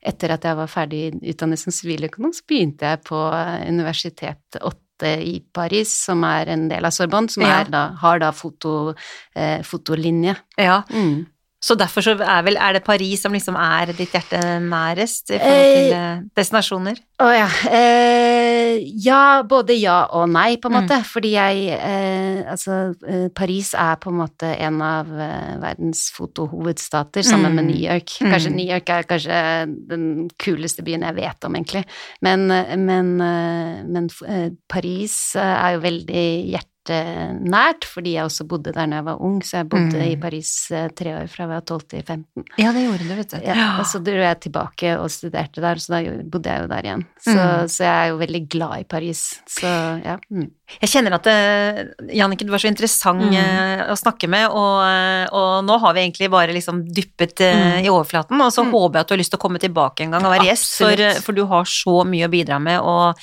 etter 0.06 0.36
at 0.36 0.46
jeg 0.46 0.58
var 0.60 0.70
ferdig 0.70 1.02
utdannet 1.32 1.58
som 1.58 1.74
siviløkonom, 1.74 2.32
så 2.36 2.46
begynte 2.46 2.86
jeg 2.94 3.02
på 3.08 3.24
eh, 3.34 3.66
Universitet 3.70 4.60
8 4.60 4.78
i 5.08 5.40
Paris, 5.52 5.92
som 6.04 6.24
er 6.24 6.48
en 6.48 6.68
del 6.68 6.84
av 6.84 6.90
Sorbonne, 6.90 7.30
som 7.30 7.42
Ja. 7.42 7.64
da, 7.64 7.88
har 8.00 8.18
da 8.18 8.30
foto, 8.32 8.94
eh, 9.34 9.62
fotolinje. 9.62 10.36
ja. 10.58 10.82
Mm. 10.90 11.26
Så 11.62 11.74
derfor 11.76 12.00
så 12.00 12.14
er 12.16 12.42
vel 12.46 12.56
Er 12.56 12.72
det 12.72 12.84
Paris 12.84 13.20
som 13.22 13.32
liksom 13.36 13.54
er 13.60 13.92
ditt 13.92 14.10
hjerte 14.14 14.38
nærest 14.64 15.28
i 15.30 15.38
forhold 15.38 15.74
til 15.76 15.92
eh, 15.92 16.22
destinasjoner? 16.36 16.96
Å 17.20 17.28
ja. 17.36 17.48
Eh, 17.68 18.78
ja, 19.04 19.42
både 19.44 19.76
ja 19.76 20.06
og 20.16 20.28
nei, 20.32 20.56
på 20.56 20.70
en 20.70 20.72
Mm. 20.72 20.78
måte. 20.86 20.98
Fordi 21.04 21.32
jeg 21.34 21.68
eh, 21.76 22.44
Altså, 22.50 22.94
eh, 23.06 23.28
Paris 23.36 23.74
er 23.74 23.96
på 24.00 24.08
en 24.10 24.16
måte 24.22 24.48
en 24.58 24.80
av 24.82 25.06
eh, 25.12 25.56
verdens 25.60 26.06
fotohovedstater, 26.16 27.22
sammen 27.22 27.54
med 27.54 27.64
Mm. 27.64 27.70
New 27.70 27.80
York. 27.92 28.06
Kanskje 28.20 28.50
Mm. 28.50 28.56
New 28.56 28.66
York 28.72 28.88
er 28.88 29.02
kanskje 29.02 29.76
den 29.88 30.30
kuleste 30.38 30.82
byen 30.82 31.02
jeg 31.02 31.14
vet 31.16 31.44
om, 31.44 31.54
egentlig. 31.56 31.84
Men, 32.22 32.50
eh, 32.50 32.76
men, 32.76 33.20
eh, 33.20 33.82
men 33.84 34.08
eh, 34.26 34.50
Paris 34.68 35.36
eh, 35.36 35.42
er 35.42 35.74
jo 35.76 35.80
veldig 35.80 36.52
hjertenært, 36.88 37.84
fordi 37.88 38.14
jeg 38.16 38.24
også 38.26 38.46
bodde 38.48 38.72
der 38.72 38.86
da 38.90 38.96
jeg 39.00 39.04
var 39.06 39.20
ung, 39.22 39.40
så 39.44 39.58
jeg 39.60 39.68
bodde 39.68 39.98
Mm. 40.00 40.12
i 40.12 40.16
Paris 40.16 40.70
eh, 40.72 40.88
tre 40.96 41.12
år 41.20 41.28
fra 41.28 41.44
jeg 41.44 41.50
var 41.50 41.60
12 41.66 41.80
til 41.88 42.02
15. 42.02 42.44
Ja, 42.58 42.72
det 42.72 42.84
gjorde 42.86 43.08
du, 43.08 43.14
vet 43.16 43.30
du. 43.30 43.36
Ja, 43.44 43.78
og 43.80 43.86
så 43.86 44.00
dro 44.02 44.12
jeg 44.16 44.40
tilbake 44.40 44.94
og 44.98 45.10
studerte 45.10 45.60
der, 45.60 45.74
så 45.76 45.88
da 45.92 46.00
bodde 46.24 46.48
jeg 46.50 46.62
jo 46.62 46.68
der 46.68 46.82
igjen. 46.88 47.04
Så, 47.20 47.34
Mm. 47.40 47.68
så 47.68 47.78
jeg 47.84 47.96
er 48.04 48.08
jo 48.10 48.16
veldig 48.18 48.48
glad 48.48 48.80
i 48.80 48.84
Paris. 48.84 49.40
Så 49.48 49.66
ja. 50.04 50.16
Mm. 50.30 50.50
Jeg 50.80 50.88
kjenner 50.90 51.14
at 51.16 51.26
uh, 51.26 52.06
Jannicke, 52.14 52.44
du 52.46 52.52
var 52.52 52.58
så 52.62 52.68
interessant 52.70 53.22
eh, 53.34 53.80
å 53.90 53.96
snakke 53.98 54.28
med, 54.30 54.46
og, 54.54 54.76
uh, 54.86 55.26
og 55.34 55.64
nå 55.66 55.78
har 55.82 55.94
vi 55.94 56.00
egentlig 56.04 56.30
bare 56.30 56.52
liksom 56.54 56.84
dyppet 56.94 57.40
uh, 57.42 57.80
i 57.82 57.88
overflaten, 57.90 58.40
og 58.40 58.52
så 58.54 58.60
Mm. 58.64 58.70
håper 58.72 58.94
jeg 58.98 59.00
at 59.00 59.08
du 59.08 59.14
har 59.14 59.18
lyst 59.18 59.30
til 59.34 59.38
å 59.40 59.42
komme 59.42 59.58
tilbake 59.58 60.04
en 60.04 60.10
gang 60.12 60.24
og 60.24 60.30
være 60.32 60.46
gjest, 60.46 60.76
for, 60.78 60.92
eh, 61.00 61.14
for 61.24 61.32
du 61.32 61.44
har 61.46 61.64
så 61.64 62.04
mye 62.06 62.28
å 62.28 62.30
bidra 62.30 62.60
med, 62.62 62.78
og 62.80 63.16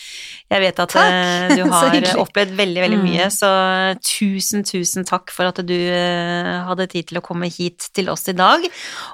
jeg 0.51 0.59
vet 0.65 0.79
at 0.79 0.95
eh, 0.95 1.55
du 1.55 1.63
har 1.71 1.95
opplevd 2.19 2.55
veldig, 2.57 2.81
veldig 2.83 2.99
mye, 3.03 3.29
så 3.31 3.46
tusen, 4.05 4.65
tusen 4.67 5.07
takk 5.07 5.31
for 5.33 5.51
at 5.51 5.61
du 5.67 5.75
eh, 5.75 6.51
hadde 6.67 6.89
tid 6.91 7.09
til 7.09 7.19
å 7.21 7.25
komme 7.25 7.49
hit 7.51 7.89
til 7.97 8.11
oss 8.13 8.27
i 8.31 8.35
dag. 8.37 8.65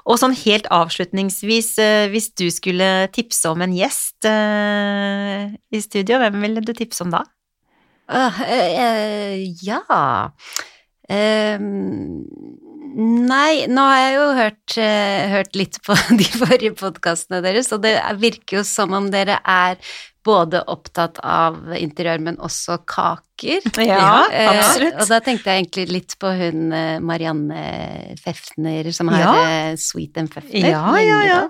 Og 0.04 0.20
sånn 0.20 0.36
helt 0.44 0.68
avslutningsvis, 0.74 1.70
eh, 1.82 2.08
hvis 2.12 2.30
du 2.38 2.46
skulle 2.54 2.90
tipse 3.14 3.50
om 3.50 3.64
en 3.64 3.74
gjest 3.76 4.28
eh, 4.30 5.54
i 5.74 5.82
studio, 5.84 6.20
hvem 6.22 6.40
ville 6.44 6.64
du 6.64 6.74
tipse 6.76 7.04
om 7.06 7.14
da? 7.14 7.24
Uh, 8.04 8.40
eh, 8.44 9.44
ja 9.64 9.80
Ehm, 11.12 12.24
Nei, 12.94 13.66
nå 13.66 13.82
har 13.82 13.96
jeg 13.98 14.12
jo 14.14 14.26
hørt, 14.38 14.74
hørt 15.32 15.56
litt 15.58 15.80
på 15.82 15.96
de 16.20 16.26
forrige 16.30 16.76
podkastene 16.78 17.40
deres, 17.42 17.72
og 17.74 17.82
det 17.82 17.96
er- 17.98 18.20
virker 18.22 18.60
jo 18.60 18.62
som 18.68 18.94
om 18.94 19.08
dere 19.10 19.40
er 19.42 19.80
både 20.24 20.62
opptatt 20.72 21.18
av 21.22 21.58
interiør, 21.76 22.20
men 22.30 22.36
også 22.40 22.78
kaker. 22.88 23.20
Ja, 23.82 24.28
Eh, 24.30 24.46
absolutt. 24.48 24.94
og 25.02 25.08
da 25.10 25.16
tenkte 25.20 25.50
jeg 25.50 25.64
egentlig 25.64 25.84
litt 25.90 26.12
på 26.22 26.30
hun 26.38 26.68
eh, 26.72 27.00
Marianne 27.02 28.14
Fefner, 28.22 28.92
som 28.94 29.08
har 29.10 29.20
Ja. 29.24 29.32
eh, 29.72 29.76
Sweet 29.76 30.16
and 30.18 30.30
Fefner. 30.30 30.68
Ja, 30.70 30.92
ja, 31.02 31.16
ja. 31.26 31.40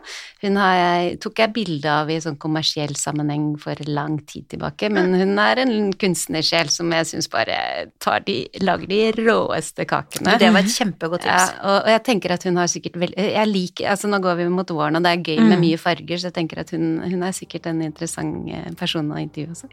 Hun 0.40 0.56
har 0.56 0.74
jeg, 0.76 1.18
tok 1.20 1.38
jeg 1.42 1.52
bilde 1.52 1.90
av 1.92 2.08
i 2.10 2.16
sånn 2.24 2.38
kommersiell 2.40 2.94
sammenheng 2.96 3.58
for 3.60 3.76
lang 3.86 4.18
tid 4.28 4.48
tilbake, 4.48 4.90
men 4.92 5.12
hun 5.14 5.38
er 5.38 5.60
en 5.62 5.92
kunstnersjel 5.92 6.70
som 6.72 6.90
jeg 6.92 7.06
syns 7.12 7.28
bare 7.32 7.58
tar 8.00 8.20
de, 8.26 8.38
lager 8.64 8.86
de 8.88 9.02
råeste 9.20 9.84
kakene. 9.88 10.38
Det 10.40 10.50
var 10.52 10.60
et 10.64 10.72
kjempegodt 10.72 11.24
Ja, 11.28 11.36
tips. 11.46 11.58
og, 11.64 11.76
og 11.84 11.92
jeg 11.94 12.02
tenker 12.08 12.32
at 12.38 12.42
hun 12.48 12.56
har 12.56 12.66
sikkert 12.72 12.96
veldig 13.00 13.28
Jeg 13.34 13.48
liker 13.52 13.90
Altså, 13.94 14.08
nå 14.08 14.20
går 14.24 14.36
vi 14.40 14.48
mot 14.48 14.68
våren, 14.72 14.96
og 14.96 15.02
det 15.04 15.12
er 15.12 15.22
gøy 15.22 15.40
med 15.44 15.58
Mm. 15.58 15.60
mye 15.68 15.78
farger, 15.78 16.16
så 16.18 16.28
jeg 16.32 16.34
tenker 16.40 16.60
at 16.64 16.70
hun, 16.74 17.00
hun 17.04 17.22
er 17.22 17.32
sikkert 17.36 17.66
en 17.66 17.82
interessant 17.84 18.48
eh, 18.64 18.94
av 19.00 19.18
å 19.18 19.22
intervjue 19.22 19.56
også. 19.56 19.68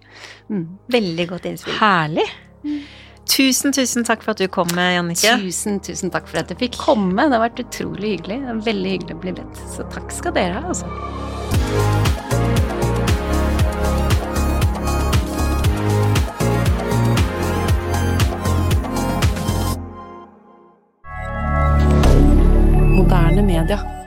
Mm. 0.51 0.65
Veldig 0.97 1.29
godt 1.31 1.47
innspill. 1.51 1.79
Herlig. 1.79 2.27
Tusen, 3.31 3.71
tusen 3.71 4.03
takk 4.03 4.25
for 4.25 4.33
at 4.33 4.41
du 4.41 4.47
kom, 4.51 4.67
Jannicke. 4.75 5.37
Tusen, 5.39 5.79
tusen 5.79 6.11
takk 6.11 6.27
for 6.27 6.41
at 6.41 6.51
jeg 6.51 6.59
fikk 6.59 6.79
komme. 6.81 7.29
Det 7.29 7.37
har 7.37 7.45
vært 7.45 7.63
utrolig 7.63 8.17
hyggelig. 8.17 8.41
Det 8.43 8.51
er 8.51 8.65
veldig 8.65 8.95
hyggelig 8.97 9.15
å 9.15 9.21
bli 9.23 9.35
bedt. 9.39 9.61
Så 9.71 9.87
takk 9.93 10.11
skal 10.11 10.35
dere 10.35 10.59
ha, 10.59 10.67
altså. 10.67 10.89
Moderne 22.97 23.47
media. 23.47 24.00